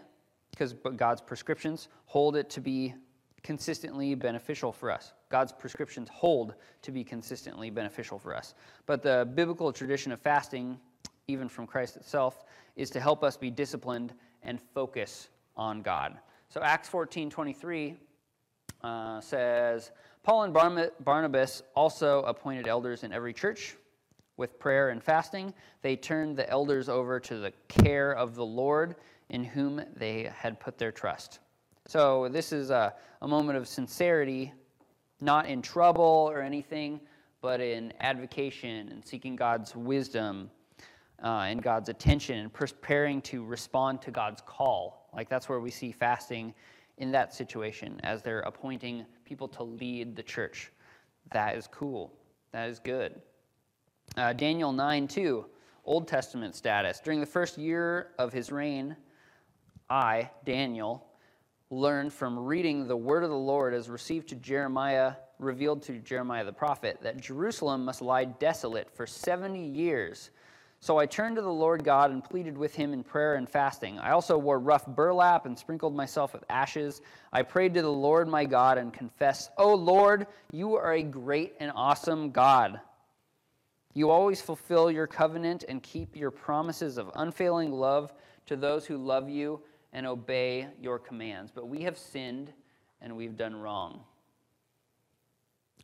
because 0.51 0.73
God's 0.73 1.21
prescriptions 1.21 1.87
hold 2.05 2.35
it 2.35 2.49
to 2.51 2.61
be 2.61 2.93
consistently 3.43 4.15
beneficial 4.15 4.71
for 4.71 4.91
us. 4.91 5.13
God's 5.29 5.51
prescriptions 5.51 6.09
hold 6.09 6.55
to 6.81 6.91
be 6.91 7.03
consistently 7.03 7.69
beneficial 7.69 8.17
for 8.17 8.35
us. 8.35 8.55
But 8.85 9.01
the 9.01 9.29
biblical 9.35 9.71
tradition 9.73 10.11
of 10.11 10.19
fasting, 10.19 10.79
even 11.27 11.49
from 11.49 11.67
Christ 11.67 11.95
itself, 11.97 12.45
is 12.75 12.89
to 12.91 12.99
help 12.99 13.23
us 13.23 13.37
be 13.37 13.49
disciplined 13.49 14.13
and 14.43 14.59
focus 14.73 15.29
on 15.57 15.81
God. 15.81 16.17
So 16.49 16.61
Acts 16.61 16.87
14 16.89 17.29
23 17.29 17.95
uh, 18.83 19.21
says, 19.21 19.91
Paul 20.23 20.43
and 20.43 20.53
Barnabas 20.99 21.63
also 21.75 22.23
appointed 22.23 22.67
elders 22.67 23.03
in 23.03 23.13
every 23.13 23.33
church. 23.33 23.75
With 24.37 24.59
prayer 24.59 24.89
and 24.89 25.01
fasting, 25.01 25.53
they 25.81 25.95
turned 25.95 26.35
the 26.35 26.49
elders 26.49 26.89
over 26.89 27.19
to 27.21 27.37
the 27.37 27.53
care 27.67 28.11
of 28.11 28.35
the 28.35 28.45
Lord 28.45 28.95
in 29.29 29.43
whom 29.43 29.81
they 29.95 30.29
had 30.35 30.59
put 30.59 30.77
their 30.77 30.91
trust. 30.91 31.39
So, 31.87 32.27
this 32.29 32.51
is 32.51 32.69
a, 32.71 32.95
a 33.21 33.27
moment 33.27 33.57
of 33.57 33.67
sincerity, 33.67 34.51
not 35.21 35.45
in 35.45 35.61
trouble 35.61 36.29
or 36.31 36.41
anything, 36.41 36.99
but 37.41 37.61
in 37.61 37.93
advocation 37.99 38.89
and 38.89 39.05
seeking 39.05 39.35
God's 39.35 39.75
wisdom 39.75 40.49
uh, 41.23 41.45
and 41.47 41.61
God's 41.61 41.89
attention 41.89 42.39
and 42.39 42.51
preparing 42.51 43.21
to 43.23 43.45
respond 43.45 44.01
to 44.01 44.11
God's 44.11 44.41
call. 44.45 45.04
Like, 45.15 45.29
that's 45.29 45.47
where 45.47 45.59
we 45.59 45.71
see 45.71 45.91
fasting 45.91 46.53
in 46.97 47.11
that 47.11 47.33
situation 47.33 47.99
as 48.03 48.21
they're 48.21 48.41
appointing 48.41 49.05
people 49.25 49.47
to 49.49 49.63
lead 49.63 50.15
the 50.15 50.23
church. 50.23 50.71
That 51.31 51.55
is 51.55 51.67
cool. 51.67 52.13
That 52.51 52.69
is 52.69 52.79
good. 52.79 53.21
Uh, 54.17 54.33
Daniel 54.33 54.71
9 54.71 55.07
2, 55.07 55.45
Old 55.83 56.07
Testament 56.07 56.55
status. 56.55 56.99
During 56.99 57.19
the 57.19 57.25
first 57.25 57.57
year 57.57 58.11
of 58.17 58.31
his 58.31 58.51
reign, 58.51 58.95
I, 59.89 60.29
Daniel, 60.45 61.05
learned 61.69 62.13
from 62.13 62.39
reading 62.39 62.87
the 62.87 62.95
word 62.95 63.23
of 63.23 63.29
the 63.29 63.35
Lord 63.35 63.73
as 63.73 63.89
received 63.89 64.29
to 64.29 64.35
Jeremiah, 64.35 65.13
revealed 65.39 65.81
to 65.83 65.99
Jeremiah 65.99 66.45
the 66.45 66.53
prophet, 66.53 66.99
that 67.01 67.19
Jerusalem 67.19 67.83
must 67.83 68.01
lie 68.01 68.25
desolate 68.25 68.89
for 68.95 69.05
70 69.05 69.59
years 69.59 70.29
so 70.85 70.99
I 70.99 71.07
turned 71.07 71.37
to 71.37 71.41
the 71.41 71.49
Lord 71.49 71.83
God 71.83 72.11
and 72.11 72.23
pleaded 72.23 72.55
with 72.55 72.75
him 72.75 72.93
in 72.93 73.03
prayer 73.03 73.33
and 73.33 73.49
fasting. 73.49 73.97
I 73.97 74.11
also 74.11 74.37
wore 74.37 74.59
rough 74.59 74.85
burlap 74.85 75.47
and 75.47 75.57
sprinkled 75.57 75.95
myself 75.95 76.31
with 76.31 76.43
ashes. 76.47 77.01
I 77.33 77.41
prayed 77.41 77.73
to 77.73 77.81
the 77.81 77.91
Lord 77.91 78.27
my 78.27 78.45
God 78.45 78.77
and 78.77 78.93
confessed, 78.93 79.49
O 79.57 79.73
Lord, 79.73 80.27
you 80.51 80.75
are 80.75 80.93
a 80.93 81.01
great 81.01 81.55
and 81.59 81.71
awesome 81.73 82.29
God. 82.29 82.79
You 83.95 84.11
always 84.11 84.43
fulfill 84.43 84.91
your 84.91 85.07
covenant 85.07 85.65
and 85.67 85.81
keep 85.81 86.15
your 86.15 86.29
promises 86.29 86.99
of 86.99 87.09
unfailing 87.15 87.71
love 87.71 88.13
to 88.45 88.55
those 88.55 88.85
who 88.85 88.97
love 88.97 89.27
you 89.27 89.61
and 89.91 90.05
obey 90.05 90.67
your 90.79 90.99
commands. 90.99 91.51
But 91.51 91.67
we 91.67 91.81
have 91.81 91.97
sinned 91.97 92.53
and 93.01 93.17
we've 93.17 93.35
done 93.35 93.55
wrong. 93.55 94.01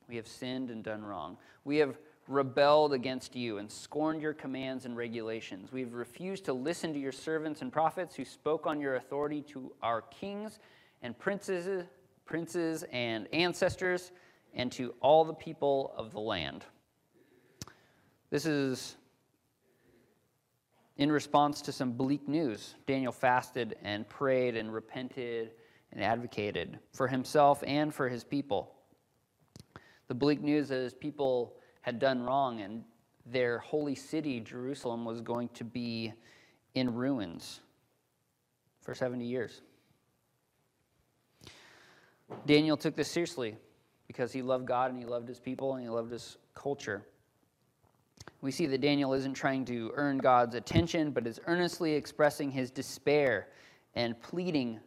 We 0.07 0.17
have 0.17 0.27
sinned 0.27 0.69
and 0.69 0.83
done 0.83 1.03
wrong. 1.03 1.37
We 1.63 1.77
have 1.77 1.97
rebelled 2.31 2.93
against 2.93 3.35
you 3.35 3.57
and 3.57 3.71
scorned 3.71 4.21
your 4.21 4.33
commands 4.33 4.85
and 4.85 4.95
regulations. 4.95 5.71
We've 5.71 5.93
refused 5.93 6.45
to 6.45 6.53
listen 6.53 6.93
to 6.93 6.99
your 6.99 7.11
servants 7.11 7.61
and 7.61 7.71
prophets 7.71 8.15
who 8.15 8.25
spoke 8.25 8.65
on 8.65 8.79
your 8.79 8.95
authority 8.95 9.41
to 9.49 9.71
our 9.81 10.01
kings 10.01 10.59
and 11.01 11.17
princes, 11.17 11.85
princes 12.25 12.83
and 12.91 13.27
ancestors 13.33 14.11
and 14.53 14.71
to 14.73 14.93
all 15.01 15.23
the 15.23 15.33
people 15.33 15.93
of 15.97 16.11
the 16.11 16.19
land. 16.19 16.65
This 18.29 18.45
is 18.45 18.95
in 20.97 21.11
response 21.11 21.61
to 21.63 21.71
some 21.71 21.93
bleak 21.93 22.27
news. 22.27 22.75
Daniel 22.87 23.11
fasted 23.11 23.75
and 23.83 24.07
prayed 24.07 24.55
and 24.55 24.73
repented 24.73 25.51
and 25.91 26.03
advocated 26.03 26.79
for 26.93 27.07
himself 27.07 27.63
and 27.65 27.93
for 27.93 28.07
his 28.07 28.23
people. 28.23 28.73
The 30.07 30.15
bleak 30.15 30.41
news 30.41 30.71
is 30.71 30.93
people 30.93 31.55
had 31.81 31.99
done 31.99 32.23
wrong, 32.23 32.61
and 32.61 32.83
their 33.25 33.59
holy 33.59 33.95
city, 33.95 34.39
Jerusalem, 34.39 35.05
was 35.05 35.21
going 35.21 35.49
to 35.49 35.63
be 35.63 36.13
in 36.75 36.93
ruins 36.93 37.61
for 38.81 38.95
70 38.95 39.25
years. 39.25 39.61
Daniel 42.45 42.77
took 42.77 42.95
this 42.95 43.09
seriously 43.09 43.55
because 44.07 44.31
he 44.31 44.41
loved 44.41 44.65
God 44.65 44.91
and 44.91 44.99
he 44.99 45.05
loved 45.05 45.27
his 45.27 45.39
people 45.39 45.75
and 45.75 45.83
he 45.83 45.89
loved 45.89 46.11
his 46.11 46.37
culture. 46.53 47.05
We 48.41 48.51
see 48.51 48.65
that 48.67 48.81
Daniel 48.81 49.13
isn't 49.13 49.33
trying 49.33 49.65
to 49.65 49.91
earn 49.95 50.17
God's 50.17 50.55
attention, 50.55 51.11
but 51.11 51.27
is 51.27 51.39
earnestly 51.45 51.93
expressing 51.93 52.51
his 52.51 52.71
despair 52.71 53.47
and 53.95 54.19
pleading 54.21 54.79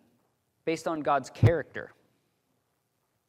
based 0.65 0.89
on 0.89 1.01
God's 1.01 1.31
character. 1.31 1.93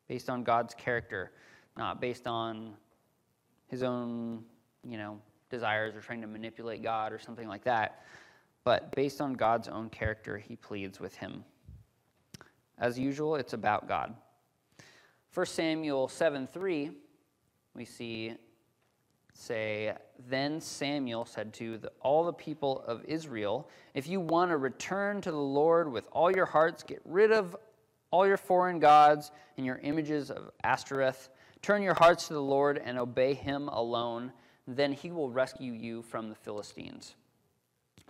Based 0.08 0.30
on 0.30 0.44
God's 0.44 0.74
character, 0.74 1.32
not 1.78 2.00
based 2.00 2.28
on 2.28 2.74
his 3.68 3.84
own, 3.84 4.44
you 4.84 4.98
know, 4.98 5.20
desires 5.50 5.96
or 5.96 6.02
trying 6.02 6.22
to 6.22 6.28
manipulate 6.28 6.84
God 6.84 7.14
or 7.14 7.20
something 7.20 7.48
like 7.48 7.64
that. 7.64 8.04
But 8.64 8.96
based 8.96 9.22
on 9.22 9.34
God's 9.34 9.68
own 9.68 9.90
character, 9.90 10.38
he 10.38 10.56
pleads 10.56 11.00
with 11.00 11.16
him. 11.16 11.44
As 12.78 12.98
usual, 13.00 13.36
it's 13.36 13.54
about 13.54 13.88
God. 13.88 14.16
1 15.34 15.46
Samuel 15.46 16.08
7 16.08 16.48
3, 16.48 16.92
we 17.74 17.86
see 17.86 18.34
say, 19.36 19.94
Then 20.28 20.60
Samuel 20.60 21.26
said 21.26 21.54
to 21.56 21.78
the, 21.78 21.92
all 22.02 22.24
the 22.24 22.34
people 22.34 22.84
of 22.88 23.04
Israel, 23.06 23.70
If 23.94 24.08
you 24.08 24.20
want 24.20 24.52
to 24.52 24.58
return 24.58 25.22
to 25.22 25.32
the 25.32 25.38
Lord 25.38 25.92
with 25.92 26.08
all 26.12 26.32
your 26.32 26.46
hearts, 26.46 26.84
get 26.84 27.02
rid 27.06 27.32
of 27.32 27.56
all 28.12 28.26
your 28.26 28.38
foreign 28.38 28.80
gods 28.80 29.32
and 29.58 29.66
your 29.66 29.78
images 29.84 30.32
of 30.32 30.52
Ashtoreth. 30.64 31.30
Turn 31.66 31.82
your 31.82 31.96
hearts 31.96 32.28
to 32.28 32.36
the 32.36 32.40
Lord 32.44 32.80
and 32.86 33.00
obey 33.00 33.34
him 33.34 33.70
alone. 33.70 34.32
Then 34.68 34.94
he 34.94 35.10
will 35.10 35.32
rescue 35.32 35.74
you 35.74 36.04
from 36.04 36.30
the 36.30 36.36
Philistines. 36.36 37.16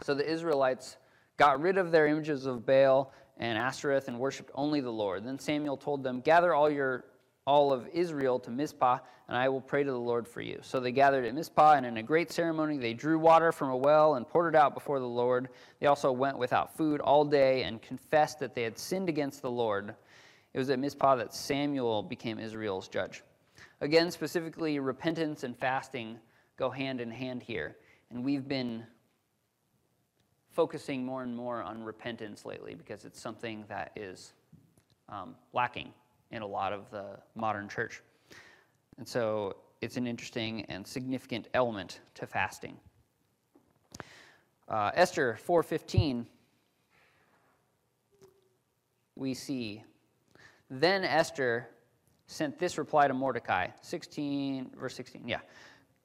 So 0.02 0.14
the 0.14 0.30
Israelites 0.30 0.98
got 1.38 1.62
rid 1.62 1.78
of 1.78 1.90
their 1.90 2.06
images 2.06 2.48
of 2.48 2.66
Baal 2.66 3.14
and 3.38 3.58
Ashtoreth 3.58 4.10
and 4.10 4.20
worshiped 4.20 4.52
only 4.56 4.82
the 4.82 4.92
Lord. 4.92 5.24
Then 5.24 5.40
Samuel 5.40 5.78
told 5.78 6.04
them, 6.04 6.20
Gather 6.20 6.54
all 6.54 6.70
your 6.70 7.06
all 7.48 7.72
of 7.72 7.88
Israel 7.94 8.40
to 8.40 8.52
Mizpah, 8.52 9.00
and 9.30 9.38
I 9.38 9.48
will 9.48 9.62
pray 9.62 9.86
to 9.86 9.92
the 9.92 9.98
Lord 9.98 10.28
for 10.28 10.42
you. 10.42 10.60
So 10.62 10.82
they 10.82 10.92
gathered 10.92 11.24
at 11.24 11.34
Mizpah, 11.34 11.76
and 11.76 11.86
in 11.86 11.96
a 11.96 12.04
great 12.04 12.34
ceremony 12.34 12.78
they 12.78 12.94
drew 12.94 13.18
water 13.18 13.54
from 13.54 13.70
a 13.70 13.78
well 13.78 14.16
and 14.16 14.28
poured 14.28 14.54
it 14.54 14.58
out 14.58 14.74
before 14.74 15.00
the 15.00 15.08
Lord. 15.08 15.48
They 15.80 15.88
also 15.88 16.12
went 16.12 16.38
without 16.38 16.76
food 16.76 17.00
all 17.00 17.24
day 17.24 17.64
and 17.64 17.82
confessed 17.82 18.38
that 18.40 18.54
they 18.54 18.64
had 18.64 18.78
sinned 18.78 19.08
against 19.08 19.42
the 19.42 19.50
Lord. 19.50 19.96
It 20.54 20.60
was 20.60 20.70
at 20.70 20.78
Mizpah 20.78 21.16
that 21.16 21.34
Samuel 21.34 22.04
became 22.04 22.38
Israel's 22.38 22.90
judge. 22.90 23.24
Again, 23.86 24.10
specifically, 24.10 24.80
repentance 24.80 25.44
and 25.44 25.56
fasting 25.56 26.18
go 26.58 26.72
hand 26.72 27.00
in 27.00 27.12
hand 27.12 27.44
here. 27.44 27.78
And 28.10 28.26
we've 28.26 28.48
been 28.48 28.84
focusing 30.50 31.06
more 31.06 31.22
and 31.22 31.36
more 31.36 31.62
on 31.62 31.84
repentance 31.84 32.46
lately 32.46 32.74
because 32.74 33.06
it's 33.06 33.22
something 33.22 33.64
that 33.70 33.92
is 33.96 34.34
um, 35.08 35.36
lacking 35.54 35.94
in 36.32 36.42
a 36.42 36.48
lot 36.48 36.74
of 36.74 36.90
the 36.90 37.20
modern 37.36 37.70
church. 37.70 38.02
And 38.98 39.08
so 39.08 39.56
it's 39.82 39.98
an 39.98 40.08
interesting 40.08 40.66
and 40.66 40.88
significant 40.88 41.50
element 41.54 42.00
to 42.16 42.26
fasting. 42.26 42.78
Uh, 44.68 44.90
Esther 44.96 45.38
4:15 45.48 46.26
we 49.16 49.36
see 49.36 49.84
then 50.72 51.04
Esther 51.04 51.70
sent 52.28 52.58
this 52.60 52.78
reply 52.78 53.08
to 53.08 53.14
Mordecai 53.14 53.68
16 53.82 54.72
verse 54.78 54.96
16 54.96 55.28
yeah 55.28 55.40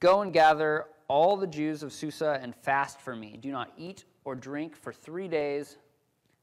go 0.01 0.23
and 0.23 0.33
gather 0.33 0.87
all 1.09 1.37
the 1.37 1.47
Jews 1.47 1.83
of 1.83 1.93
Susa 1.93 2.39
and 2.43 2.55
fast 2.55 3.01
for 3.01 3.17
me 3.17 3.39
do 3.41 3.51
not 3.53 3.73
eat 3.77 4.05
or 4.25 4.35
drink 4.35 4.77
for 4.77 4.93
3 4.93 5.29
days 5.29 5.77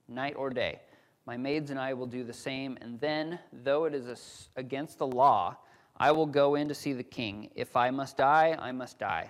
night 0.08 0.36
or 0.38 0.50
day 0.50 0.80
my 1.28 1.36
maids 1.36 1.72
and 1.72 1.80
I 1.80 1.94
will 1.94 2.06
do 2.06 2.24
the 2.24 2.34
same, 2.34 2.78
and 2.80 2.98
then, 3.02 3.38
though 3.52 3.84
it 3.84 3.94
is 3.94 4.48
against 4.56 4.98
the 4.98 5.06
law, 5.06 5.58
I 5.98 6.10
will 6.14 6.26
go 6.26 6.56
in 6.56 6.70
to 6.70 6.74
see 6.74 6.94
the 6.94 7.04
king. 7.04 7.50
If 7.54 7.76
I 7.76 7.92
must 7.92 8.16
die, 8.16 8.56
I 8.58 8.72
must 8.72 8.98
die. 8.98 9.30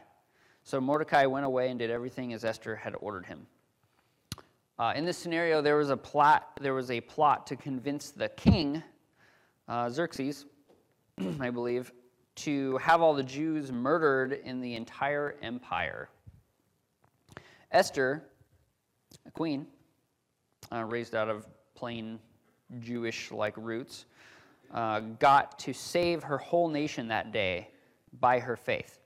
So 0.63 0.79
Mordecai 0.79 1.25
went 1.25 1.47
away 1.47 1.71
and 1.71 1.79
did 1.79 1.89
everything 1.89 2.33
as 2.33 2.45
Esther 2.45 2.75
had 2.75 2.93
ordered 2.99 3.25
him. 3.25 3.47
Uh, 4.77 4.93
in 4.95 5.05
this 5.05 5.17
scenario, 5.17 5.59
there 5.59 5.77
was 5.77 5.89
a 5.89 5.97
plot. 5.97 6.51
There 6.61 6.75
was 6.75 6.91
a 6.91 7.01
plot 7.01 7.47
to 7.47 7.55
convince 7.55 8.11
the 8.11 8.29
king, 8.29 8.83
uh, 9.67 9.89
Xerxes, 9.89 10.45
I 11.39 11.49
believe, 11.49 11.91
to 12.35 12.77
have 12.77 13.01
all 13.01 13.13
the 13.13 13.23
Jews 13.23 13.71
murdered 13.71 14.33
in 14.43 14.61
the 14.61 14.75
entire 14.75 15.35
empire. 15.41 16.09
Esther, 17.71 18.23
a 19.25 19.31
queen, 19.31 19.65
uh, 20.71 20.83
raised 20.83 21.15
out 21.15 21.29
of 21.29 21.47
plain 21.75 22.19
Jewish 22.79 23.31
like 23.31 23.55
roots, 23.57 24.05
uh, 24.73 24.99
got 24.99 25.57
to 25.59 25.73
save 25.73 26.23
her 26.23 26.37
whole 26.37 26.67
nation 26.67 27.07
that 27.07 27.31
day 27.31 27.69
by 28.19 28.39
her 28.39 28.55
faith, 28.55 28.99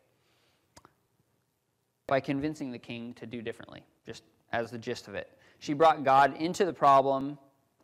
by 2.07 2.19
convincing 2.19 2.71
the 2.71 2.79
king 2.79 3.13
to 3.15 3.25
do 3.25 3.41
differently, 3.41 3.83
just 4.05 4.23
as 4.51 4.71
the 4.71 4.77
gist 4.77 5.07
of 5.07 5.15
it. 5.15 5.37
She 5.59 5.73
brought 5.73 6.03
God 6.03 6.35
into 6.37 6.65
the 6.65 6.73
problem 6.73 7.37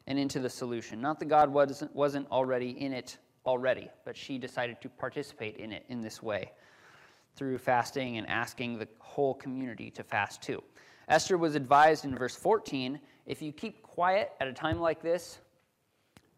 and 0.07 0.17
into 0.17 0.39
the 0.39 0.49
solution. 0.49 0.99
Not 1.01 1.19
that 1.19 1.25
God 1.25 1.51
wasn't, 1.51 1.95
wasn't 1.95 2.29
already 2.31 2.69
in 2.69 2.93
it 2.93 3.17
already, 3.45 3.89
but 4.05 4.17
she 4.17 4.37
decided 4.37 4.81
to 4.81 4.89
participate 4.89 5.57
in 5.57 5.71
it 5.71 5.85
in 5.89 6.01
this 6.01 6.23
way 6.23 6.51
through 7.35 7.57
fasting 7.57 8.17
and 8.17 8.27
asking 8.27 8.79
the 8.79 8.87
whole 8.99 9.35
community 9.35 9.91
to 9.91 10.03
fast 10.03 10.41
too. 10.41 10.63
Esther 11.07 11.37
was 11.37 11.55
advised 11.55 12.03
in 12.03 12.15
verse 12.17 12.35
14 12.35 12.99
if 13.25 13.41
you 13.41 13.51
keep 13.51 13.83
quiet 13.83 14.31
at 14.39 14.47
a 14.47 14.53
time 14.53 14.79
like 14.79 15.01
this, 15.01 15.39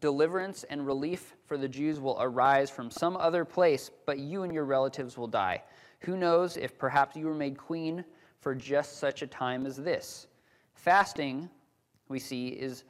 deliverance 0.00 0.64
and 0.64 0.86
relief 0.86 1.36
for 1.46 1.56
the 1.56 1.68
Jews 1.68 2.00
will 2.00 2.16
arise 2.20 2.68
from 2.68 2.90
some 2.90 3.16
other 3.16 3.44
place, 3.44 3.90
but 4.06 4.18
you 4.18 4.42
and 4.42 4.52
your 4.52 4.64
relatives 4.64 5.16
will 5.16 5.26
die. 5.26 5.62
Who 6.00 6.16
knows 6.16 6.56
if 6.56 6.78
perhaps 6.78 7.16
you 7.16 7.26
were 7.26 7.34
made 7.34 7.56
queen 7.56 8.04
for 8.40 8.54
just 8.54 8.98
such 8.98 9.22
a 9.22 9.26
time 9.26 9.66
as 9.66 9.76
this? 9.76 10.26
Fasting, 10.74 11.48
we 12.08 12.18
see, 12.18 12.48
is 12.48 12.84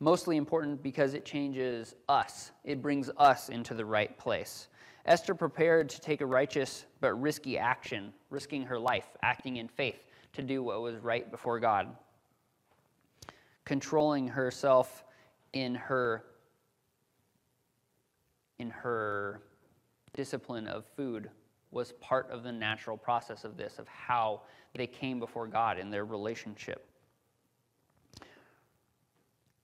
mostly 0.00 0.36
important 0.36 0.82
because 0.82 1.14
it 1.14 1.24
changes 1.24 1.94
us, 2.08 2.52
it 2.64 2.82
brings 2.82 3.10
us 3.16 3.48
into 3.48 3.74
the 3.74 3.84
right 3.84 4.16
place. 4.18 4.68
Esther 5.04 5.34
prepared 5.34 5.88
to 5.88 6.00
take 6.00 6.20
a 6.20 6.26
righteous 6.26 6.86
but 7.00 7.14
risky 7.20 7.56
action, 7.58 8.12
risking 8.30 8.62
her 8.62 8.78
life, 8.78 9.06
acting 9.22 9.56
in 9.56 9.68
faith 9.68 10.04
to 10.32 10.42
do 10.42 10.62
what 10.62 10.82
was 10.82 10.96
right 10.96 11.30
before 11.30 11.60
God 11.60 11.88
controlling 13.66 14.28
herself 14.28 15.04
in 15.52 15.74
her 15.74 16.24
in 18.58 18.70
her 18.70 19.42
discipline 20.14 20.66
of 20.66 20.86
food 20.96 21.28
was 21.72 21.92
part 22.00 22.30
of 22.30 22.42
the 22.42 22.52
natural 22.52 22.96
process 22.96 23.44
of 23.44 23.58
this 23.58 23.78
of 23.78 23.86
how 23.86 24.40
they 24.74 24.86
came 24.86 25.18
before 25.18 25.46
God 25.46 25.78
in 25.78 25.90
their 25.90 26.06
relationship. 26.06 26.85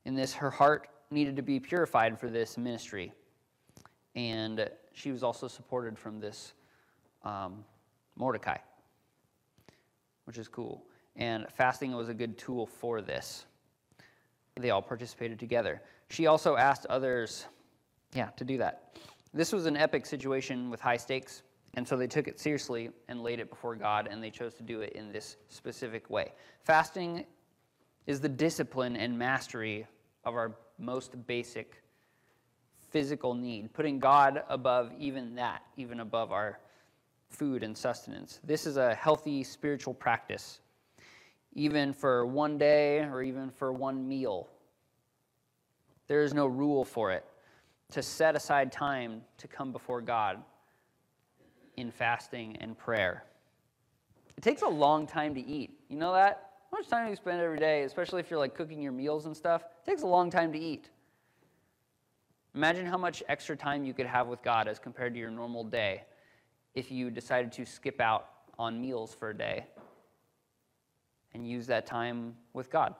In 0.04 0.14
this 0.14 0.34
her 0.34 0.50
heart 0.50 0.88
needed 1.10 1.36
to 1.36 1.42
be 1.42 1.60
purified 1.60 2.18
for 2.18 2.28
this 2.28 2.56
ministry. 2.56 3.12
And 4.14 4.68
she 4.92 5.10
was 5.10 5.22
also 5.22 5.48
supported 5.48 5.98
from 5.98 6.20
this 6.20 6.54
um, 7.24 7.64
Mordecai, 8.16 8.58
which 10.24 10.38
is 10.38 10.48
cool. 10.48 10.84
And 11.16 11.46
fasting 11.50 11.92
was 11.92 12.08
a 12.08 12.14
good 12.14 12.36
tool 12.38 12.66
for 12.66 13.00
this. 13.00 13.46
They 14.56 14.70
all 14.70 14.82
participated 14.82 15.38
together. 15.38 15.82
She 16.08 16.26
also 16.26 16.56
asked 16.56 16.86
others, 16.86 17.46
yeah, 18.14 18.30
to 18.36 18.44
do 18.44 18.58
that. 18.58 18.98
This 19.32 19.52
was 19.52 19.64
an 19.64 19.76
epic 19.76 20.04
situation 20.04 20.68
with 20.68 20.80
high 20.80 20.98
stakes, 20.98 21.42
and 21.74 21.88
so 21.88 21.96
they 21.96 22.06
took 22.06 22.28
it 22.28 22.38
seriously 22.38 22.90
and 23.08 23.22
laid 23.22 23.40
it 23.40 23.48
before 23.48 23.74
God, 23.76 24.08
and 24.10 24.22
they 24.22 24.30
chose 24.30 24.52
to 24.54 24.62
do 24.62 24.82
it 24.82 24.92
in 24.92 25.10
this 25.10 25.36
specific 25.48 26.10
way. 26.10 26.32
Fasting 26.64 27.24
is 28.06 28.20
the 28.20 28.28
discipline 28.28 28.96
and 28.96 29.18
mastery 29.18 29.86
of 30.24 30.34
our 30.34 30.56
most 30.78 31.26
basic 31.26 31.82
physical 32.90 33.34
need, 33.34 33.72
putting 33.72 33.98
God 33.98 34.42
above 34.48 34.92
even 34.98 35.34
that, 35.36 35.62
even 35.76 36.00
above 36.00 36.32
our 36.32 36.58
food 37.28 37.62
and 37.62 37.76
sustenance. 37.76 38.40
This 38.44 38.66
is 38.66 38.76
a 38.76 38.94
healthy 38.94 39.42
spiritual 39.42 39.94
practice 39.94 40.60
even 41.54 41.92
for 41.92 42.26
one 42.26 42.58
day 42.58 43.00
or 43.00 43.22
even 43.22 43.50
for 43.50 43.72
one 43.72 44.08
meal. 44.08 44.48
There 46.08 46.22
is 46.22 46.34
no 46.34 46.46
rule 46.46 46.84
for 46.84 47.12
it. 47.12 47.24
To 47.92 48.02
set 48.02 48.36
aside 48.36 48.72
time 48.72 49.20
to 49.36 49.46
come 49.46 49.70
before 49.70 50.00
God 50.00 50.42
in 51.76 51.90
fasting 51.90 52.56
and 52.60 52.76
prayer. 52.76 53.24
It 54.36 54.42
takes 54.42 54.62
a 54.62 54.68
long 54.68 55.06
time 55.06 55.34
to 55.34 55.46
eat. 55.46 55.78
You 55.88 55.96
know 55.96 56.14
that? 56.14 56.51
How 56.72 56.78
much 56.78 56.88
time 56.88 57.04
do 57.04 57.10
you 57.10 57.16
spend 57.16 57.38
every 57.38 57.58
day, 57.58 57.82
especially 57.82 58.20
if 58.20 58.30
you're 58.30 58.38
like 58.38 58.54
cooking 58.54 58.80
your 58.80 58.92
meals 58.92 59.26
and 59.26 59.36
stuff? 59.36 59.62
It 59.62 59.90
takes 59.90 60.02
a 60.02 60.06
long 60.06 60.30
time 60.30 60.52
to 60.54 60.58
eat. 60.58 60.88
Imagine 62.54 62.86
how 62.86 62.96
much 62.96 63.22
extra 63.28 63.54
time 63.54 63.84
you 63.84 63.92
could 63.92 64.06
have 64.06 64.26
with 64.26 64.42
God 64.42 64.68
as 64.68 64.78
compared 64.78 65.12
to 65.12 65.20
your 65.20 65.30
normal 65.30 65.64
day 65.64 66.04
if 66.74 66.90
you 66.90 67.10
decided 67.10 67.52
to 67.52 67.66
skip 67.66 68.00
out 68.00 68.28
on 68.58 68.80
meals 68.80 69.14
for 69.14 69.30
a 69.30 69.36
day 69.36 69.66
and 71.34 71.46
use 71.46 71.66
that 71.66 71.86
time 71.86 72.34
with 72.54 72.70
God. 72.70 72.94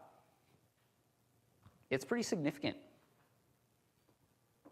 It's 1.89 2.05
pretty 2.05 2.25
significant. 2.25 2.77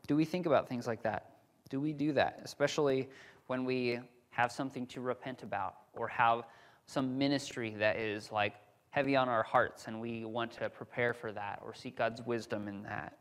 Do 0.07 0.17
we 0.17 0.27
think 0.27 0.45
about 0.45 0.69
things 0.69 0.87
like 0.87 1.03
that? 1.05 1.37
Do 1.71 1.81
we 1.81 1.95
do 1.95 2.13
that, 2.13 2.41
especially 2.45 3.09
when 3.47 3.65
we 3.65 3.99
have 4.31 4.53
something 4.53 4.87
to 4.89 5.01
repent 5.01 5.43
about 5.43 5.77
or 5.95 6.07
have 6.09 6.45
some 6.87 7.17
ministry 7.17 7.75
that 7.79 7.97
is 7.97 8.31
like 8.31 8.55
heavy 8.91 9.17
on 9.17 9.29
our 9.29 9.43
hearts 9.43 9.87
and 9.87 10.01
we 10.01 10.25
want 10.25 10.53
to 10.53 10.69
prepare 10.69 11.15
for 11.15 11.33
that 11.33 11.61
or 11.65 11.75
seek 11.75 11.97
God's 11.97 12.21
wisdom 12.23 12.69
in 12.69 12.83
that? 12.83 13.17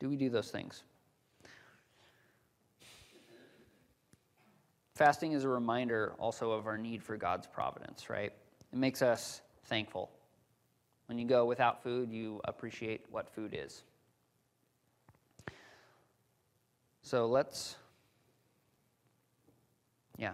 Do 0.00 0.08
we 0.08 0.16
do 0.16 0.28
those 0.28 0.50
things? 0.50 0.82
Fasting 4.94 5.32
is 5.32 5.44
a 5.44 5.48
reminder 5.48 6.14
also 6.18 6.52
of 6.52 6.66
our 6.66 6.78
need 6.78 7.02
for 7.02 7.16
God's 7.16 7.46
providence, 7.46 8.08
right? 8.08 8.32
It 8.72 8.78
makes 8.78 9.02
us 9.02 9.40
thankful. 9.64 10.10
When 11.06 11.18
you 11.18 11.26
go 11.26 11.44
without 11.44 11.82
food, 11.82 12.12
you 12.12 12.40
appreciate 12.44 13.04
what 13.10 13.28
food 13.28 13.56
is. 13.58 13.82
So 17.02 17.26
let's, 17.26 17.76
yeah, 20.16 20.32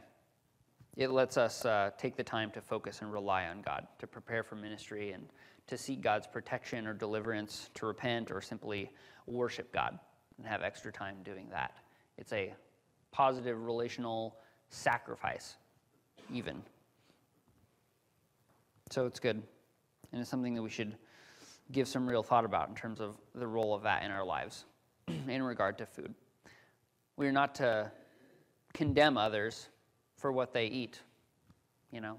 it 1.01 1.11
lets 1.11 1.38
us 1.38 1.64
uh, 1.64 1.90
take 1.96 2.14
the 2.14 2.22
time 2.22 2.51
to 2.51 2.61
focus 2.61 3.01
and 3.01 3.11
rely 3.11 3.46
on 3.46 3.62
God, 3.62 3.86
to 4.01 4.07
prepare 4.07 4.42
for 4.42 4.55
ministry 4.55 5.12
and 5.12 5.24
to 5.66 5.78
seek 5.78 6.03
God's 6.03 6.26
protection 6.26 6.86
or 6.86 6.92
deliverance, 6.92 7.70
to 7.76 7.86
repent 7.86 8.30
or 8.30 8.42
simply 8.42 8.90
worship 9.26 9.72
God 9.72 9.98
and 10.36 10.46
have 10.46 10.62
extra 10.62 10.92
time 10.92 11.16
doing 11.24 11.48
that. 11.51 11.72
It's 12.18 12.34
a 12.34 12.53
positive 13.12 13.64
relational 13.64 14.36
sacrifice, 14.68 15.57
even. 16.30 16.61
So 18.90 19.07
it's 19.07 19.20
good. 19.20 19.42
And 20.12 20.20
it's 20.20 20.28
something 20.28 20.53
that 20.53 20.62
we 20.62 20.68
should 20.68 20.94
give 21.72 21.88
some 21.88 22.07
real 22.07 22.22
thought 22.22 22.44
about 22.44 22.68
in 22.68 22.74
terms 22.74 23.01
of 23.01 23.14
the 23.34 23.46
role 23.46 23.74
of 23.74 23.84
that 23.84 24.03
in 24.03 24.11
our 24.11 24.24
lives 24.24 24.66
in 25.09 25.42
regard 25.42 25.78
to 25.78 25.86
food. 25.86 26.12
We 27.16 27.26
are 27.26 27.32
not 27.32 27.55
to 27.55 27.90
condemn 28.74 29.16
others 29.16 29.70
for 30.20 30.30
what 30.30 30.52
they 30.52 30.66
eat, 30.66 31.00
you 31.90 32.00
know, 32.00 32.18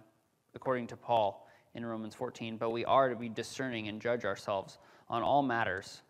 according 0.55 0.87
to 0.87 0.97
Paul 0.97 1.47
in 1.75 1.85
Romans 1.85 2.15
14, 2.15 2.57
but 2.57 2.71
we 2.71 2.83
are 2.83 3.09
to 3.09 3.15
be 3.15 3.29
discerning 3.29 3.87
and 3.87 4.01
judge 4.01 4.25
ourselves 4.25 4.79
on 5.07 5.21
all 5.21 5.43
matters, 5.43 6.01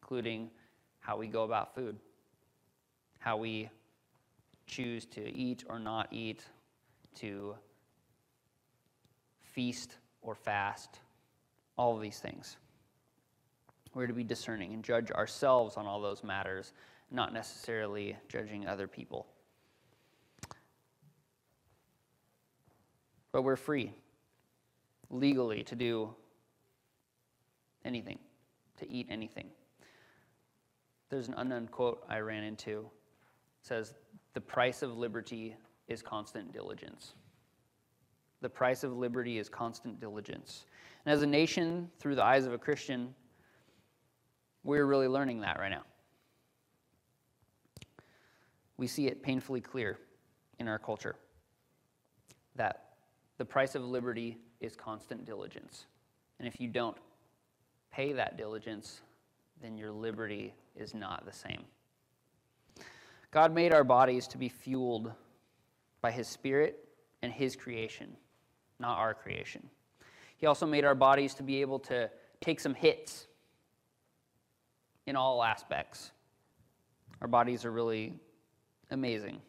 including 0.00 0.50
how 1.00 1.18
we 1.18 1.26
go 1.26 1.44
about 1.44 1.74
food, 1.74 1.96
how 3.18 3.36
we 3.36 3.68
choose 4.66 5.04
to 5.04 5.36
eat 5.36 5.64
or 5.68 5.78
not 5.78 6.08
eat, 6.10 6.42
to 7.16 7.54
feast 9.42 9.98
or 10.22 10.34
fast, 10.34 10.98
all 11.76 11.94
of 11.94 12.00
these 12.00 12.18
things. 12.18 12.56
We're 13.92 14.06
to 14.06 14.14
be 14.14 14.24
discerning 14.24 14.72
and 14.72 14.82
judge 14.82 15.10
ourselves 15.10 15.76
on 15.76 15.86
all 15.86 16.00
those 16.00 16.24
matters, 16.24 16.72
not 17.10 17.32
necessarily 17.32 18.16
judging 18.28 18.66
other 18.66 18.88
people. 18.88 19.26
But 23.34 23.42
we're 23.42 23.56
free 23.56 23.90
legally 25.10 25.64
to 25.64 25.74
do 25.74 26.14
anything, 27.84 28.20
to 28.76 28.88
eat 28.88 29.08
anything. 29.10 29.48
There's 31.08 31.26
an 31.26 31.34
unknown 31.36 31.66
quote 31.66 32.04
I 32.08 32.20
ran 32.20 32.44
into. 32.44 32.88
It 33.60 33.66
says, 33.66 33.94
The 34.34 34.40
price 34.40 34.82
of 34.82 34.96
liberty 34.96 35.56
is 35.88 36.00
constant 36.00 36.52
diligence. 36.52 37.14
The 38.40 38.48
price 38.48 38.84
of 38.84 38.96
liberty 38.96 39.38
is 39.38 39.48
constant 39.48 39.98
diligence. 39.98 40.64
And 41.04 41.12
as 41.12 41.22
a 41.22 41.26
nation, 41.26 41.90
through 41.98 42.14
the 42.14 42.22
eyes 42.22 42.46
of 42.46 42.52
a 42.52 42.58
Christian, 42.58 43.16
we're 44.62 44.86
really 44.86 45.08
learning 45.08 45.40
that 45.40 45.58
right 45.58 45.72
now. 45.72 45.82
We 48.76 48.86
see 48.86 49.08
it 49.08 49.24
painfully 49.24 49.60
clear 49.60 49.98
in 50.60 50.68
our 50.68 50.78
culture 50.78 51.16
that 52.54 52.83
the 53.38 53.44
price 53.44 53.74
of 53.74 53.84
liberty 53.84 54.38
is 54.60 54.76
constant 54.76 55.24
diligence. 55.24 55.86
And 56.38 56.46
if 56.46 56.60
you 56.60 56.68
don't 56.68 56.96
pay 57.92 58.12
that 58.12 58.36
diligence, 58.36 59.00
then 59.62 59.76
your 59.76 59.92
liberty 59.92 60.54
is 60.76 60.94
not 60.94 61.24
the 61.24 61.32
same. 61.32 61.64
God 63.30 63.52
made 63.52 63.72
our 63.72 63.84
bodies 63.84 64.26
to 64.28 64.38
be 64.38 64.48
fueled 64.48 65.12
by 66.00 66.10
His 66.10 66.28
Spirit 66.28 66.88
and 67.22 67.32
His 67.32 67.56
creation, 67.56 68.16
not 68.78 68.98
our 68.98 69.14
creation. 69.14 69.68
He 70.36 70.46
also 70.46 70.66
made 70.66 70.84
our 70.84 70.94
bodies 70.94 71.34
to 71.34 71.42
be 71.42 71.60
able 71.60 71.78
to 71.80 72.10
take 72.40 72.60
some 72.60 72.74
hits 72.74 73.26
in 75.06 75.16
all 75.16 75.42
aspects. 75.42 76.10
Our 77.20 77.28
bodies 77.28 77.64
are 77.64 77.72
really 77.72 78.14
amazing. 78.90 79.40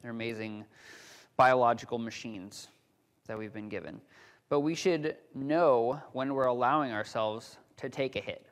They're 0.00 0.10
amazing 0.10 0.64
biological 1.36 1.98
machines 1.98 2.68
that 3.26 3.38
we've 3.38 3.52
been 3.52 3.68
given. 3.68 4.00
But 4.48 4.60
we 4.60 4.74
should 4.74 5.16
know 5.34 6.00
when 6.12 6.34
we're 6.34 6.46
allowing 6.46 6.92
ourselves 6.92 7.56
to 7.78 7.88
take 7.88 8.16
a 8.16 8.20
hit. 8.20 8.46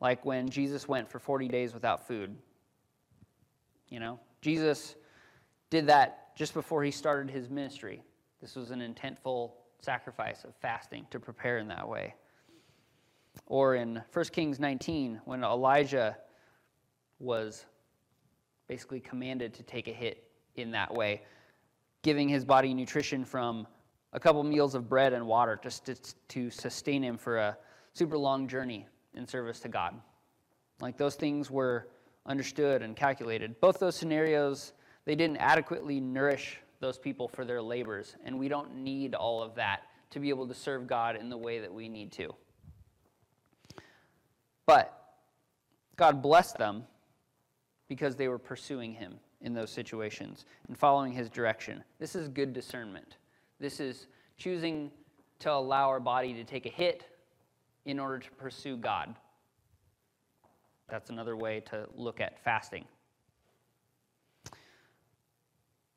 Like 0.00 0.24
when 0.24 0.48
Jesus 0.48 0.86
went 0.86 1.10
for 1.10 1.18
40 1.18 1.48
days 1.48 1.74
without 1.74 2.06
food. 2.06 2.36
You 3.88 4.00
know, 4.00 4.20
Jesus 4.40 4.94
did 5.70 5.86
that 5.86 6.36
just 6.36 6.54
before 6.54 6.84
he 6.84 6.90
started 6.90 7.30
his 7.30 7.48
ministry. 7.48 8.02
This 8.40 8.54
was 8.54 8.70
an 8.70 8.80
intentful 8.80 9.52
sacrifice 9.80 10.44
of 10.44 10.54
fasting 10.56 11.06
to 11.10 11.18
prepare 11.18 11.58
in 11.58 11.68
that 11.68 11.88
way. 11.88 12.14
Or 13.46 13.74
in 13.74 14.02
1 14.12 14.24
Kings 14.26 14.60
19, 14.60 15.20
when 15.24 15.44
Elijah 15.44 16.16
was 17.18 17.66
basically 18.68 19.00
commanded 19.00 19.54
to 19.54 19.62
take 19.62 19.88
a 19.88 19.92
hit 19.92 20.24
in 20.56 20.70
that 20.72 20.92
way, 20.92 21.22
giving 22.06 22.28
his 22.28 22.44
body 22.44 22.72
nutrition 22.72 23.24
from 23.24 23.66
a 24.12 24.20
couple 24.20 24.40
meals 24.44 24.76
of 24.76 24.88
bread 24.88 25.12
and 25.12 25.26
water 25.26 25.58
just 25.60 25.84
to, 25.86 25.96
to 26.28 26.48
sustain 26.50 27.02
him 27.02 27.18
for 27.18 27.36
a 27.36 27.58
super 27.94 28.16
long 28.16 28.46
journey 28.46 28.86
in 29.14 29.26
service 29.26 29.58
to 29.58 29.68
God. 29.68 29.92
Like 30.80 30.96
those 30.96 31.16
things 31.16 31.50
were 31.50 31.88
understood 32.24 32.82
and 32.82 32.94
calculated. 32.94 33.60
Both 33.60 33.80
those 33.80 33.96
scenarios, 33.96 34.72
they 35.04 35.16
didn't 35.16 35.38
adequately 35.38 35.98
nourish 35.98 36.60
those 36.78 36.96
people 36.96 37.26
for 37.26 37.44
their 37.44 37.60
labors, 37.60 38.14
and 38.24 38.38
we 38.38 38.46
don't 38.46 38.76
need 38.76 39.16
all 39.16 39.42
of 39.42 39.56
that 39.56 39.82
to 40.10 40.20
be 40.20 40.28
able 40.28 40.46
to 40.46 40.54
serve 40.54 40.86
God 40.86 41.16
in 41.16 41.28
the 41.28 41.36
way 41.36 41.58
that 41.58 41.74
we 41.74 41.88
need 41.88 42.12
to. 42.12 42.32
But 44.64 44.96
God 45.96 46.22
blessed 46.22 46.56
them 46.56 46.84
because 47.88 48.14
they 48.14 48.28
were 48.28 48.38
pursuing 48.38 48.92
Him 48.92 49.18
in 49.46 49.54
those 49.54 49.70
situations 49.70 50.44
and 50.68 50.76
following 50.76 51.12
his 51.12 51.30
direction. 51.30 51.82
This 51.98 52.14
is 52.14 52.28
good 52.28 52.52
discernment. 52.52 53.16
This 53.60 53.80
is 53.80 54.08
choosing 54.36 54.90
to 55.38 55.52
allow 55.52 55.88
our 55.88 56.00
body 56.00 56.34
to 56.34 56.44
take 56.44 56.66
a 56.66 56.68
hit 56.68 57.06
in 57.84 57.98
order 57.98 58.18
to 58.18 58.30
pursue 58.32 58.76
God. 58.76 59.14
That's 60.88 61.10
another 61.10 61.36
way 61.36 61.60
to 61.70 61.86
look 61.94 62.20
at 62.20 62.42
fasting. 62.42 62.84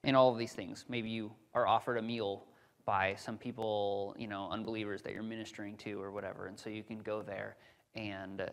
In 0.03 0.15
all 0.15 0.31
of 0.31 0.37
these 0.37 0.53
things, 0.53 0.85
maybe 0.87 1.09
you 1.09 1.31
are 1.53 1.67
offered 1.67 1.97
a 1.97 2.01
meal 2.01 2.45
by 2.85 3.15
some 3.15 3.37
people, 3.37 4.15
you 4.17 4.27
know, 4.27 4.47
unbelievers 4.51 5.01
that 5.01 5.13
you're 5.13 5.23
ministering 5.23 5.75
to 5.77 6.01
or 6.01 6.11
whatever, 6.11 6.45
and 6.47 6.57
so 6.57 6.69
you 6.69 6.83
can 6.83 6.99
go 6.99 7.21
there 7.21 7.57
and 7.95 8.41
uh, 8.41 8.45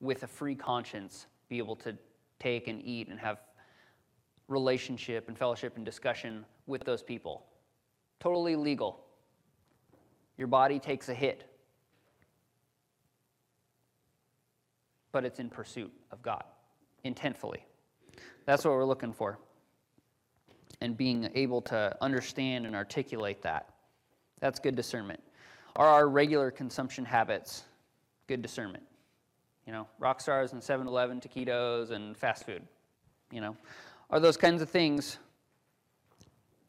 with 0.00 0.22
a 0.22 0.26
free 0.26 0.54
conscience 0.54 1.26
be 1.48 1.58
able 1.58 1.76
to 1.76 1.96
take 2.38 2.68
and 2.68 2.82
eat 2.84 3.08
and 3.08 3.18
have 3.18 3.38
relationship 4.48 5.28
and 5.28 5.38
fellowship 5.38 5.76
and 5.76 5.84
discussion 5.84 6.44
with 6.66 6.84
those 6.84 7.02
people. 7.02 7.44
Totally 8.18 8.56
legal. 8.56 9.04
Your 10.36 10.48
body 10.48 10.78
takes 10.78 11.08
a 11.08 11.14
hit, 11.14 11.44
but 15.12 15.24
it's 15.24 15.38
in 15.38 15.50
pursuit 15.50 15.92
of 16.10 16.22
God, 16.22 16.44
intentfully. 17.04 17.60
That's 18.46 18.64
what 18.64 18.72
we're 18.72 18.84
looking 18.84 19.12
for. 19.12 19.38
And 20.80 20.96
being 20.96 21.28
able 21.34 21.60
to 21.62 21.96
understand 22.00 22.66
and 22.66 22.74
articulate 22.74 23.42
that. 23.42 23.68
That's 24.40 24.60
good 24.60 24.76
discernment. 24.76 25.20
Are 25.76 25.86
our 25.86 26.08
regular 26.08 26.50
consumption 26.50 27.04
habits 27.04 27.64
good 28.28 28.42
discernment? 28.42 28.84
You 29.66 29.72
know, 29.72 29.88
Rockstars 30.00 30.52
and 30.52 30.62
7 30.62 30.86
Eleven 30.86 31.20
taquitos 31.20 31.90
and 31.90 32.16
fast 32.16 32.46
food. 32.46 32.62
You 33.30 33.40
know, 33.40 33.56
are 34.10 34.20
those 34.20 34.36
kinds 34.36 34.62
of 34.62 34.70
things, 34.70 35.18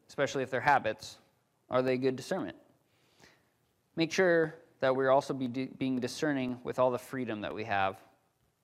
especially 0.08 0.42
if 0.42 0.50
they're 0.50 0.60
habits, 0.60 1.18
are 1.70 1.82
they 1.82 1.96
good 1.96 2.16
discernment? 2.16 2.56
Make 3.96 4.12
sure 4.12 4.54
that 4.80 4.94
we're 4.94 5.10
also 5.10 5.32
be 5.32 5.46
being 5.46 6.00
discerning 6.00 6.58
with 6.64 6.78
all 6.78 6.90
the 6.90 6.98
freedom 6.98 7.40
that 7.40 7.54
we 7.54 7.64
have 7.64 7.96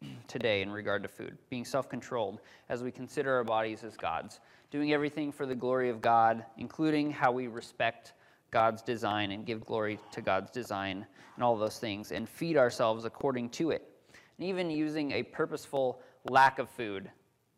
today 0.28 0.62
in 0.62 0.70
regard 0.70 1.02
to 1.02 1.08
food, 1.08 1.36
being 1.50 1.64
self 1.64 1.88
controlled 1.88 2.40
as 2.68 2.82
we 2.82 2.90
consider 2.90 3.34
our 3.34 3.44
bodies 3.44 3.84
as 3.84 3.96
God's, 3.96 4.40
doing 4.70 4.92
everything 4.92 5.32
for 5.32 5.46
the 5.46 5.54
glory 5.54 5.88
of 5.88 6.00
God, 6.00 6.44
including 6.58 7.10
how 7.10 7.32
we 7.32 7.46
respect 7.46 8.12
God's 8.50 8.82
design 8.82 9.32
and 9.32 9.44
give 9.44 9.64
glory 9.64 9.98
to 10.12 10.20
God's 10.20 10.50
design 10.50 11.06
and 11.34 11.44
all 11.44 11.56
those 11.56 11.78
things, 11.78 12.12
and 12.12 12.28
feed 12.28 12.56
ourselves 12.56 13.04
according 13.04 13.50
to 13.50 13.70
it. 13.70 13.90
And 14.38 14.46
even 14.48 14.70
using 14.70 15.12
a 15.12 15.22
purposeful 15.22 16.00
lack 16.28 16.58
of 16.58 16.68
food 16.70 17.10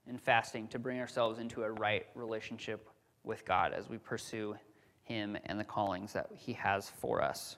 and 0.08 0.20
fasting 0.20 0.66
to 0.68 0.78
bring 0.78 1.00
ourselves 1.00 1.38
into 1.38 1.62
a 1.62 1.70
right 1.70 2.06
relationship 2.14 2.88
with 3.24 3.44
God 3.44 3.72
as 3.72 3.88
we 3.88 3.98
pursue 3.98 4.56
Him 5.02 5.36
and 5.44 5.60
the 5.60 5.64
callings 5.64 6.12
that 6.14 6.30
He 6.34 6.54
has 6.54 6.88
for 6.88 7.22
us. 7.22 7.56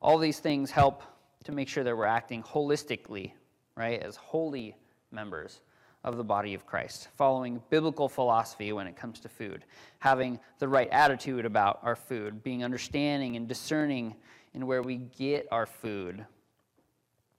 All 0.00 0.18
these 0.18 0.38
things 0.38 0.70
help 0.70 1.02
to 1.44 1.52
make 1.52 1.68
sure 1.68 1.84
that 1.84 1.96
we're 1.96 2.04
acting 2.04 2.42
holistically, 2.42 3.32
right, 3.76 4.00
as 4.02 4.16
holy 4.16 4.76
members 5.10 5.60
of 6.04 6.18
the 6.18 6.24
body 6.24 6.52
of 6.52 6.66
Christ, 6.66 7.08
following 7.16 7.62
biblical 7.70 8.10
philosophy 8.10 8.72
when 8.72 8.86
it 8.86 8.96
comes 8.96 9.20
to 9.20 9.28
food, 9.28 9.64
having 9.98 10.38
the 10.58 10.68
right 10.68 10.88
attitude 10.90 11.46
about 11.46 11.80
our 11.82 11.96
food, 11.96 12.42
being 12.42 12.62
understanding 12.62 13.36
and 13.36 13.48
discerning 13.48 14.14
in 14.52 14.66
where 14.66 14.82
we 14.82 14.96
get 14.96 15.48
our 15.50 15.64
food. 15.64 16.26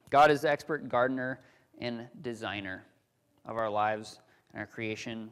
God 0.09 0.31
is 0.31 0.41
the 0.41 0.49
expert 0.49 0.89
gardener 0.89 1.41
and 1.79 2.07
designer 2.21 2.85
of 3.45 3.57
our 3.57 3.69
lives 3.69 4.19
and 4.53 4.59
our 4.59 4.67
creation 4.67 5.31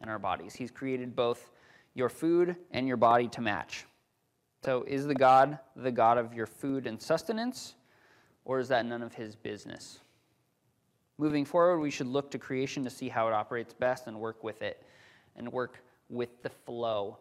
and 0.00 0.10
our 0.10 0.18
bodies. 0.18 0.54
He's 0.54 0.70
created 0.70 1.16
both 1.16 1.50
your 1.94 2.08
food 2.08 2.56
and 2.70 2.86
your 2.86 2.96
body 2.96 3.28
to 3.28 3.40
match. 3.40 3.86
So, 4.64 4.84
is 4.86 5.06
the 5.06 5.14
God 5.14 5.58
the 5.76 5.92
God 5.92 6.18
of 6.18 6.32
your 6.32 6.46
food 6.46 6.86
and 6.86 7.00
sustenance, 7.00 7.74
or 8.44 8.58
is 8.58 8.68
that 8.68 8.86
none 8.86 9.02
of 9.02 9.14
his 9.14 9.36
business? 9.36 10.00
Moving 11.18 11.44
forward, 11.44 11.78
we 11.78 11.90
should 11.90 12.06
look 12.08 12.30
to 12.32 12.38
creation 12.38 12.82
to 12.84 12.90
see 12.90 13.08
how 13.08 13.28
it 13.28 13.34
operates 13.34 13.72
best 13.72 14.06
and 14.06 14.18
work 14.18 14.42
with 14.42 14.62
it 14.62 14.84
and 15.36 15.52
work 15.52 15.82
with 16.08 16.42
the 16.42 16.50
flow 16.50 17.18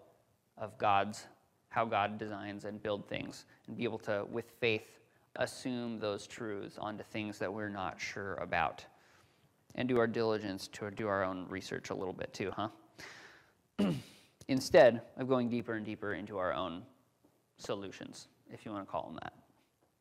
of 0.58 0.78
God's, 0.78 1.28
how 1.70 1.86
God 1.86 2.18
designs 2.18 2.66
and 2.66 2.82
build 2.82 3.08
things, 3.08 3.46
and 3.68 3.78
be 3.78 3.84
able 3.84 4.00
to, 4.00 4.26
with 4.32 4.50
faith, 4.60 5.00
assume 5.36 6.00
those 6.00 6.28
truths 6.28 6.78
onto 6.78 7.04
things 7.04 7.38
that 7.40 7.52
we're 7.52 7.70
not 7.70 8.00
sure 8.00 8.36
about. 8.36 8.86
And 9.76 9.90
do 9.90 9.98
our 9.98 10.08
diligence 10.08 10.68
to 10.74 10.92
do 10.92 11.08
our 11.08 11.24
own 11.24 11.46
research 11.50 11.90
a 11.90 11.96
little 11.96 12.14
bit 12.14 12.34
too, 12.34 12.52
huh? 12.56 12.70
Instead 14.48 15.02
of 15.18 15.28
going 15.28 15.50
deeper 15.50 15.74
and 15.74 15.86
deeper 15.86 16.14
into 16.14 16.38
our 16.38 16.54
own 16.54 16.84
solutions, 17.58 18.28
if 18.52 18.66
you 18.66 18.72
want 18.72 18.86
to 18.86 18.92
call 18.92 19.04
them 19.04 19.20
that. 19.24 19.34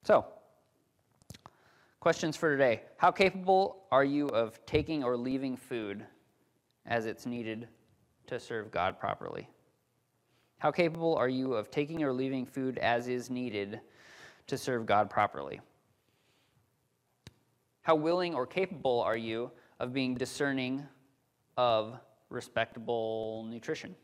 So, 0.04 0.26
Questions 2.02 2.36
for 2.36 2.50
today. 2.50 2.80
How 2.96 3.12
capable 3.12 3.84
are 3.92 4.02
you 4.02 4.26
of 4.26 4.58
taking 4.66 5.04
or 5.04 5.16
leaving 5.16 5.56
food 5.56 6.04
as 6.84 7.06
it's 7.06 7.26
needed 7.26 7.68
to 8.26 8.40
serve 8.40 8.72
God 8.72 8.98
properly? 8.98 9.48
How 10.58 10.72
capable 10.72 11.14
are 11.14 11.28
you 11.28 11.54
of 11.54 11.70
taking 11.70 12.02
or 12.02 12.12
leaving 12.12 12.44
food 12.44 12.78
as 12.78 13.06
is 13.06 13.30
needed 13.30 13.80
to 14.48 14.58
serve 14.58 14.84
God 14.84 15.10
properly? 15.10 15.60
How 17.82 17.94
willing 17.94 18.34
or 18.34 18.48
capable 18.48 19.00
are 19.00 19.16
you 19.16 19.52
of 19.82 19.92
being 19.92 20.14
discerning 20.14 20.86
of 21.56 21.98
respectable 22.30 23.44
nutrition? 23.50 23.96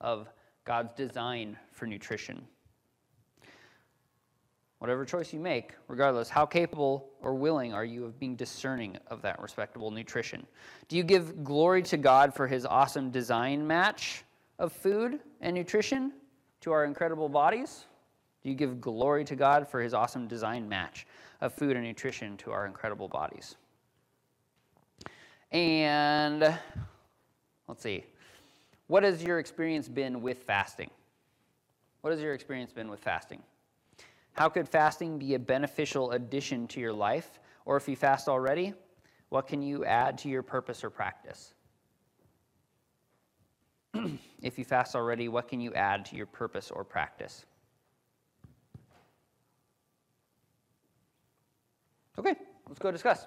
Of 0.00 0.28
God's 0.64 0.92
design 0.94 1.56
for 1.70 1.86
nutrition? 1.86 2.44
Whatever 4.80 5.04
choice 5.04 5.32
you 5.32 5.38
make, 5.38 5.74
regardless, 5.86 6.28
how 6.28 6.44
capable 6.44 7.10
or 7.20 7.34
willing 7.34 7.72
are 7.72 7.84
you 7.84 8.04
of 8.04 8.18
being 8.18 8.34
discerning 8.34 8.96
of 9.06 9.22
that 9.22 9.40
respectable 9.40 9.92
nutrition? 9.92 10.44
Do 10.88 10.96
you 10.96 11.04
give 11.04 11.44
glory 11.44 11.82
to 11.84 11.96
God 11.96 12.34
for 12.34 12.48
his 12.48 12.66
awesome 12.66 13.10
design 13.10 13.64
match 13.64 14.24
of 14.58 14.72
food 14.72 15.20
and 15.40 15.54
nutrition 15.54 16.12
to 16.62 16.72
our 16.72 16.84
incredible 16.84 17.28
bodies? 17.28 17.84
Do 18.42 18.48
you 18.48 18.56
give 18.56 18.80
glory 18.80 19.24
to 19.26 19.36
God 19.36 19.68
for 19.68 19.80
his 19.80 19.94
awesome 19.94 20.26
design 20.26 20.68
match 20.68 21.06
of 21.40 21.54
food 21.54 21.76
and 21.76 21.84
nutrition 21.84 22.36
to 22.38 22.50
our 22.50 22.66
incredible 22.66 23.06
bodies? 23.06 23.54
And 25.52 26.58
let's 27.66 27.82
see. 27.82 28.04
What 28.86 29.02
has 29.02 29.22
your 29.22 29.38
experience 29.38 29.88
been 29.88 30.22
with 30.22 30.42
fasting? 30.42 30.90
What 32.02 32.12
has 32.12 32.20
your 32.20 32.34
experience 32.34 32.72
been 32.72 32.90
with 32.90 33.00
fasting? 33.00 33.42
How 34.32 34.48
could 34.48 34.68
fasting 34.68 35.18
be 35.18 35.34
a 35.34 35.38
beneficial 35.38 36.12
addition 36.12 36.66
to 36.68 36.80
your 36.80 36.92
life? 36.92 37.40
Or 37.64 37.76
if 37.76 37.88
you 37.88 37.96
fast 37.96 38.28
already, 38.28 38.74
what 39.28 39.46
can 39.46 39.62
you 39.62 39.84
add 39.84 40.18
to 40.18 40.28
your 40.28 40.42
purpose 40.42 40.82
or 40.82 40.90
practice? 40.90 41.54
if 44.42 44.58
you 44.58 44.64
fast 44.64 44.94
already, 44.94 45.28
what 45.28 45.48
can 45.48 45.60
you 45.60 45.74
add 45.74 46.04
to 46.06 46.16
your 46.16 46.26
purpose 46.26 46.70
or 46.70 46.84
practice? 46.84 47.44
Okay, 52.18 52.34
let's 52.66 52.78
go 52.78 52.90
discuss. 52.90 53.26